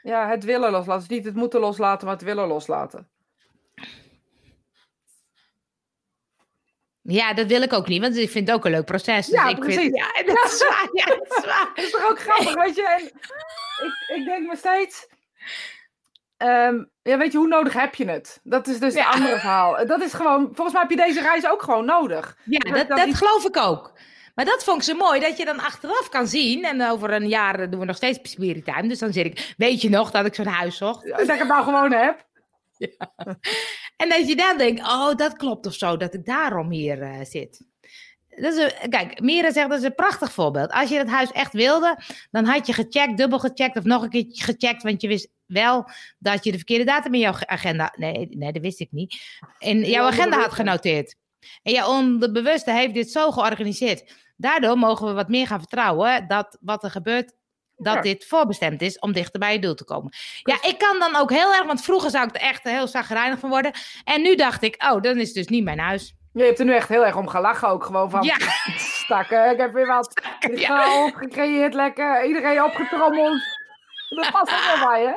Ja, 0.01 0.27
het 0.29 0.43
willen 0.43 0.71
loslaten. 0.71 1.07
Dus 1.07 1.17
niet 1.17 1.25
het 1.25 1.35
moeten 1.35 1.59
loslaten, 1.59 2.05
maar 2.07 2.15
het 2.15 2.25
willen 2.25 2.47
loslaten. 2.47 3.09
Ja, 7.01 7.33
dat 7.33 7.45
wil 7.47 7.61
ik 7.61 7.73
ook 7.73 7.87
niet, 7.87 8.01
want 8.01 8.15
ik 8.17 8.29
vind 8.29 8.47
het 8.47 8.55
ook 8.57 8.65
een 8.65 8.71
leuk 8.71 8.85
proces. 8.85 9.25
Dus 9.25 9.35
Ja, 9.35 9.47
ik 9.47 9.59
precies. 9.59 9.79
Vind, 9.81 9.95
ja, 9.95 10.23
dat 10.33 10.45
is 10.51 10.67
waar. 10.67 10.89
Ja, 10.93 11.05
dat 11.05 11.37
is 11.37 11.45
waar. 11.45 11.71
Dat 11.75 11.85
is 11.85 11.91
toch 11.91 12.09
ook 12.09 12.19
grappig, 12.19 12.53
weet 12.53 12.75
je? 12.75 12.87
En 12.87 13.05
ik, 13.87 14.17
ik 14.19 14.25
denk 14.25 14.47
me 14.47 14.55
steeds... 14.57 15.07
ehm, 16.37 16.83
ja, 17.01 17.17
weet 17.17 17.31
je, 17.31 17.37
hoe 17.37 17.47
nodig 17.47 17.73
heb 17.73 17.95
je 17.95 18.05
het? 18.09 18.39
Dat 18.43 18.67
is 18.67 18.79
dus 18.79 18.93
Ja. 18.93 19.05
het 19.05 19.13
andere 19.15 19.39
verhaal. 19.39 19.85
Dat 19.87 20.01
is 20.01 20.13
gewoon... 20.13 20.45
Volgens 20.45 20.71
mij 20.71 20.81
heb 20.81 20.89
je 20.91 21.05
deze 21.05 21.21
reis 21.21 21.47
ook 21.47 21.61
gewoon 21.61 21.85
nodig. 21.85 22.37
Ja, 22.45 22.57
Dat- 22.59 22.73
dat, 22.73 22.87
dat 22.87 22.97
dat 22.97 23.07
is- 23.07 23.17
geloof 23.17 23.45
ik 23.45 23.57
ook. 23.57 23.93
Maar 24.35 24.45
dat 24.45 24.63
vond 24.63 24.77
ik 24.77 24.83
zo 24.83 24.93
mooi, 24.95 25.19
dat 25.19 25.37
je 25.37 25.45
dan 25.45 25.59
achteraf 25.59 26.09
kan 26.09 26.27
zien. 26.27 26.65
En 26.65 26.89
over 26.89 27.11
een 27.13 27.27
jaar 27.27 27.69
doen 27.69 27.79
we 27.79 27.85
nog 27.85 27.95
steeds 27.95 28.19
Spirit 28.31 28.65
Time. 28.65 28.87
Dus 28.87 28.99
dan 28.99 29.13
zit 29.13 29.25
ik, 29.25 29.53
weet 29.57 29.81
je 29.81 29.89
nog 29.89 30.11
dat 30.11 30.25
ik 30.25 30.35
zo'n 30.35 30.45
huis 30.45 30.77
zocht? 30.77 31.07
Dat 31.07 31.19
ik 31.21 31.27
het 31.39 31.47
nou 31.47 31.63
gewoon 31.63 31.91
heb. 31.91 32.27
En 33.97 34.09
dat 34.09 34.27
je 34.27 34.35
dan 34.35 34.57
denkt, 34.57 34.81
oh, 34.81 35.15
dat 35.15 35.33
klopt 35.37 35.65
of 35.65 35.73
zo, 35.73 35.97
dat 35.97 36.13
ik 36.13 36.25
daarom 36.25 36.71
hier 36.71 37.01
eh, 37.01 37.25
zit. 37.25 37.61
Dat 38.29 38.53
is 38.53 38.73
een, 38.81 38.89
kijk, 38.89 39.19
Mira 39.21 39.51
zegt, 39.51 39.69
dat 39.69 39.77
is 39.79 39.85
een 39.85 39.95
prachtig 39.95 40.31
voorbeeld. 40.31 40.71
Als 40.71 40.89
je 40.89 40.97
het 40.97 41.09
huis 41.09 41.31
echt 41.31 41.53
wilde, 41.53 41.97
dan 42.31 42.45
had 42.45 42.67
je 42.67 42.73
gecheckt, 42.73 43.17
dubbel 43.17 43.39
gecheckt 43.39 43.77
of 43.77 43.83
nog 43.83 44.03
een 44.03 44.09
keer 44.09 44.25
gecheckt. 44.27 44.83
Want 44.83 45.01
je 45.01 45.07
wist 45.07 45.29
wel 45.45 45.89
dat 46.19 46.43
je 46.43 46.51
de 46.51 46.57
verkeerde 46.57 46.83
datum 46.83 47.13
in 47.13 47.19
jouw 47.19 47.33
ge- 47.33 47.47
agenda... 47.47 47.93
Nee, 47.95 48.27
nee 48.31 48.51
dat 48.51 48.61
wist 48.61 48.79
ik 48.79 48.91
niet. 48.91 49.21
In 49.57 49.83
jouw 49.83 50.05
agenda 50.07 50.39
had 50.39 50.53
genoteerd. 50.53 51.15
En 51.63 51.71
jouw 51.73 51.87
onderbewuste 51.87 52.71
heeft 52.71 52.93
dit 52.93 53.11
zo 53.11 53.31
georganiseerd. 53.31 54.13
Daardoor 54.37 54.77
mogen 54.77 55.07
we 55.07 55.13
wat 55.13 55.27
meer 55.29 55.47
gaan 55.47 55.59
vertrouwen 55.59 56.27
dat 56.27 56.57
wat 56.61 56.83
er 56.83 56.91
gebeurt, 56.91 57.33
dat 57.75 57.93
Ja. 57.93 58.01
dit 58.01 58.25
voorbestemd 58.27 58.81
is 58.81 58.99
om 58.99 59.11
dichter 59.13 59.39
bij 59.39 59.53
je 59.53 59.59
doel 59.59 59.75
te 59.75 59.83
komen. 59.85 60.13
Ja, 60.43 60.57
ik 60.61 60.77
kan 60.77 60.99
dan 60.99 61.15
ook 61.15 61.29
heel 61.31 61.53
erg, 61.53 61.63
want 61.65 61.81
vroeger 61.83 62.09
zou 62.09 62.27
ik 62.27 62.35
er 62.35 62.41
echt 62.41 62.63
heel 62.63 62.87
zagrijnig 62.87 63.39
van 63.39 63.49
worden. 63.49 63.71
En 64.03 64.21
nu 64.21 64.35
dacht 64.35 64.61
ik, 64.63 64.83
oh, 64.91 65.01
dan 65.01 65.17
is 65.17 65.25
het 65.27 65.35
dus 65.35 65.47
niet 65.47 65.63
mijn 65.63 65.79
huis. 65.79 66.13
Je 66.33 66.43
hebt 66.43 66.59
er 66.59 66.65
nu 66.65 66.73
echt 66.73 66.89
heel 66.89 67.05
erg 67.05 67.15
om 67.15 67.27
gelachen 67.27 67.67
ook. 67.67 67.83
Gewoon 67.83 68.09
van, 68.09 68.21
Ja. 68.23 68.35
stakken, 69.03 69.51
ik 69.51 69.57
heb 69.59 69.73
weer 69.73 69.87
wat 69.87 70.21
Ja. 70.55 70.83
chaos 70.83 71.11
gecreëerd, 71.15 71.73
lekker. 71.73 72.25
Iedereen 72.25 72.63
opgetrommeld. 72.63 73.41
Dat 74.09 74.31
past 74.31 74.51
ook 74.53 74.75
wel 74.77 74.87
bij, 74.87 75.03
hè? 75.05 75.13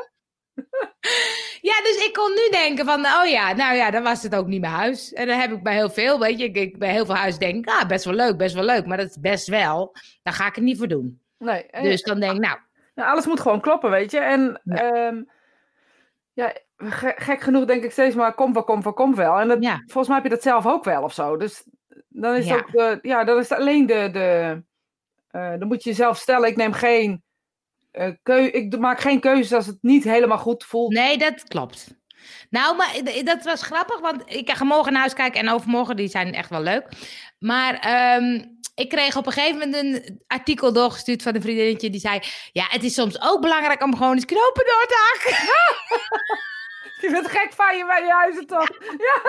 Ja, 1.62 1.72
dus 1.82 2.04
ik 2.06 2.12
kon 2.12 2.30
nu 2.30 2.48
denken 2.50 2.84
van, 2.84 2.98
oh 3.06 3.26
ja, 3.26 3.52
nou 3.52 3.74
ja, 3.76 3.90
dan 3.90 4.02
was 4.02 4.22
het 4.22 4.34
ook 4.34 4.46
niet 4.46 4.60
mijn 4.60 4.72
huis. 4.72 5.12
En 5.12 5.26
dan 5.26 5.38
heb 5.38 5.52
ik 5.52 5.62
bij 5.62 5.74
heel 5.74 5.90
veel, 5.90 6.18
weet 6.18 6.38
je, 6.38 6.50
ik, 6.50 6.78
bij 6.78 6.90
heel 6.90 7.06
veel 7.06 7.14
huis 7.14 7.38
denk, 7.38 7.68
ah, 7.68 7.86
best 7.86 8.04
wel 8.04 8.14
leuk, 8.14 8.36
best 8.36 8.54
wel 8.54 8.64
leuk. 8.64 8.86
Maar 8.86 8.96
dat 8.96 9.08
is 9.10 9.18
best 9.20 9.48
wel, 9.48 9.94
daar 10.22 10.34
ga 10.34 10.46
ik 10.46 10.54
het 10.54 10.64
niet 10.64 10.78
voor 10.78 10.88
doen. 10.88 11.20
Nee. 11.38 11.66
en- 11.66 11.82
Dus 11.82 12.02
dan 12.02 12.20
denk 12.20 12.32
ik, 12.32 12.40
nou, 12.40 12.58
Nou, 12.94 13.08
alles 13.10 13.26
moet 13.26 13.40
gewoon 13.40 13.60
kloppen, 13.60 13.90
weet 13.90 14.10
je. 14.10 14.18
En 14.18 14.60
Ja. 14.64 14.84
ja, 14.84 15.22
ja 16.32 16.52
ge- 16.76 17.14
gek 17.16 17.40
genoeg 17.40 17.64
denk 17.64 17.84
ik 17.84 17.90
steeds 17.92 18.14
maar, 18.14 18.34
kom 18.34 18.52
wel, 18.52 18.64
kom 18.64 18.82
wel, 18.82 18.92
kom 18.92 19.14
wel. 19.14 19.38
En 19.40 19.48
dat, 19.48 19.62
Ja. 19.62 19.76
volgens 19.76 20.06
mij 20.06 20.16
heb 20.16 20.24
je 20.24 20.30
dat 20.34 20.42
zelf 20.42 20.66
ook 20.66 20.84
wel 20.84 21.02
of 21.02 21.12
zo. 21.12 21.36
Dus 21.36 21.64
dan 22.08 22.34
is 22.34 22.46
Ja. 22.46 22.54
het 22.56 22.64
ook 22.64 22.72
de, 22.72 22.98
ja, 23.02 23.24
dan 23.24 23.38
is 23.38 23.50
alleen 23.52 23.86
de, 23.86 24.08
de 24.12 24.62
eh, 25.30 25.50
dan 25.58 25.68
moet 25.68 25.82
je 25.82 25.90
jezelf 25.90 26.16
stellen, 26.18 26.48
ik 26.48 26.56
neem 26.56 26.72
geen, 26.72 27.22
eh, 27.92 28.08
keu 28.22 28.44
ik 28.44 28.78
maak 28.78 29.00
geen 29.00 29.20
keuzes 29.20 29.52
als 29.52 29.66
het 29.66 29.78
niet 29.80 30.04
helemaal 30.04 30.38
goed 30.38 30.64
voelt. 30.64 30.92
nee, 30.92 31.18
dat 31.18 31.44
klopt. 31.44 32.00
Nou, 32.50 32.76
maar 32.76 33.00
dat 33.24 33.44
was 33.44 33.62
grappig, 33.62 34.00
want 34.00 34.22
ik 34.26 34.50
ga 34.50 34.64
morgen 34.64 34.92
naar 34.92 35.00
huis 35.00 35.14
kijken 35.14 35.40
en 35.40 35.50
overmorgen, 35.50 35.96
die 35.96 36.08
zijn 36.08 36.34
echt 36.34 36.50
wel 36.50 36.60
leuk. 36.60 36.88
Maar 37.38 37.78
ehm, 37.78 38.44
ik 38.74 38.88
kreeg 38.88 39.16
op 39.16 39.26
een 39.26 39.32
gegeven 39.32 39.58
moment 39.58 39.74
een 39.84 40.22
artikel 40.26 40.72
doorgestuurd 40.72 41.22
van 41.22 41.34
een 41.34 41.42
vriendinnetje 41.42 41.90
die 41.90 42.00
zei... 42.00 42.20
Ja, 42.52 42.66
het 42.68 42.82
is 42.82 42.94
soms 42.94 43.20
ook 43.22 43.40
belangrijk 43.40 43.82
om 43.82 43.96
gewoon 43.96 44.14
eens 44.14 44.24
knopen 44.24 44.64
door 44.64 44.86
te 44.88 45.12
hakken. 45.12 45.44
Je 47.02 47.10
bent 47.10 47.26
gek 47.26 47.52
van 47.52 47.76
je 47.76 47.86
bij 47.86 48.04
je 48.04 48.12
huizen 48.12 48.46
toch? 48.46 48.68
Ja. 48.98 49.20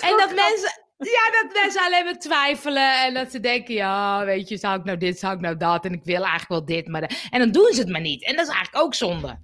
En 0.08 0.16
dat 0.16 0.34
mensen, 0.34 0.82
ja, 1.00 1.42
dat 1.42 1.54
mensen 1.62 1.82
alleen 1.84 2.04
maar 2.04 2.18
twijfelen 2.18 3.02
en 3.04 3.14
dat 3.14 3.30
ze 3.30 3.40
denken, 3.40 3.74
ja, 3.74 4.24
weet 4.24 4.48
je, 4.48 4.56
zou 4.56 4.78
ik 4.78 4.84
nou 4.84 4.98
dit, 4.98 5.18
zou 5.18 5.34
ik 5.34 5.40
nou 5.40 5.56
dat 5.56 5.84
en 5.84 5.92
ik 5.92 6.04
wil 6.04 6.16
eigenlijk 6.22 6.48
wel 6.48 6.64
dit, 6.64 6.88
maar 6.88 7.28
en 7.30 7.38
dan 7.38 7.50
doen 7.50 7.72
ze 7.72 7.80
het 7.80 7.88
maar 7.90 8.00
niet. 8.00 8.24
En 8.24 8.36
dat 8.36 8.46
is 8.46 8.52
eigenlijk 8.54 8.84
ook 8.84 8.94
zonde. 8.94 9.38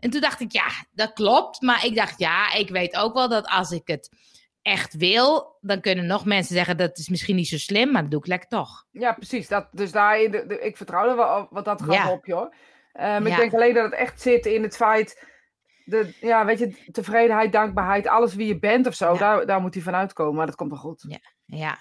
En 0.00 0.10
toen 0.10 0.20
dacht 0.20 0.40
ik, 0.40 0.52
ja, 0.52 0.66
dat 0.92 1.12
klopt, 1.12 1.60
maar 1.60 1.84
ik 1.84 1.94
dacht, 1.96 2.18
ja, 2.18 2.52
ik 2.54 2.68
weet 2.68 2.96
ook 2.96 3.14
wel 3.14 3.28
dat 3.28 3.46
als 3.46 3.70
ik 3.70 3.82
het 3.84 4.08
echt 4.62 4.94
wil, 4.96 5.56
dan 5.60 5.80
kunnen 5.80 6.06
nog 6.06 6.24
mensen 6.24 6.54
zeggen 6.54 6.76
dat 6.76 6.98
is 6.98 7.08
misschien 7.08 7.36
niet 7.36 7.48
zo 7.48 7.56
slim, 7.58 7.92
maar 7.92 8.02
dat 8.02 8.10
doe 8.10 8.20
ik 8.20 8.26
lekker 8.26 8.48
toch. 8.48 8.84
Ja, 8.90 9.12
precies. 9.12 9.48
Dat, 9.48 9.68
dus 9.72 9.92
daar, 9.92 10.18
de, 10.18 10.44
de- 10.46 10.60
ik 10.60 10.76
vertrouw 10.76 11.08
er 11.08 11.16
wel 11.16 11.46
wat 11.50 11.64
dat 11.64 11.82
gaat 11.82 11.94
Ja. 11.94 12.10
op, 12.10 12.26
joh. 12.26 12.52
Ehm, 12.92 13.26
Ik 13.26 13.36
denk 13.36 13.54
alleen 13.54 13.74
dat 13.74 13.84
het 13.84 13.94
echt 13.94 14.20
zit 14.20 14.46
in 14.46 14.62
het 14.62 14.76
feit, 14.76 15.26
de, 15.86 16.14
ja, 16.20 16.44
weet 16.44 16.58
je, 16.58 16.90
tevredenheid, 16.92 17.52
dankbaarheid, 17.52 18.06
alles 18.08 18.34
wie 18.34 18.46
je 18.46 18.58
bent 18.58 18.86
of 18.86 18.94
zo, 18.94 19.12
Ja. 19.12 19.18
daar, 19.18 19.46
daar 19.46 19.60
moet 19.60 19.74
hij 19.74 19.82
vanuit 19.82 20.12
komen, 20.12 20.34
maar 20.34 20.46
dat 20.46 20.54
komt 20.54 20.70
wel 20.70 20.78
goed. 20.78 21.04
Ja. 21.46 21.78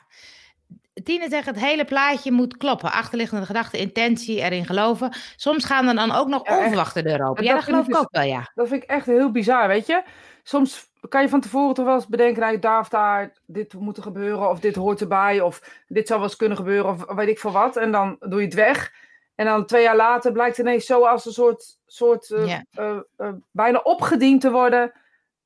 Tine 1.03 1.30
zegt, 1.30 1.45
het 1.45 1.60
hele 1.60 1.86
plaatje 1.86 2.32
moet 2.32 2.58
kloppen. 2.58 2.91
Achterliggende 2.91 3.45
gedachten, 3.45 3.80
intentie, 3.80 4.39
erin 4.41 4.66
geloven. 4.66 5.14
Soms 5.36 5.66
gaan 5.66 5.88
er 5.88 5.95
dan 5.95 6.12
ook 6.12 6.28
nog 6.28 6.47
Ja, 6.47 6.58
onverwachte 6.58 7.01
deuren 7.03 7.28
open. 7.28 7.38
En 7.38 7.43
Ja, 7.43 7.49
dat 7.56 7.60
dat 7.60 7.70
geloof 7.70 7.88
ik 7.88 7.93
ik 7.93 7.99
ook 7.99 8.08
wel, 8.12 8.24
ja. 8.24 8.51
Dat 8.56 8.68
vind 8.68 8.84
ik 8.84 8.89
echt 8.89 9.06
heel 9.06 9.32
bizar, 9.32 9.68
weet 9.68 9.86
je. 9.86 10.03
Soms 10.43 10.86
kan 11.10 11.22
je 11.22 11.30
van 11.30 11.41
tevoren 11.41 11.74
toch 11.74 11.86
wel 11.86 11.95
eens 11.95 12.08
bedenken, 12.08 12.41
nou, 12.41 12.60
daar 12.60 12.80
of 12.80 12.89
daar, 12.89 13.34
dit 13.45 13.74
moet 13.74 13.97
er 13.97 14.03
gebeuren, 14.03 14.49
of 14.49 14.60
dit 14.60 14.76
hoort 14.76 15.01
erbij, 15.01 15.41
of 15.41 15.84
dit 15.88 16.08
zou 16.08 16.20
wel 16.20 16.28
eens 16.30 16.38
kunnen 16.38 16.58
gebeuren, 16.58 16.91
of 16.91 17.06
weet 17.16 17.28
ik 17.28 17.39
veel 17.39 17.51
wat. 17.51 17.78
En 17.78 17.91
dan 17.91 18.16
doe 18.20 18.39
je 18.39 18.45
het 18.45 18.53
weg. 18.53 18.93
En 19.36 19.46
dan 19.46 19.66
twee 19.66 19.84
jaar 19.84 19.96
later 19.96 20.32
blijkt 20.32 20.58
ineens 20.58 20.86
zo 20.86 21.06
als 21.06 21.26
een 21.26 21.32
soort, 21.32 21.78
soort 21.86 22.32
eh, 22.32 22.60
eh, 22.72 22.98
eh, 23.18 23.34
bijna 23.52 23.80
opgediend 23.80 24.42
te 24.42 24.52
worden, 24.52 24.92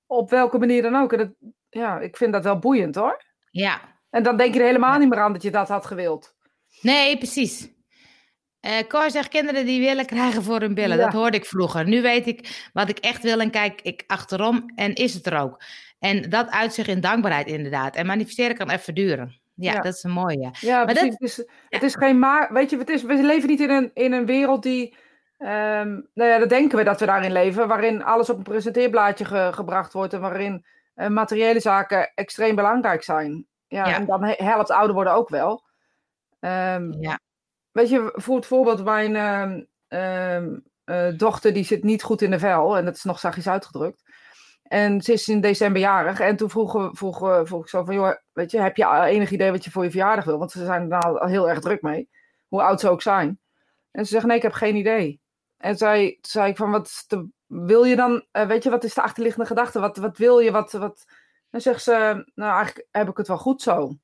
op 0.06 0.30
welke 0.30 0.58
manier 0.58 0.82
dan 0.82 0.96
ook. 0.96 1.14
En 1.14 1.18
dat, 1.18 1.30
ja, 1.70 2.00
ik 2.00 2.18
vind 2.18 2.34
dat 2.34 2.44
wel 2.44 2.60
boeiend 2.60 2.96
hoor. 2.96 3.24
Ja. 3.52 3.82
En 4.10 4.24
dan 4.24 4.38
denk 4.38 4.54
je 4.54 4.60
er 4.60 4.66
helemaal 4.66 5.00
niet 5.00 5.10
meer 5.10 5.20
aan 5.20 5.34
dat 5.34 5.42
je 5.42 5.52
dat 5.52 5.68
had 5.68 5.86
gewild. 5.86 6.36
Nee, 6.82 7.18
precies. 7.18 7.70
Eh 8.60 8.88
Cor 8.88 9.12
zegt 9.12 9.30
kinderen 9.30 9.66
die 9.66 9.80
willen 9.82 10.06
krijgen 10.06 10.44
voor 10.44 10.60
hun 10.60 10.74
billen. 10.74 10.98
Ja. 10.98 11.04
Dat 11.04 11.14
hoorde 11.14 11.38
ik 11.38 11.46
vroeger. 11.46 11.88
Nu 11.88 12.02
weet 12.02 12.28
ik 12.28 12.70
wat 12.74 12.90
ik 12.90 12.98
echt 12.98 13.24
wil 13.24 13.40
en 13.40 13.52
kijk 13.52 13.82
ik 13.82 14.04
achterom 14.08 14.72
en 14.76 14.94
is 14.94 15.14
het 15.14 15.26
er 15.26 15.40
ook. 15.40 15.64
En 16.00 16.30
dat 16.30 16.50
uit 16.50 16.74
zich 16.74 16.88
in 16.88 17.00
dankbaarheid 17.00 17.48
inderdaad. 17.48 17.96
En 17.96 18.06
manifesteren 18.06 18.56
kan 18.58 18.70
even 18.70 18.96
duren. 18.96 19.39
Ja, 19.60 19.72
Ja. 19.74 19.80
dat 19.82 19.94
is 19.94 20.04
een 20.04 20.12
mooie. 20.12 20.50
Ja, 20.60 20.76
Maar 20.86 20.94
precies. 20.94 21.12
Het, 21.14 21.22
is, 21.22 21.46
het 21.70 21.84
is 21.84 21.96
geen 21.96 22.20
maar. 22.20 22.54
Weet 22.54 22.70
je, 22.70 22.78
het 22.78 22.90
is, 22.90 23.04
we 23.04 23.14
leven 23.14 23.50
niet 23.50 23.60
in 23.60 23.70
een, 23.70 23.92
in 23.94 24.12
een 24.14 24.26
wereld 24.26 24.64
die. 24.64 24.96
ehm, 25.38 25.90
nou 26.14 26.30
ja, 26.30 26.38
dat 26.38 26.50
denken 26.50 26.78
we 26.78 26.84
dat 26.84 27.00
we 27.00 27.06
daarin 27.06 27.32
leven. 27.32 27.68
Waarin 27.68 28.04
alles 28.04 28.30
op 28.30 28.38
een 28.38 28.44
presenteerblaadje 28.44 29.26
ge- 29.26 29.50
gebracht 29.54 29.94
wordt. 29.94 30.14
En 30.14 30.22
waarin 30.22 30.66
eh, 30.96 31.08
materiële 31.08 31.60
zaken 31.60 32.12
extreem 32.16 32.56
belangrijk 32.56 33.04
zijn. 33.04 33.48
Ja, 33.68 33.88
Ja. 33.88 33.96
en 33.96 34.06
dan 34.06 34.24
he- 34.24 34.44
helpt 34.44 34.72
ouder 34.72 34.96
worden 34.96 35.14
ook 35.14 35.30
wel. 35.30 35.64
Ehm, 36.40 36.92
Ja. 37.02 37.20
Weet 37.72 37.90
je, 37.90 38.10
voor 38.16 38.36
het 38.36 38.46
voorbeeld, 38.46 38.84
mijn 38.84 39.16
ehm, 39.88 40.58
eh, 40.84 41.08
dochter 41.18 41.54
die 41.54 41.64
zit 41.64 41.84
niet 41.84 42.04
goed 42.04 42.22
in 42.22 42.32
de 42.32 42.40
vel. 42.40 42.78
En 42.78 42.86
dat 42.86 42.96
is 42.96 43.04
nog 43.04 43.20
zachtjes 43.20 43.48
uitgedrukt. 43.48 44.09
En 44.70 45.02
ze 45.02 45.14
is 45.14 45.28
in 45.28 45.42
december 45.42 45.82
jarig. 45.82 46.20
En 46.20 46.36
toen 46.36 46.50
vroeg, 46.50 46.90
vroeg, 46.92 47.18
vroeg 47.44 47.62
ik 47.62 47.70
zo 47.70 47.84
van, 47.84 47.96
joh, 47.96 48.12
weet 48.34 48.52
je, 48.52 48.62
heb 48.62 48.78
je 48.78 49.04
enig 49.06 49.32
idee 49.32 49.52
wat 49.52 49.64
je 49.64 49.72
voor 49.72 49.84
je 49.84 49.90
verjaardag 49.90 50.26
wil? 50.26 50.38
Want 50.38 50.52
ze 50.52 50.66
zijn 50.66 50.82
er 50.82 50.88
nou 50.88 51.20
al 51.20 51.28
heel 51.28 51.50
erg 51.50 51.60
druk 51.60 51.82
mee. 51.82 52.10
Hoe 52.48 52.62
oud 52.62 52.80
ze 52.80 52.90
ook 52.90 53.02
zijn. 53.02 53.40
En 53.92 54.06
ze 54.06 54.12
zegt, 54.12 54.26
nee, 54.26 54.38
ik 54.38 54.42
heb 54.44 54.52
geen 54.52 54.76
idee. 54.76 55.20
En 55.58 55.78
zei, 55.78 56.12
toen 56.12 56.18
zei 56.22 56.50
ik 56.50 56.58
van, 56.58 56.72
wat 56.72 57.04
de- 57.08 57.28
wil 57.46 57.84
je 57.84 57.96
dan, 57.96 58.26
eh, 58.32 58.48
weet 58.48 58.64
je, 58.64 58.70
wat 58.70 58.84
is 58.84 58.94
de 58.94 59.02
achterliggende 59.02 59.48
gedachte? 59.48 59.80
Wat, 59.80 59.98
wat 59.98 60.18
wil 60.18 60.40
je, 60.40 60.52
wat, 60.52 60.72
wat... 60.72 61.06
Dan 61.50 61.62
zegt 61.62 61.84
ze, 61.84 61.92
nou, 62.36 62.54
eigenlijk 62.56 62.88
heb 62.92 63.10
ik 63.10 63.18
het 63.18 63.28
wel 63.28 63.38
goed 63.38 63.62
zo. 63.62 63.88
Toen 63.88 63.98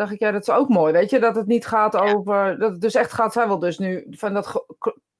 dacht 0.00 0.12
ik, 0.12 0.18
ja, 0.18 0.30
dat 0.30 0.42
is 0.48 0.54
ook 0.54 0.68
mooi, 0.68 0.92
weet 0.92 1.10
je, 1.10 1.18
dat 1.18 1.36
het 1.36 1.46
niet 1.46 1.66
gaat 1.66 1.96
over, 1.96 2.58
dat 2.58 2.72
het 2.72 2.80
dus 2.80 2.94
echt 2.94 3.12
gaat, 3.12 3.32
zij 3.32 3.46
wil 3.46 3.58
dus 3.58 3.78
nu 3.78 4.06
van 4.10 4.34
dat 4.34 4.64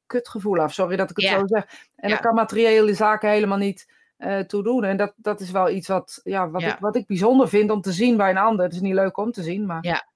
kutgevoel 0.07 0.59
af, 0.59 0.73
sorry 0.73 0.97
dat 0.97 1.11
ik 1.11 1.17
het 1.17 1.25
Ja. 1.25 1.39
zo 1.39 1.47
zeg. 1.47 1.65
En 1.97 2.09
Ja. 2.09 2.15
dan 2.15 2.25
kan 2.25 2.35
materiële 2.35 2.95
zaken 2.95 3.31
helemaal 3.31 3.59
niet 3.59 3.93
eh 4.25 4.39
toe 4.45 4.63
doen. 4.63 4.85
En 4.85 4.97
dat, 4.97 5.13
dat 5.17 5.41
is 5.41 5.51
wel 5.51 5.71
iets 5.71 5.89
wat, 5.89 6.21
ja, 6.25 6.51
wat, 6.51 6.63
Ja. 6.63 6.73
Ik, 6.73 6.79
wat 6.79 6.97
ik 6.97 7.07
bijzonder 7.07 7.49
vind 7.49 7.71
om 7.71 7.81
te 7.81 7.93
zien 7.93 8.17
bij 8.17 8.31
een 8.31 8.37
ander. 8.37 8.65
Het 8.65 8.75
is 8.75 8.81
niet 8.81 8.95
leuk 8.95 9.17
om 9.17 9.33
te 9.33 9.43
zien, 9.43 9.67
maar 9.67 9.79
Ja. 9.85 10.07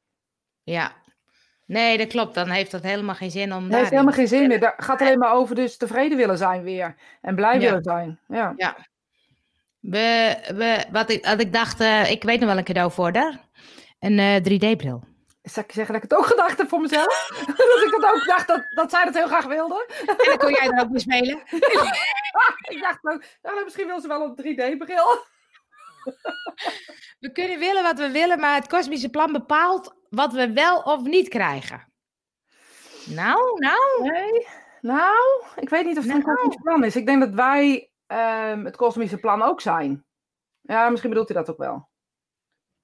Ja. 0.62 0.92
Nee, 1.64 1.98
dat 1.98 2.06
klopt. 2.06 2.34
Dan 2.34 2.48
heeft 2.48 2.70
dat 2.70 2.82
helemaal 2.82 3.14
geen 3.14 3.30
zin 3.30 3.52
om 3.54 3.64
het 3.64 3.74
heeft 3.74 3.90
helemaal 3.90 4.12
geen 4.12 4.28
zin 4.28 4.48
meer. 4.48 4.60
Het 4.60 4.74
gaat 4.84 5.00
alleen 5.00 5.18
maar 5.18 5.32
over 5.32 5.54
dus 5.54 5.76
tevreden 5.76 6.16
willen 6.16 6.38
zijn 6.38 6.62
weer. 6.62 6.96
En 7.20 7.34
blij 7.34 7.54
Ja. 7.54 7.60
willen 7.60 7.82
zijn. 7.82 8.18
Ja. 8.28 8.54
We, 9.80 10.36
we, 10.54 10.84
wat, 10.92 11.10
ik, 11.10 11.24
wat 11.24 11.40
ik 11.40 11.52
dacht, 11.52 11.80
eh, 11.80 12.10
ik 12.10 12.22
weet 12.22 12.40
nog 12.40 12.48
wel 12.48 12.58
een 12.58 12.64
cadeau 12.64 12.90
voor 12.92 13.12
daar. 13.12 13.38
Een 13.98 14.18
eh, 14.18 14.36
3D-bril. 14.36 15.02
Zal 15.48 15.62
ik 15.62 15.72
zeggen 15.72 15.94
dat 15.94 16.02
ik 16.02 16.10
het 16.10 16.18
ook 16.18 16.26
gedacht 16.26 16.58
heb 16.58 16.68
voor 16.68 16.80
mezelf? 16.80 17.28
dat 17.46 17.82
ik 17.86 17.94
het 17.94 18.04
ook 18.04 18.24
dacht 18.26 18.46
dat, 18.48 18.66
dat 18.70 18.90
zij 18.90 19.04
dat 19.04 19.14
heel 19.14 19.26
graag 19.26 19.44
wilde. 19.44 19.86
En 20.06 20.16
dan 20.28 20.38
kon 20.38 20.50
jij 20.50 20.68
er 20.68 20.82
ook 20.82 20.90
mee 20.90 21.00
spelen. 21.00 21.42
ik 22.74 22.78
dacht 22.80 23.04
ook, 23.04 23.24
nou, 23.42 23.64
misschien 23.64 23.86
wil 23.86 24.00
ze 24.00 24.08
wel 24.08 24.22
een 24.22 24.36
3D-bril. 24.36 25.06
We 27.20 27.32
kunnen 27.32 27.58
willen 27.58 27.82
wat 27.82 27.98
we 27.98 28.10
willen, 28.10 28.40
maar 28.40 28.54
het 28.54 28.66
kosmische 28.68 29.08
plan 29.10 29.32
bepaalt 29.32 29.94
wat 30.10 30.32
we 30.32 30.52
wel 30.52 30.80
of 30.80 31.02
niet 31.02 31.28
krijgen. 31.28 31.92
Nou, 33.06 33.58
nou. 33.58 34.02
Nee. 34.02 34.46
Nou, 34.80 35.44
ik 35.56 35.68
weet 35.68 35.84
niet 35.84 35.98
of 35.98 36.04
het 36.04 36.12
een 36.12 36.20
Nou. 36.20 36.34
kosmisch 36.36 36.62
plan 36.62 36.84
is. 36.84 36.96
Ik 36.96 37.06
denk 37.06 37.20
dat 37.20 37.34
wij 37.34 37.90
ehm, 38.06 38.64
het 38.64 38.76
kosmische 38.76 39.18
plan 39.18 39.42
ook 39.42 39.60
zijn. 39.60 40.04
Ja, 40.60 40.88
misschien 40.88 41.10
bedoelt 41.10 41.28
hij 41.28 41.36
dat 41.36 41.50
ook 41.50 41.58
wel. 41.58 41.88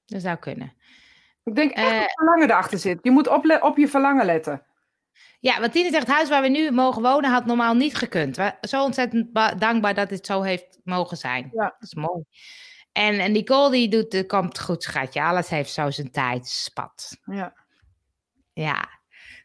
Dat 0.04 0.20
zou 0.22 0.36
kunnen. 0.36 0.76
Ik 1.45 1.55
denk 1.55 1.70
echt 1.70 1.90
Eh. 1.92 2.01
dat 2.01 2.12
verlangen 2.12 2.51
erachter 2.51 2.78
zit. 2.78 2.99
Je 3.03 3.11
moet 3.11 3.28
op, 3.28 3.59
op 3.61 3.76
je 3.76 3.88
verlangen 3.88 4.24
letten. 4.24 4.62
Ja, 5.40 5.61
want 5.61 5.72
Tine 5.72 5.90
zegt, 5.90 6.07
het 6.07 6.16
huis 6.16 6.28
waar 6.28 6.42
we 6.42 6.49
nu 6.49 6.70
mogen 6.70 7.03
wonen 7.03 7.30
had 7.30 7.45
normaal 7.47 7.74
niet 7.74 7.97
gekund. 7.97 8.36
We 8.36 8.55
zo 8.61 8.82
ontzettend 8.84 9.32
ba- 9.32 9.55
dankbaar 9.55 9.95
dat 9.95 10.11
het 10.11 10.26
zo 10.26 10.42
heeft 10.42 10.78
mogen 10.84 11.16
zijn. 11.16 11.51
Ja. 11.53 11.64
Dat 11.64 11.82
is 11.82 11.95
mooi. 11.95 12.24
En, 12.92 13.18
en 13.18 13.32
Nicole 13.32 13.70
die 13.70 13.88
doet, 13.88 14.26
komt 14.26 14.61
goed 14.61 14.82
schatje. 14.82 15.22
Alles 15.22 15.49
heeft 15.49 15.72
zo 15.72 15.90
zijn 15.90 16.11
tijd. 16.11 16.47
Spat. 16.47 17.16
Ja. 17.24 17.53
Ja. 18.53 18.88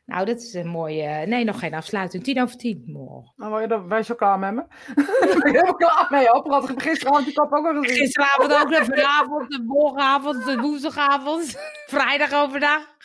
Nou, 0.10 0.26
dat 0.26 0.42
is 0.42 0.54
een 0.54 0.68
mooie... 0.68 1.26
Nee, 1.26 1.44
nog 1.44 1.60
geen 1.60 1.74
afsluiting. 1.74 2.24
Tien 2.24 2.42
over 2.42 2.58
tien. 2.58 2.84
Mooi. 2.86 3.32
Nou, 3.36 3.52
word 3.52 3.70
je 3.70 3.76
er, 3.76 3.88
ben 3.88 3.98
je 3.98 4.04
zo 4.04 4.16
klaar 4.16 4.40
met 4.40 4.54
me? 4.54 4.62
ik 4.62 5.40
ben 5.44 5.52
helemaal 5.52 5.76
klaar 5.76 6.08
mee. 6.10 6.34
Op, 6.34 6.48
had 6.48 6.70
ik 6.70 6.82
gisteravond 6.82 7.26
die 7.26 7.34
kop 7.34 7.54
ook 7.54 7.66
al 7.66 7.82
gezien. 7.82 7.98
Gisteravond 7.98 8.54
ook, 8.54 8.70
de 8.70 8.86
vanavond, 8.86 9.52
de 9.52 9.64
morgenavond, 9.64 10.46
de 10.46 10.58
woensdagavond, 10.58 11.58
vrijdag 11.96 12.34
overdag. 12.34 12.98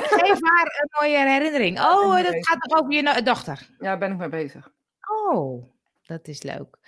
Geef 0.00 0.38
haar 0.40 0.80
een 0.80 0.90
mooie 1.00 1.28
herinnering. 1.28 1.80
Oh, 1.80 2.16
dat 2.22 2.46
gaat 2.46 2.60
toch 2.60 2.78
over 2.78 2.92
je 2.92 3.02
no- 3.02 3.22
dochter? 3.22 3.68
Ja, 3.78 3.84
daar 3.84 3.98
ben 3.98 4.12
ik 4.12 4.18
mee 4.18 4.28
bezig. 4.28 4.70
Oh, 5.30 5.64
dat 6.02 6.28
is 6.28 6.42
leuk. 6.42 6.78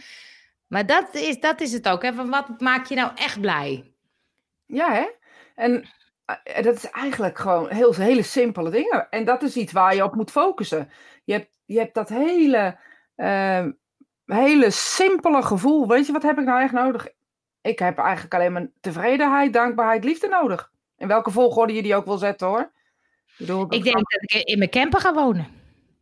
Maar 0.67 0.87
dat 0.87 1.15
is, 1.15 1.41
dat 1.41 1.61
is 1.61 1.73
het 1.73 1.89
ook. 1.89 2.03
Hè? 2.03 2.13
Van 2.13 2.31
wat 2.31 2.61
maakt 2.61 2.89
je 2.89 2.95
nou 2.95 3.11
echt 3.15 3.41
blij? 3.41 3.93
Ja, 4.67 4.93
hè? 4.93 5.07
En 5.55 5.89
dat 6.63 6.75
is 6.75 6.91
eigenlijk 6.91 7.39
gewoon 7.39 7.69
heel, 7.69 7.95
hele 7.95 8.23
simpele 8.23 8.71
dingen. 8.71 9.11
En 9.11 9.25
dat 9.25 9.43
is 9.43 9.57
iets 9.57 9.73
waar 9.73 9.95
je 9.95 10.05
op 10.05 10.15
moet 10.15 10.31
focussen. 10.31 10.91
Je 11.25 11.33
hebt, 11.33 11.59
je 11.65 11.79
hebt 11.79 11.95
dat 11.95 12.09
hele, 12.09 12.79
ehm, 13.17 13.73
hele 14.25 14.71
simpele 14.71 15.43
gevoel. 15.43 15.89
Weet 15.89 16.07
je, 16.07 16.13
wat 16.13 16.23
heb 16.23 16.39
ik 16.39 16.45
nou 16.45 16.63
echt 16.63 16.73
nodig? 16.73 17.09
Ik 17.61 17.79
heb 17.79 17.99
eigenlijk 17.99 18.35
alleen 18.35 18.53
maar 18.53 18.67
tevredenheid, 18.81 19.53
dankbaarheid, 19.53 20.05
liefde 20.05 20.29
nodig. 20.29 20.73
In 20.97 21.09
welke 21.09 21.31
volgorde 21.31 21.73
je 21.73 21.83
die 21.83 21.95
ook 21.95 22.05
wil 22.05 22.19
zetten, 22.19 22.47
hoor. 22.47 22.73
Ik, 23.27 23.35
bedoel, 23.39 23.67
Ik 23.69 23.85
denk 23.85 24.11
dat 24.11 24.23
ik 24.23 24.43
in 24.43 24.59
mijn 24.59 24.71
camper 24.71 25.01
ga 25.01 25.15
wonen. 25.15 25.47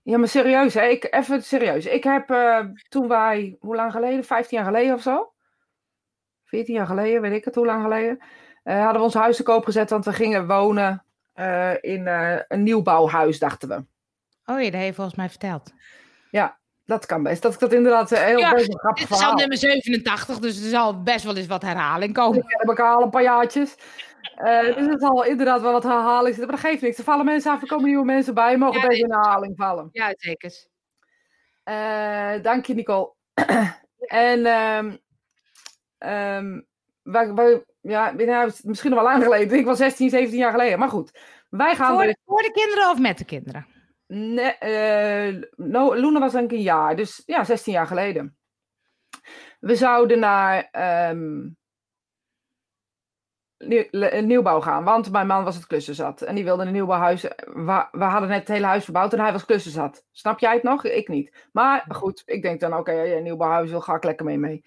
Ja, 0.02 0.18
maar 0.18 0.28
serieus, 0.28 0.74
hè? 0.74 0.86
Ik, 0.86 1.06
even 1.10 1.42
serieus. 1.42 1.86
Ik 1.86 2.04
heb 2.04 2.30
eh, 2.30 2.66
toen 2.88 3.08
wij, 3.08 3.56
hoe 3.60 3.74
lang 3.74 3.92
geleden? 3.92 4.24
15 4.24 4.58
jaar 4.58 4.66
geleden 4.66 4.94
of 4.94 5.02
zo? 5.02 5.32
14 6.44 6.74
jaar 6.74 6.86
geleden, 6.86 7.20
weet 7.20 7.32
ik 7.32 7.44
het, 7.44 7.54
hoe 7.54 7.66
lang 7.66 7.82
geleden? 7.82 8.22
Eh, 8.62 8.76
hadden 8.76 8.96
we 8.96 9.02
ons 9.02 9.14
huis 9.14 9.36
te 9.36 9.42
koop 9.42 9.64
gezet, 9.64 9.90
want 9.90 10.04
we 10.04 10.12
gingen 10.12 10.46
wonen 10.46 11.04
eh, 11.32 11.72
in 11.80 12.06
eh, 12.06 12.38
een 12.48 12.62
nieuwbouwhuis, 12.62 13.38
dachten 13.38 13.68
we. 13.68 13.74
Oh 14.44 14.60
ja, 14.60 14.70
dat 14.70 14.80
heeft 14.80 14.94
volgens 14.94 15.16
mij 15.16 15.28
verteld. 15.28 15.72
Dat 16.84 17.06
kan 17.06 17.22
best. 17.22 17.42
Dat 17.42 17.54
ik 17.54 17.58
dat 17.58 17.72
inderdaad 17.72 18.10
heel 18.10 18.38
Ja, 18.38 18.54
best 18.54 18.68
een 18.68 18.78
grappig 18.78 19.08
Dit 19.08 19.18
is 19.18 19.24
al 19.24 19.34
nummer 19.34 19.56
87, 19.56 20.38
dus 20.38 20.62
er 20.62 20.68
zal 20.68 21.02
best 21.02 21.24
wel 21.24 21.36
eens 21.36 21.46
wat 21.46 21.62
herhaling 21.62 22.14
komen. 22.14 22.38
Ik 22.38 22.44
heb 22.46 22.68
elkaar 22.68 22.94
al 22.94 23.02
een 23.02 23.10
paar 23.10 23.22
jaartjes. 23.22 23.74
Dus 24.74 24.86
het 24.86 25.00
zal 25.00 25.24
inderdaad 25.24 25.60
wel 25.60 25.72
wat 25.72 25.82
herhaling 25.82 26.34
zitten. 26.34 26.46
Maar 26.46 26.62
dat 26.62 26.70
geeft 26.70 26.82
niks. 26.82 26.98
Er 26.98 27.04
vallen 27.04 27.24
mensen 27.24 27.52
af, 27.52 27.62
er 27.62 27.68
komen 27.68 27.86
nieuwe 27.86 28.04
mensen 28.04 28.34
bij. 28.34 28.56
Mogen 28.56 28.80
Ja, 28.80 28.86
best 28.86 29.00
nee. 29.00 29.10
in 29.10 29.18
herhaling 29.18 29.56
vallen. 29.56 29.88
Ja, 29.92 30.14
zeker. 30.16 30.52
Eh, 31.64 32.42
dank 32.42 32.66
je, 32.66 32.74
Nicole. 32.74 33.12
en 34.06 34.42
wij, 37.02 37.34
wij, 37.34 37.64
ja, 37.82 38.10
nou, 38.10 38.52
misschien 38.62 38.90
nog 38.90 39.02
wel 39.02 39.08
lang 39.10 39.22
geleden. 39.22 39.58
Ik 39.58 39.64
was 39.64 39.78
16, 39.78 40.10
17 40.10 40.38
jaar 40.38 40.50
geleden. 40.50 40.78
Maar 40.78 40.88
goed, 40.88 41.18
wij 41.48 41.74
gaan... 41.74 41.94
Voor, 41.94 42.02
dus- 42.02 42.16
voor 42.24 42.42
de 42.42 42.52
kinderen 42.52 42.90
of 42.90 42.98
met 42.98 43.18
de 43.18 43.24
kinderen? 43.24 43.66
Nee, 44.06 44.52
eh, 44.52 45.42
no, 45.56 45.94
Luna 45.94 46.18
was 46.18 46.32
denk 46.32 46.50
ik 46.50 46.56
een 46.56 46.62
jaar, 46.62 46.96
dus 46.96 47.22
ja, 47.26 47.44
16 47.44 47.72
jaar 47.72 47.86
geleden. 47.86 48.36
We 49.60 49.76
zouden 49.76 50.18
naar 50.18 50.68
ehm, 50.70 51.48
nieuw- 53.58 54.20
nieuwbouw 54.20 54.60
gaan, 54.60 54.84
want 54.84 55.10
mijn 55.10 55.26
man 55.26 55.44
was 55.44 55.54
het 55.54 55.66
klussen 55.66 55.94
zat. 55.94 56.22
En 56.22 56.34
die 56.34 56.44
wilde 56.44 56.64
een 56.64 56.72
nieuwbouwhuis. 56.72 57.22
We, 57.22 57.86
we 57.92 58.04
hadden 58.04 58.28
net 58.28 58.38
het 58.38 58.48
hele 58.48 58.66
huis 58.66 58.84
verbouwd 58.84 59.12
en 59.12 59.20
hij 59.20 59.32
was 59.32 59.44
klussen 59.44 59.72
zat. 59.72 60.04
Snap 60.10 60.38
jij 60.38 60.54
het 60.54 60.62
nog? 60.62 60.84
Ik 60.84 61.08
niet. 61.08 61.48
Maar 61.52 61.84
goed, 61.88 62.22
ik 62.24 62.42
denk 62.42 62.60
dan, 62.60 62.76
oké, 62.76 62.92
een 62.92 63.22
nieuwbouwhuis 63.22 63.70
wil, 63.70 63.80
ga 63.80 63.94
ik 63.94 64.04
lekker 64.04 64.26
mee 64.26 64.38
mee. 64.38 64.64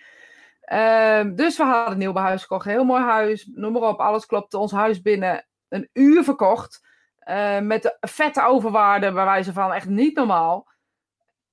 Ehm, 0.65 1.35
dus 1.35 1.57
we 1.57 1.63
hadden 1.63 1.91
een 1.91 1.97
nieuwbouwhuis 1.97 2.41
gekocht, 2.41 2.65
heel 2.65 2.83
mooi 2.83 3.03
huis, 3.03 3.49
noem 3.53 3.71
maar 3.71 3.81
op, 3.81 3.99
alles 3.99 4.25
klopte. 4.25 4.57
Ons 4.57 4.71
huis 4.71 5.01
binnen 5.01 5.47
een 5.67 5.89
uur 5.93 6.23
verkocht. 6.23 6.87
Eh, 7.17 7.59
met 7.59 7.81
de 7.81 7.97
vette 7.99 8.45
overwaarde, 8.45 9.11
bij 9.11 9.25
wijze 9.25 9.53
van 9.53 9.73
echt 9.73 9.87
niet 9.87 10.15
normaal. 10.15 10.67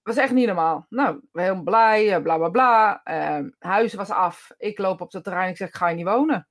Was 0.03 0.17
echt 0.17 0.33
niet 0.33 0.47
normaal. 0.47 0.87
Nou, 0.89 1.21
helemaal 1.33 1.63
blij, 1.63 2.15
eh, 2.15 2.23
bla 2.23 2.37
bla 2.37 2.49
bla. 2.49 3.01
Eh, 3.05 3.45
huis 3.59 3.95
was 3.95 4.11
af. 4.11 4.51
Ik 4.59 4.79
loop 4.79 5.01
op 5.01 5.13
het 5.13 5.25
terrein. 5.25 5.51
Ik 5.51 5.57
zeg, 5.57 5.71
ga 5.71 5.89
je 5.89 5.97
niet 5.97 6.07
wonen? 6.07 6.49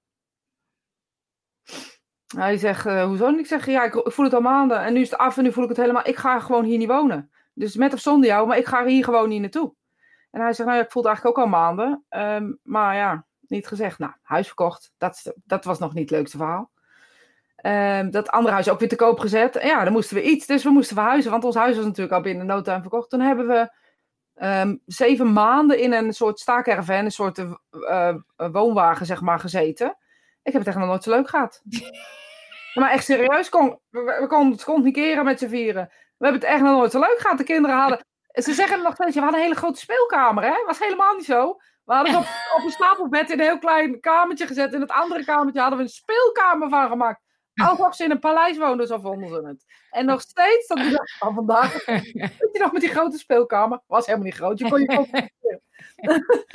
Hij 2.35 2.57
zegt, 2.57 2.85
eh, 2.85 3.05
hoezo? 3.05 3.27
Ik 3.27 3.45
zeg, 3.45 3.65
ja, 3.65 3.83
ik, 3.83 3.95
ik 3.95 4.11
voel 4.11 4.25
het 4.25 4.33
al 4.33 4.41
maanden. 4.41 4.79
En 4.79 4.93
nu 4.93 5.01
is 5.01 5.09
het 5.09 5.19
af 5.19 5.37
en 5.37 5.43
nu 5.43 5.51
voel 5.51 5.63
ik 5.63 5.69
het 5.69 5.77
helemaal. 5.77 6.07
Ik 6.07 6.15
ga 6.15 6.39
gewoon 6.39 6.63
hier 6.63 6.77
niet 6.77 6.87
wonen. 6.87 7.31
Dus 7.53 7.75
met 7.75 7.93
of 7.93 7.99
zonder 7.99 8.29
jou, 8.29 8.47
maar 8.47 8.57
ik 8.57 8.65
ga 8.65 8.85
hier 8.85 9.03
gewoon 9.03 9.29
niet 9.29 9.41
naartoe. 9.41 9.73
En 10.31 10.41
hij 10.41 10.53
zegt, 10.53 10.69
nou 10.69 10.79
ja, 10.79 10.85
ik 10.85 10.91
voel 10.91 11.03
het 11.03 11.11
eigenlijk 11.11 11.37
ook 11.37 11.43
al 11.43 11.49
maanden. 11.49 12.05
Ehm, 12.09 12.53
maar 12.63 12.95
ja, 12.95 13.25
niet 13.39 13.67
gezegd. 13.67 13.99
Nou, 13.99 14.11
huis 14.21 14.47
verkocht. 14.47 14.93
Dat, 14.97 15.33
dat 15.45 15.63
was 15.63 15.79
nog 15.79 15.93
niet 15.93 16.09
het 16.09 16.17
leukste 16.17 16.37
verhaal. 16.37 16.71
Ehm, 17.55 18.09
dat 18.09 18.29
andere 18.29 18.53
huis 18.53 18.69
ook 18.69 18.79
weer 18.79 18.89
te 18.89 18.95
koop 18.95 19.19
gezet. 19.19 19.55
En 19.55 19.67
ja, 19.67 19.83
dan 19.83 19.93
moesten 19.93 20.15
we 20.15 20.23
iets. 20.23 20.45
Dus 20.45 20.63
we 20.63 20.69
moesten 20.69 20.95
verhuizen. 20.95 21.31
Want 21.31 21.43
ons 21.43 21.55
huis 21.55 21.75
was 21.75 21.85
natuurlijk 21.85 22.15
al 22.15 22.21
binnen 22.21 22.45
no 22.45 22.61
time 22.61 22.81
verkocht. 22.81 23.09
Toen 23.09 23.19
hebben 23.19 23.47
we 23.47 23.71
ehm, 24.35 24.75
zeven 24.85 25.33
maanden 25.33 25.79
in 25.79 25.93
een 25.93 26.13
soort 26.13 26.39
staakerven, 26.39 26.95
een 26.95 27.11
soort 27.11 27.37
eh, 27.37 27.51
eh, 27.87 28.15
woonwagen, 28.51 29.05
zeg 29.05 29.21
maar, 29.21 29.39
gezeten. 29.39 29.97
Ik 30.43 30.51
heb 30.51 30.61
het 30.61 30.67
echt 30.67 30.77
nog 30.77 30.87
nooit 30.87 31.03
zo 31.03 31.09
leuk 31.09 31.29
gehad. 31.29 31.61
maar 32.79 32.91
echt 32.91 33.05
serieus, 33.05 33.49
kon, 33.49 33.79
we, 33.89 34.17
we 34.19 34.27
konden 34.27 34.75
het 34.75 34.83
niet 34.83 34.93
keren 34.93 35.25
met 35.25 35.39
z'n 35.39 35.47
vieren. 35.47 35.85
We 36.17 36.25
hebben 36.27 36.41
het 36.41 36.51
echt 36.51 36.61
nog 36.61 36.77
nooit 36.77 36.91
zo 36.91 36.99
leuk 36.99 37.19
gehad. 37.19 37.37
De 37.37 37.43
kinderen 37.43 37.77
hadden. 37.77 38.05
Ze 38.33 38.53
zeggen 38.53 38.81
nog 38.81 38.93
steeds, 38.93 39.15
we 39.15 39.21
hadden 39.21 39.39
een 39.39 39.45
hele 39.45 39.59
grote 39.59 39.79
speelkamer, 39.79 40.43
hè? 40.43 40.63
Was 40.65 40.79
helemaal 40.79 41.15
niet 41.15 41.25
zo. 41.25 41.57
We 41.85 41.93
hadden 41.93 42.13
het 42.13 42.21
op, 42.21 42.27
op 42.57 42.63
een 42.63 42.71
stapelbed 42.71 43.29
in 43.29 43.39
een 43.39 43.45
heel 43.45 43.59
klein 43.59 43.99
kamertje 43.99 44.47
gezet. 44.47 44.73
In 44.73 44.81
het 44.81 44.91
andere 44.91 45.23
kamertje 45.25 45.59
hadden 45.59 45.77
we 45.77 45.83
een 45.85 45.89
speelkamer 45.89 46.69
van 46.69 46.89
gemaakt. 46.89 47.21
Alsof 47.55 47.95
ze 47.95 48.03
in 48.03 48.11
een 48.11 48.19
paleis 48.19 48.57
woonden, 48.57 48.87
zo 48.87 48.99
vonden 48.99 49.29
ze 49.29 49.47
het. 49.47 49.65
En 49.89 50.05
nog 50.05 50.21
steeds, 50.21 50.67
de 50.67 50.89
dag 50.89 51.17
van 51.17 51.33
vandaag, 51.33 51.85
je 52.51 52.59
nog 52.59 52.71
met 52.71 52.81
die 52.81 52.89
grote 52.89 53.17
speelkamer? 53.17 53.81
Was 53.87 54.05
helemaal 54.05 54.25
niet 54.27 54.35
groot, 54.35 54.59
je 54.59 54.69
kon 54.69 54.79
je. 54.79 55.29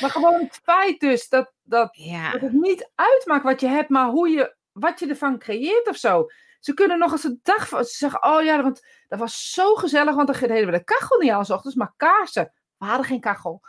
Maar 0.00 0.10
gewoon 0.10 0.40
het 0.40 0.60
feit 0.62 1.00
dus 1.00 1.28
dat, 1.28 1.52
dat, 1.62 1.88
Ja. 1.96 2.30
dat 2.30 2.40
het 2.40 2.52
niet 2.52 2.90
uitmaakt 2.94 3.44
wat 3.44 3.60
je 3.60 3.66
hebt, 3.66 3.88
maar 3.88 4.06
hoe 4.08 4.28
je, 4.28 4.54
wat 4.72 4.98
je 4.98 5.06
ervan 5.06 5.38
creëert 5.38 5.88
of 5.88 5.96
zo. 5.96 6.26
Ze 6.60 6.74
kunnen 6.74 6.98
nog 6.98 7.12
eens 7.12 7.24
een 7.24 7.40
dag 7.42 7.68
van, 7.68 7.84
ze 7.84 7.96
zeggen, 7.96 8.22
oh 8.24 8.42
ja, 8.42 8.62
want 8.62 8.86
dat 9.08 9.18
was 9.18 9.50
zo 9.52 9.74
gezellig, 9.74 10.14
want 10.14 10.26
dan 10.32 10.48
deden 10.48 10.66
we 10.66 10.78
de 10.78 10.84
kachel 10.84 11.18
niet 11.18 11.30
aan 11.30 11.44
's 11.44 11.50
ochtends, 11.50 11.76
maar 11.76 11.92
kaarsen. 11.96 12.52
We 12.78 12.86
hadden 12.86 13.06
geen 13.06 13.20
kachel. 13.20 13.60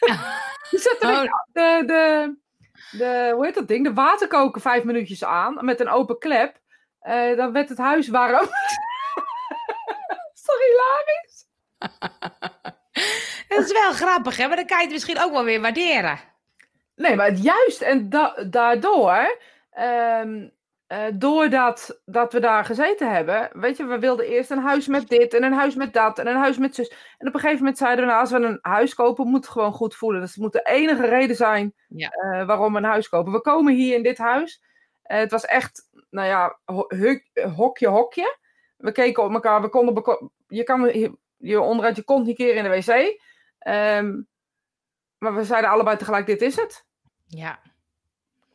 Je 0.70 0.78
zette 0.78 1.06
Oh. 1.06 1.22
de, 1.52 1.82
de, 1.86 2.34
de, 2.98 3.30
hoe 3.34 3.44
heet 3.44 3.54
dat 3.54 3.68
ding, 3.68 3.84
de 3.84 3.92
waterkoker 3.92 4.60
vijf 4.60 4.84
minuutjes 4.84 5.24
aan, 5.24 5.64
met 5.64 5.80
een 5.80 5.88
open 5.88 6.18
klep. 6.18 6.58
Eh, 7.00 7.36
dan 7.36 7.52
werd 7.52 7.68
het 7.68 7.78
huis 7.78 8.08
warm. 8.08 8.48
toch 10.44 10.58
hilarisch? 10.68 11.46
Dat 13.48 13.64
is 13.64 13.72
wel 13.72 13.92
grappig, 13.92 14.36
hè? 14.36 14.46
Maar 14.46 14.56
dan 14.56 14.66
kan 14.66 14.76
je 14.78 14.82
het 14.84 14.92
misschien 14.92 15.20
ook 15.20 15.32
wel 15.32 15.44
weer 15.44 15.60
waarderen. 15.60 16.18
Nee, 16.94 17.16
maar 17.16 17.26
het 17.26 17.42
juist 17.42 17.80
en 17.80 18.08
da- 18.08 18.44
daardoor, 18.50 19.38
ehm, 19.70 20.48
eh, 20.90 21.04
doordat 21.14 22.00
dat 22.04 22.32
we 22.32 22.40
daar 22.40 22.64
gezeten 22.64 23.12
hebben, 23.12 23.50
weet 23.52 23.76
je, 23.76 23.84
we 23.84 23.98
wilden 23.98 24.26
eerst 24.26 24.50
een 24.50 24.58
huis 24.62 24.86
met 24.86 25.08
dit 25.08 25.34
en 25.34 25.42
een 25.44 25.52
huis 25.52 25.74
met 25.74 25.92
dat 25.92 26.18
en 26.18 26.26
een 26.26 26.36
huis 26.36 26.58
met 26.58 26.74
zus. 26.74 26.88
En 27.18 27.28
op 27.28 27.34
een 27.34 27.40
gegeven 27.40 27.58
moment 27.58 27.78
zeiden 27.78 28.04
we, 28.04 28.10
nou, 28.10 28.20
als 28.20 28.30
we 28.30 28.36
een 28.38 28.58
huis 28.62 28.94
kopen, 28.94 29.26
moet 29.26 29.44
het 29.44 29.52
gewoon 29.52 29.72
goed 29.72 29.94
voelen. 29.94 30.20
Dat 30.20 30.36
moet 30.36 30.52
de 30.52 30.62
enige 30.62 31.06
reden 31.06 31.36
zijn 31.36 31.74
Ja. 31.88 32.08
eh, 32.08 32.46
waarom 32.46 32.72
we 32.72 32.78
een 32.78 32.84
huis 32.84 33.08
kopen. 33.08 33.32
We 33.32 33.40
komen 33.40 33.74
hier 33.74 33.96
in 33.96 34.02
dit 34.02 34.18
huis. 34.18 34.62
Eh, 35.02 35.18
het 35.18 35.30
was 35.30 35.44
echt, 35.44 35.88
nou 36.10 36.28
ja, 36.28 36.58
hokje, 37.56 37.88
hokje. 37.88 38.38
We 38.76 38.92
keken 38.92 39.22
op 39.22 39.32
elkaar, 39.32 39.62
we 39.62 39.68
konden, 39.68 40.30
je 40.48 40.62
kan 40.62 40.98
je, 40.98 41.16
je 41.36 41.60
onderuit 41.60 41.96
je 41.96 42.02
kont 42.04 42.26
niet 42.26 42.36
keren 42.36 42.64
in 42.64 42.70
de 42.70 42.76
wc. 42.76 43.20
Ehm, 43.58 44.20
maar 45.18 45.34
we 45.34 45.44
zeiden 45.44 45.70
allebei 45.70 45.96
tegelijk, 45.96 46.26
dit 46.26 46.42
is 46.42 46.56
het. 46.56 46.86
Ja. 47.26 47.60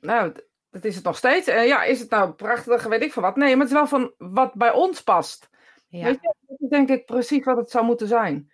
Nou, 0.02 0.34
dat 0.76 0.86
is 0.86 0.96
het 0.96 1.04
nog 1.04 1.18
steeds. 1.18 1.48
En 1.48 1.68
ja, 1.68 1.84
is 1.84 2.00
het 2.00 2.10
nou 2.10 2.32
prachtig, 2.32 2.84
weet 2.84 3.04
ik 3.04 3.14
van 3.14 3.24
wat. 3.24 3.36
Nee, 3.36 3.56
maar 3.56 3.66
het 3.66 3.74
is 3.74 3.80
wel 3.80 3.88
van 3.88 4.14
wat 4.18 4.54
bij 4.54 4.72
ons 4.72 5.04
past. 5.04 5.50
ja. 5.88 6.04
Weet 6.04 6.18
je, 6.22 6.34
dat 6.48 6.60
is 6.60 6.70
denk 6.70 6.90
ik 6.90 7.06
precies 7.06 7.44
wat 7.46 7.58
het 7.58 7.72
zou 7.72 7.86
moeten 7.86 8.08
zijn. 8.08 8.52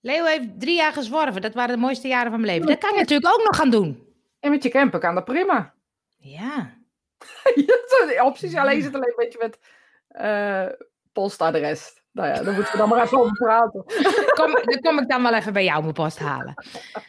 Leo 0.00 0.24
heeft 0.24 0.60
drie 0.60 0.76
jaar 0.76 0.92
gezworven. 0.92 1.40
Dat 1.40 1.54
waren 1.54 1.74
de 1.74 1.80
mooiste 1.80 2.08
jaren 2.08 2.30
van 2.30 2.40
mijn 2.40 2.52
leven. 2.52 2.68
Dat 2.68 2.78
kan 2.78 2.92
je 2.92 2.98
natuurlijk 2.98 3.34
ook 3.34 3.44
nog 3.44 3.56
gaan 3.56 3.70
doen. 3.70 4.06
En 4.40 4.50
met 4.50 4.62
je 4.62 4.68
camper 4.68 5.00
kan 5.00 5.14
dat 5.14 5.24
prima. 5.24 5.74
Ja. 6.16 6.76
opties. 8.22 8.54
Alleen 8.54 8.82
zit 8.82 8.94
alleen 8.94 9.08
een 9.08 9.24
beetje 9.24 9.38
met 9.38 9.58
eh 10.08 10.66
postadres. 11.12 12.02
Nou 12.12 12.28
ja, 12.28 12.42
daar 12.42 12.54
moeten 12.54 12.72
we 12.72 12.78
dan 12.78 12.88
maar 12.88 13.02
even 13.02 13.18
over 13.18 13.32
praten. 13.32 13.84
Kom, 14.38 14.52
dan 14.52 14.80
kom 14.80 14.98
ik 14.98 15.08
dan 15.08 15.22
wel 15.22 15.34
even 15.34 15.52
bij 15.52 15.64
jou 15.64 15.80
mijn 15.82 15.92
post 15.92 16.18
halen. 16.18 16.54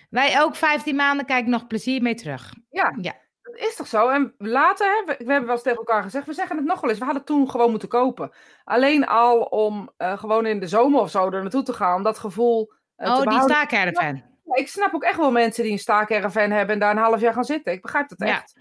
Wij 0.10 0.42
ook 0.42 0.56
15 0.56 0.96
maanden, 0.96 1.26
kijk 1.26 1.46
nog 1.46 1.68
plezier 1.68 2.02
mee 2.02 2.16
terug. 2.16 2.54
Ja, 2.70 2.98
Ja. 3.02 3.16
Dat 3.52 3.60
is 3.60 3.76
toch 3.76 3.88
zo? 3.88 4.10
En 4.10 4.34
later, 4.38 4.88
hè, 4.88 5.06
we, 5.06 5.16
we 5.18 5.32
hebben 5.32 5.46
wel 5.46 5.54
eens 5.54 5.64
tegen 5.64 5.78
elkaar 5.78 6.04
gezegd, 6.04 6.26
we 6.26 6.34
zeggen 6.34 6.58
het 6.58 6.66
nog 6.66 6.82
wel 6.82 6.90
eens, 6.90 7.00
we 7.00 7.06
hadden 7.06 7.24
toen 7.24 7.50
gewoon 7.50 7.70
moeten 7.70 7.90
kopen. 7.90 8.32
Alleen 8.64 9.08
al 9.08 9.40
om 9.42 9.90
eh, 9.98 10.18
gewoon 10.18 10.46
in 10.46 10.60
de 10.60 10.68
zomer 10.68 11.00
of 11.02 11.10
zo 11.10 11.30
er 11.32 11.42
naartoe 11.42 11.64
te 11.64 11.74
gaan, 11.74 12.04
dat 12.04 12.20
gevoel 12.20 12.74
eh, 12.96 13.12
oh, 13.14 13.22
die 13.22 13.42
staakerven. 13.42 14.16
Ja, 14.46 14.56
Ik 14.56 14.68
snap 14.68 14.94
ook 14.94 15.04
echt 15.04 15.18
wel 15.18 15.32
mensen 15.32 15.64
die 15.64 15.72
een 15.72 15.80
staakerven 15.80 16.52
hebben 16.52 16.74
en 16.74 16.80
daar 16.80 16.92
een 16.92 16.98
half 16.98 17.20
jaar 17.22 17.34
gaan 17.34 17.44
zitten. 17.44 17.74
Ik 17.74 17.82
begrijp 17.82 18.10
dat 18.10 18.28
Ja. 18.28 18.36
echt. 18.36 18.54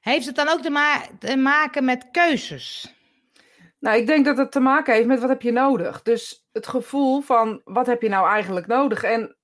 Heeft 0.00 0.26
het 0.26 0.34
dan 0.36 0.48
ook 0.48 0.60
te, 0.60 0.70
ma- 0.70 1.06
te 1.18 1.36
maken 1.36 1.84
met 1.84 2.08
keuzes? 2.10 2.94
Nou, 3.78 3.96
ik 3.98 4.06
denk 4.06 4.24
dat 4.24 4.36
het 4.36 4.52
te 4.52 4.60
maken 4.60 4.94
heeft 4.94 5.06
met 5.06 5.20
wat 5.20 5.28
heb 5.28 5.42
je 5.42 5.52
nodig. 5.52 6.02
Dus 6.02 6.46
het 6.52 6.66
gevoel 6.66 7.20
van 7.20 7.60
wat 7.64 7.86
heb 7.86 8.02
je 8.02 8.08
nou 8.08 8.28
eigenlijk 8.28 8.66
nodig? 8.66 9.02
En 9.02 9.36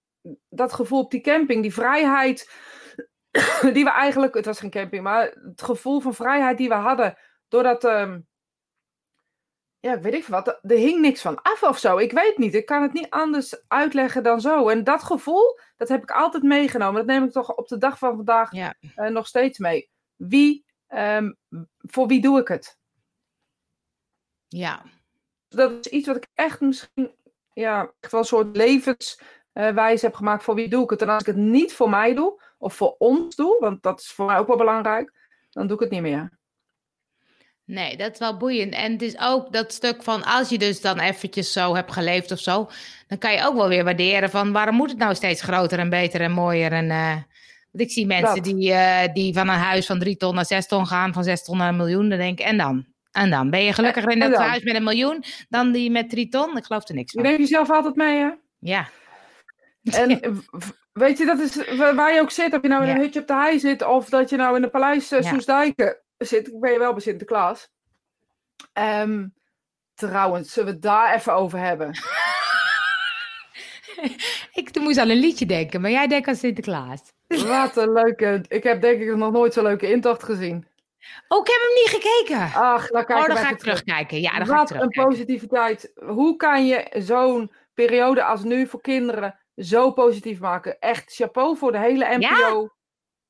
dat 0.48 0.72
gevoel 0.72 1.00
op 1.00 1.10
die 1.10 1.20
camping, 1.20 1.62
die 1.62 1.72
vrijheid 1.74 2.50
die 3.74 3.84
we 3.84 3.90
eigenlijk, 3.90 4.34
het 4.34 4.44
was 4.44 4.60
geen 4.60 4.70
camping, 4.70 5.02
maar 5.02 5.22
het 5.42 5.62
gevoel 5.62 6.00
van 6.00 6.14
vrijheid 6.14 6.58
die 6.58 6.68
we 6.68 6.74
hadden, 6.74 7.18
doordat, 7.48 7.84
ehm, 7.84 8.20
ja, 9.80 9.94
ik 9.94 10.02
weet 10.02 10.12
niet 10.12 10.28
wat, 10.28 10.48
er 10.48 10.76
hing 10.76 11.00
niks 11.00 11.20
van 11.22 11.42
af 11.42 11.62
of 11.62 11.78
zo. 11.78 11.96
Ik 11.98 12.12
weet 12.12 12.38
niet, 12.38 12.54
ik 12.54 12.66
kan 12.66 12.82
het 12.82 12.92
niet 12.92 13.10
anders 13.10 13.62
uitleggen 13.68 14.22
dan 14.22 14.40
zo. 14.40 14.68
En 14.68 14.84
dat 14.84 15.02
gevoel, 15.02 15.58
dat 15.76 15.88
heb 15.88 16.02
ik 16.02 16.10
altijd 16.10 16.42
meegenomen. 16.42 16.94
Dat 16.94 17.06
neem 17.16 17.24
ik 17.24 17.30
toch 17.32 17.54
op 17.54 17.68
de 17.68 17.78
dag 17.78 17.98
van 17.98 18.16
vandaag 18.16 18.52
Ja. 18.52 18.74
eh, 18.94 19.08
nog 19.10 19.26
steeds 19.26 19.58
mee. 19.58 19.90
Wie, 20.16 20.64
ehm, 20.86 21.32
voor 21.78 22.06
wie 22.06 22.20
doe 22.20 22.40
ik 22.40 22.48
het? 22.48 22.78
Ja. 24.48 24.82
dat 25.48 25.86
is 25.86 25.92
iets 25.92 26.06
wat 26.06 26.16
ik 26.16 26.26
echt 26.34 26.60
misschien 26.60 27.14
ja, 27.52 27.92
echt 28.00 28.12
wel 28.12 28.20
een 28.20 28.26
soort 28.26 28.56
levenswijze 29.64 30.04
heb 30.06 30.14
gemaakt 30.14 30.42
voor 30.44 30.54
wie 30.54 30.68
doe 30.68 30.84
ik 30.84 30.90
het. 30.90 31.02
En 31.02 31.08
als 31.08 31.20
ik 31.20 31.26
het 31.26 31.36
niet 31.36 31.72
voor 31.72 31.90
mij 31.90 32.14
doe, 32.14 32.42
of 32.58 32.74
voor 32.74 32.94
ons 32.98 33.36
doe, 33.36 33.56
want 33.60 33.82
dat 33.82 34.00
is 34.00 34.06
voor 34.10 34.26
mij 34.26 34.38
ook 34.38 34.46
wel 34.46 34.56
belangrijk, 34.56 35.12
dan 35.50 35.66
doe 35.66 35.76
ik 35.76 35.82
het 35.82 35.90
niet 35.90 36.00
meer. 36.02 36.36
Nee, 37.64 37.96
dat 37.96 38.12
is 38.12 38.18
wel 38.18 38.36
boeiend. 38.36 38.74
En 38.74 38.92
het 38.92 39.02
is 39.02 39.18
ook 39.20 39.52
dat 39.52 39.72
stuk 39.72 40.02
van 40.02 40.24
als 40.24 40.48
je 40.48 40.58
dus 40.58 40.80
dan 40.80 40.98
eventjes 40.98 41.52
zo 41.52 41.74
hebt 41.74 41.92
geleefd 41.92 42.30
of 42.30 42.38
zo, 42.38 42.68
dan 43.06 43.18
kan 43.18 43.32
je 43.32 43.46
ook 43.46 43.54
wel 43.54 43.68
weer 43.68 43.84
waarderen 43.84 44.30
van 44.30 44.52
waarom 44.52 44.74
moet 44.74 44.90
het 44.90 44.98
nou 44.98 45.14
steeds 45.14 45.42
groter 45.42 45.78
en 45.78 45.90
beter 45.90 46.20
en 46.20 46.32
mooier. 46.32 46.72
En, 46.72 46.90
eh, 46.90 47.12
want 47.70 47.84
ik 47.84 47.90
zie 47.90 48.06
mensen 48.06 48.34
Dat. 48.34 48.44
die, 48.44 48.72
eh, 48.72 49.12
die 49.12 49.34
van 49.34 49.48
een 49.48 49.54
huis 49.54 49.86
van 49.86 49.98
drie 49.98 50.16
ton 50.16 50.34
naar 50.34 50.46
zes 50.46 50.66
ton 50.66 50.86
gaan, 50.86 51.12
van 51.12 51.24
zes 51.24 51.44
ton 51.44 51.56
naar 51.56 51.68
een 51.68 51.76
miljoen. 51.76 52.08
Dan 52.08 52.18
denk 52.18 52.38
ik, 52.40 52.46
en 52.46 52.56
dan? 52.56 52.86
En 53.12 53.30
dan? 53.30 53.50
Ben 53.50 53.64
je 53.64 53.72
gelukkiger 53.72 54.10
in 54.10 54.18
dat 54.18 54.34
huis 54.34 54.62
met 54.62 54.74
een 54.74 54.84
miljoen 54.84 55.24
dan 55.48 55.72
die 55.72 55.90
met 55.90 56.10
drie 56.10 56.28
ton? 56.28 56.56
Ik 56.56 56.64
geloof 56.64 56.88
er 56.88 56.94
niks 56.94 57.12
Je 57.12 57.18
van. 57.20 57.28
neemt 57.28 57.40
jezelf 57.40 57.70
altijd 57.70 57.94
mee, 57.96 58.18
hè? 58.18 58.30
Ja. 58.58 58.88
En 59.94 60.42
weet 60.92 61.18
je, 61.18 61.24
dat 61.26 61.38
is 61.38 61.76
wa- 61.76 61.94
waar 61.94 62.14
je 62.14 62.20
ook 62.20 62.30
zit. 62.30 62.52
Of 62.54 62.62
je 62.62 62.68
nou 62.68 62.82
in 62.82 62.88
een 62.88 62.96
Ja. 62.96 63.00
hutje 63.02 63.20
op 63.20 63.26
de 63.26 63.34
hei 63.34 63.58
zit, 63.58 63.82
of 63.84 64.08
dat 64.08 64.30
je 64.30 64.36
nou 64.36 64.56
in 64.56 64.62
de 64.62 64.68
paleis 64.70 65.12
uh, 65.12 65.20
Ja. 65.20 65.28
Soesdijken 65.28 65.98
zit. 66.18 66.46
Ik 66.48 66.60
ben 66.60 66.72
je 66.72 66.78
wel 66.78 66.92
bij 66.92 67.00
Sinterklaas. 67.02 67.68
Ehm, 68.72 69.26
trouwens, 69.94 70.52
zullen 70.52 70.68
we 70.68 70.74
het 70.74 70.82
daar 70.82 71.14
even 71.14 71.32
over 71.34 71.58
hebben? 71.58 71.90
ik 74.52 74.78
moest 74.80 74.98
aan 74.98 75.08
een 75.08 75.16
liedje 75.16 75.46
denken, 75.46 75.80
maar 75.80 75.90
jij 75.90 76.06
denkt 76.06 76.28
aan 76.28 76.36
Sinterklaas. 76.36 77.00
Wat 77.26 77.76
een 77.76 77.92
leuke... 77.92 78.44
Ik 78.48 78.62
heb 78.62 78.80
denk 78.80 79.00
ik 79.00 79.16
nog 79.16 79.32
nooit 79.32 79.52
zo'n 79.52 79.62
leuke 79.62 79.90
intocht 79.90 80.22
gezien. 80.22 80.66
Oh, 81.28 81.38
ik 81.40 81.46
heb 81.46 81.60
hem 81.62 81.74
niet 81.74 82.02
gekeken. 82.02 82.60
Ach, 82.62 82.86
dan, 82.88 83.00
oh, 83.02 83.26
dan 83.26 83.36
ga 83.36 83.50
ik 83.50 83.58
terugkijken. 83.58 84.20
Ja, 84.20 84.30
dan 84.38 84.38
Wat 84.38 84.48
ga 84.56 84.60
ik 84.60 84.66
terugkijken. 84.66 85.02
een 85.02 85.08
positiviteit. 85.08 85.92
Hoe 85.94 86.36
kan 86.36 86.66
je 86.66 86.86
zo'n 86.98 87.52
periode 87.74 88.24
als 88.24 88.42
nu 88.44 88.66
voor 88.66 88.80
kinderen 88.80 89.38
zo 89.58 89.92
positief 89.92 90.40
maken? 90.40 90.78
Echt 90.78 91.14
chapeau 91.14 91.56
voor 91.56 91.72
de 91.72 91.78
hele 91.78 92.16
NPO. 92.18 92.68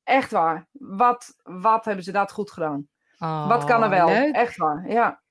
Echt 0.03 0.31
waar. 0.31 0.67
Wat, 0.71 1.33
wat 1.43 1.85
hebben 1.85 2.03
ze 2.03 2.11
dat 2.11 2.31
goed 2.31 2.51
gedaan? 2.51 2.87
Oh, 3.19 3.47
wat 3.47 3.63
kan 3.63 3.83
er 3.83 3.89
wel? 3.89 4.07
leuk. 4.07 4.35
Echt 4.35 4.57
waar, 4.57 4.85
ja. 4.87 5.21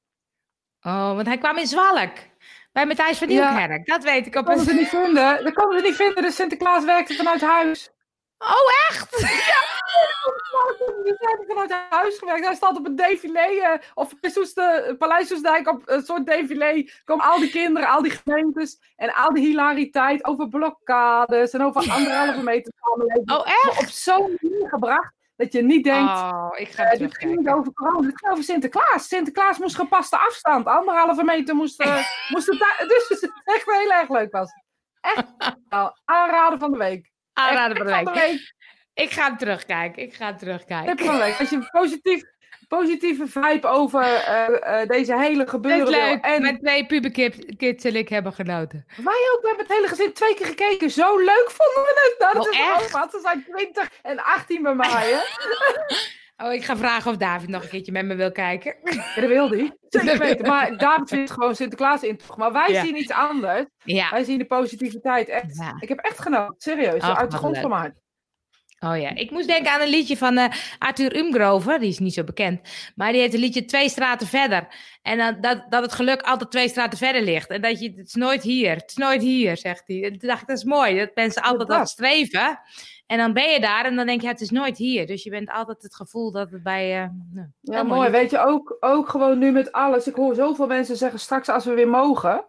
Oh, 0.82 1.14
want 1.14 1.26
hij 1.26 1.38
kwam 1.38 1.57
in 1.57 1.66
Zwalk. 1.66 2.12
Bij 2.72 2.86
Matthijs 2.86 3.18
van 3.18 3.28
Ja. 3.28 3.57
Nieuwkerk. 3.57 3.86
Dat 3.86 4.05
weet 4.05 4.26
ik 4.26 4.34
op 4.34 4.46
Dat 4.46 4.55
konden 4.55 4.64
ze 4.74 4.80
niet 4.80 4.88
vinden. 4.88 5.44
Dat 5.44 5.55
konden 5.55 5.78
ze 5.78 5.84
niet 5.86 5.96
vinden. 5.96 6.22
Dus 6.22 6.34
Sinterklaas 6.34 6.84
werkte 6.84 7.14
vanuit 7.14 7.40
huis. 7.40 7.90
Oh, 8.39 8.70
echt? 8.89 9.11
Die 11.05 11.14
zijn 11.18 11.45
vanuit 11.47 11.72
huis 11.91 12.18
gewerkt. 12.18 12.45
Hij 12.45 12.55
staat 12.55 12.76
op 12.78 12.86
een 12.86 12.97
défilé. 12.97 13.41
eh, 13.41 13.78
of 13.95 14.12
Soeste, 14.20 14.95
Paleis 14.99 15.28
Soestdijk 15.28 15.68
op 15.68 15.82
een 15.84 16.03
soort 16.03 16.26
défilé. 16.26 16.91
Komen 17.05 17.24
al 17.24 17.39
die 17.39 17.51
kinderen, 17.51 17.89
al 17.89 18.03
die 18.03 18.11
gemeentes. 18.24 18.80
En 18.97 19.14
al 19.14 19.32
die 19.32 19.47
hilariteit 19.47 20.24
over 20.24 20.49
blokkades. 20.49 21.51
En 21.53 21.62
over 21.64 21.80
anderhalve 21.93 22.43
meter 22.43 22.72
samenleving. 22.80 23.30
Oh, 23.30 23.36
Maar 23.45 23.59
echt? 23.64 23.78
op 23.80 23.86
zo'n 23.89 24.39
manier 24.41 24.68
gebracht. 24.68 25.12
Dat 25.36 25.53
je 25.53 25.62
niet 25.62 25.84
denkt. 25.84 26.11
Oh, 26.12 26.49
ik 26.57 26.68
ga 26.68 26.82
hem 26.84 26.99
dit 26.99 27.16
ging 27.18 27.36
niet 27.36 27.49
over 27.49 27.72
corona. 27.72 28.01
Dit 28.07 28.18
ging 28.18 28.32
over 28.32 28.45
Sinterklaas. 28.45 29.09
Sinterklaas 29.09 29.59
moest 29.59 29.76
gepaste 29.76 30.16
afstand. 30.18 30.66
Anderhalve 30.66 31.24
meter 31.24 31.55
moest, 31.55 31.84
moest 32.32 32.47
het 32.47 32.59
daar- 32.59 32.84
Dus 33.09 33.09
het 33.09 33.32
echt 33.45 33.64
heel 33.64 33.91
erg 33.93 34.09
leuk 34.09 34.32
was. 34.32 34.51
Echt 35.01 35.24
nou, 35.68 35.93
aanraden 36.05 36.59
van 36.59 36.72
de 36.72 36.78
week. 36.78 37.11
Aanraden 37.39 37.76
van 37.76 37.86
de 37.86 37.93
Echt 37.93 38.26
week. 38.26 38.53
Ik 38.95 39.11
ga 39.11 39.24
hem 39.24 39.36
terugkijken. 39.36 40.03
Ik 40.03 40.14
ga 40.14 40.26
hem 40.26 40.36
terugkijken. 40.36 40.97
Tip 40.97 41.07
van 41.07 41.14
de 41.14 41.22
week. 41.22 41.39
Als 41.39 41.51
je 41.51 41.68
positief, 41.70 42.22
positieve 42.68 43.26
vibe 43.26 43.66
over 43.66 44.03
eh, 44.05 44.80
eh, 44.80 44.89
deze 44.89 45.18
hele 45.18 45.47
gebeuren 45.47 45.89
leuk. 45.89 46.24
En 46.24 46.43
Met 46.43 46.61
twee 46.61 46.86
puberkids 46.86 47.84
en 47.84 47.97
ik 47.97 48.09
hebben 48.09 48.32
genoten. 48.32 48.84
wij 48.97 49.30
ook, 49.34 49.41
we 49.43 49.47
hebben 49.49 49.66
het 49.66 49.74
hele 49.74 49.89
gezin 49.89 50.12
twee 50.12 50.34
keer 50.34 50.47
gekeken. 50.47 50.91
Zo 50.91 51.18
leuk 51.18 51.51
vonden 51.51 51.82
we 51.82 52.01
het. 52.11 52.18
Nou, 52.18 52.34
dat 52.34 52.47
Oh, 52.47 52.53
is 52.53 52.59
echt? 52.95 53.11
Ze 53.11 53.18
zijn 53.22 53.45
20 53.57 53.89
en 54.03 54.18
18 54.24 54.62
bij 54.62 54.74
mij, 54.74 55.11
hè? 55.11 55.18
Oh, 56.43 56.53
ik 56.53 56.64
ga 56.64 56.76
vragen 56.76 57.11
of 57.11 57.16
David 57.16 57.49
nog 57.49 57.62
een 57.62 57.68
keertje 57.68 57.93
met 57.93 58.05
me 58.05 58.14
wil 58.14 58.32
kijken. 58.32 58.76
Ja, 58.84 59.14
dat 59.14 59.28
wil 59.28 59.51
hij. 59.51 59.76
Zeker 59.89 60.18
weten. 60.18 60.47
Maar 60.47 60.76
David 60.76 61.09
vindt 61.09 61.30
gewoon 61.30 61.55
Sinterklaas 61.55 62.03
in. 62.03 62.20
Maar 62.36 62.53
wij 62.53 62.72
Ja. 62.72 62.84
zien 62.84 62.97
iets 62.99 63.12
anders. 63.12 63.64
Ja. 63.84 64.11
Wij 64.11 64.24
zien 64.24 64.39
de 64.39 64.45
positiviteit. 64.47 65.28
Echt. 65.28 65.61
Ik 65.80 65.89
heb 65.89 65.99
echt 65.99 66.20
genoten. 66.20 66.55
Serieus. 66.59 67.01
Ach, 67.01 67.18
uit 67.18 67.30
de 67.30 67.36
grond 67.36 67.59
van. 67.59 67.93
Oh 68.80 68.99
ja, 69.01 69.14
ik 69.14 69.30
moest 69.30 69.47
denken 69.47 69.72
aan 69.72 69.80
een 69.80 69.89
liedje 69.89 70.16
van 70.16 70.36
eh, 70.39 70.53
Arthur 70.78 71.16
Umgrover. 71.16 71.78
Die 71.78 71.89
is 71.89 71.99
niet 71.99 72.14
zo 72.14 72.24
bekend. 72.24 72.61
Maar 72.95 73.12
die 73.12 73.20
heeft 73.20 73.34
een 73.34 73.41
liedje 73.41 73.64
Twee 73.64 73.89
straten 73.89 74.26
verder. 74.26 74.66
En 75.03 75.18
dan, 75.18 75.41
dat, 75.41 75.64
dat 75.68 75.82
het 75.82 75.93
geluk 75.93 76.22
altijd 76.22 76.51
twee 76.51 76.68
straten 76.68 76.99
verder 76.99 77.22
ligt. 77.22 77.51
En 77.51 77.61
dat 77.62 77.80
je, 77.80 77.91
het 77.97 78.07
is 78.07 78.14
nooit 78.14 78.43
hier. 78.43 78.74
Het 78.74 78.91
is 78.91 78.97
nooit 78.97 79.22
hier, 79.22 79.57
zegt 79.57 79.82
hij. 79.86 80.01
Toen 80.01 80.28
dacht 80.28 80.43
ik, 80.43 80.49
dat 80.49 80.57
is 80.57 80.64
mooi. 80.64 80.99
Dat 80.99 81.11
mensen 81.14 81.43
altijd 81.43 81.68
dat. 81.68 81.78
dat 81.78 81.89
streven. 81.89 82.61
En 83.09 83.18
dan 83.18 83.32
ben 83.32 83.48
je 83.50 83.61
daar 83.61 83.84
en 83.84 83.96
dan 83.96 84.06
denk 84.06 84.20
je, 84.20 84.26
het 84.26 84.40
is 84.40 84.50
nooit 84.50 84.76
hier. 84.76 85.06
Dus 85.06 85.22
je 85.22 85.30
bent 85.30 85.50
altijd 85.50 85.82
het 85.82 85.94
gevoel 85.94 86.32
dat 86.32 86.50
het 86.50 86.62
bij... 86.62 87.11
nou, 87.32 87.46
Ja, 87.61 87.82
mooi. 87.82 88.11
Weet 88.11 88.30
je, 88.30 88.38
ook, 88.38 88.76
ook 88.80 89.09
gewoon 89.09 89.38
nu 89.38 89.50
met 89.50 89.72
alles. 89.72 90.06
Ik 90.06 90.14
hoor 90.14 90.34
zoveel 90.34 90.66
mensen 90.66 90.96
zeggen 90.96 91.18
straks 91.20 91.48
als 91.48 91.64
we 91.64 91.74
weer 91.74 91.88
mogen. 91.88 92.44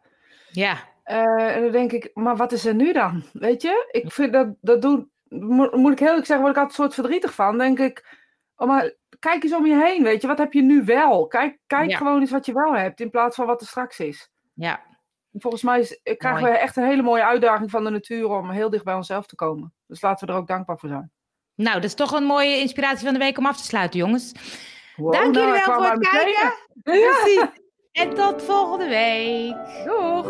Ja, 0.52 0.78
Eh, 1.04 1.56
en 1.56 1.62
dan 1.62 1.72
denk 1.72 1.92
ik, 1.92 2.10
maar 2.14 2.36
wat 2.36 2.52
is 2.52 2.66
er 2.66 2.76
nu 2.76 2.94
dan? 2.94 3.24
Weet 3.34 3.62
je? 3.62 3.88
Ik 3.92 4.12
vind 4.12 4.34
dat, 4.34 4.48
dat 4.62 4.82
doen, 4.82 5.10
moet, 5.30 5.76
moet 5.76 5.92
ik 5.92 6.00
heel 6.00 6.08
eerlijk 6.08 6.26
zeggen, 6.26 6.46
word 6.46 6.56
ik 6.58 6.62
altijd 6.62 6.78
een 6.80 6.84
soort 6.84 6.94
verdrietig 6.94 7.34
van. 7.34 7.58
denk 7.58 7.80
ik, 7.80 8.18
oh 8.56 8.68
maar 8.68 8.94
kijk 9.20 9.44
eens 9.44 9.56
om 9.56 9.66
je 9.66 9.84
heen, 9.84 10.04
weet 10.04 10.22
je? 10.22 10.28
Wat 10.28 10.38
heb 10.38 10.54
je 10.54 10.62
nu 10.62 10.84
wel? 10.84 11.28
Kijk, 11.28 11.58
kijk 11.68 11.90
Ja. 11.90 11.98
gewoon 11.98 12.20
eens 12.20 12.32
wat 12.32 12.46
je 12.46 12.54
wel 12.54 12.76
hebt, 12.76 13.00
in 13.00 13.10
plaats 13.10 13.36
van 13.36 13.46
wat 13.46 13.62
er 13.62 13.68
straks 13.68 14.00
is. 14.00 14.30
ja. 14.54 14.88
Volgens 15.34 15.64
mij 15.64 15.80
is, 15.80 16.02
eh, 16.02 16.18
krijgen 16.18 16.42
Mooi. 16.42 16.54
we 16.54 16.60
echt 16.60 16.76
een 16.76 16.84
hele 16.86 17.02
mooie 17.02 17.24
uitdaging 17.26 17.70
van 17.70 17.84
de 17.84 17.90
natuur 17.90 18.28
om 18.30 18.50
heel 18.50 18.70
dicht 18.70 18.84
bij 18.84 18.94
onszelf 18.94 19.26
te 19.26 19.36
komen. 19.36 19.74
Dus 19.88 20.02
laten 20.02 20.28
we 20.28 20.34
er 20.34 20.40
ook 20.40 20.48
dankbaar 20.48 20.78
voor 20.78 20.90
zijn. 20.90 21.12
Nou, 21.56 21.76
dat 21.76 21.84
is 21.84 21.94
toch 21.94 22.12
een 22.12 22.24
mooie 22.24 22.58
inspiratie 22.58 23.04
van 23.06 23.14
de 23.14 23.20
week 23.20 23.38
om 23.38 23.46
af 23.46 23.58
te 23.58 23.64
sluiten, 23.64 24.00
jongens. 24.00 24.32
Wow, 24.96 25.14
Dank 25.14 25.34
nou, 25.34 25.48
jullie 25.48 25.66
wel 25.66 25.76
voor 25.76 25.86
het 25.86 26.10
kijken. 26.10 26.32
Ja, 26.32 26.56
Precies. 26.84 27.46
En 27.92 28.14
tot 28.14 28.44
volgende 28.44 28.88
week. 28.88 29.86
doeg! 29.86 30.28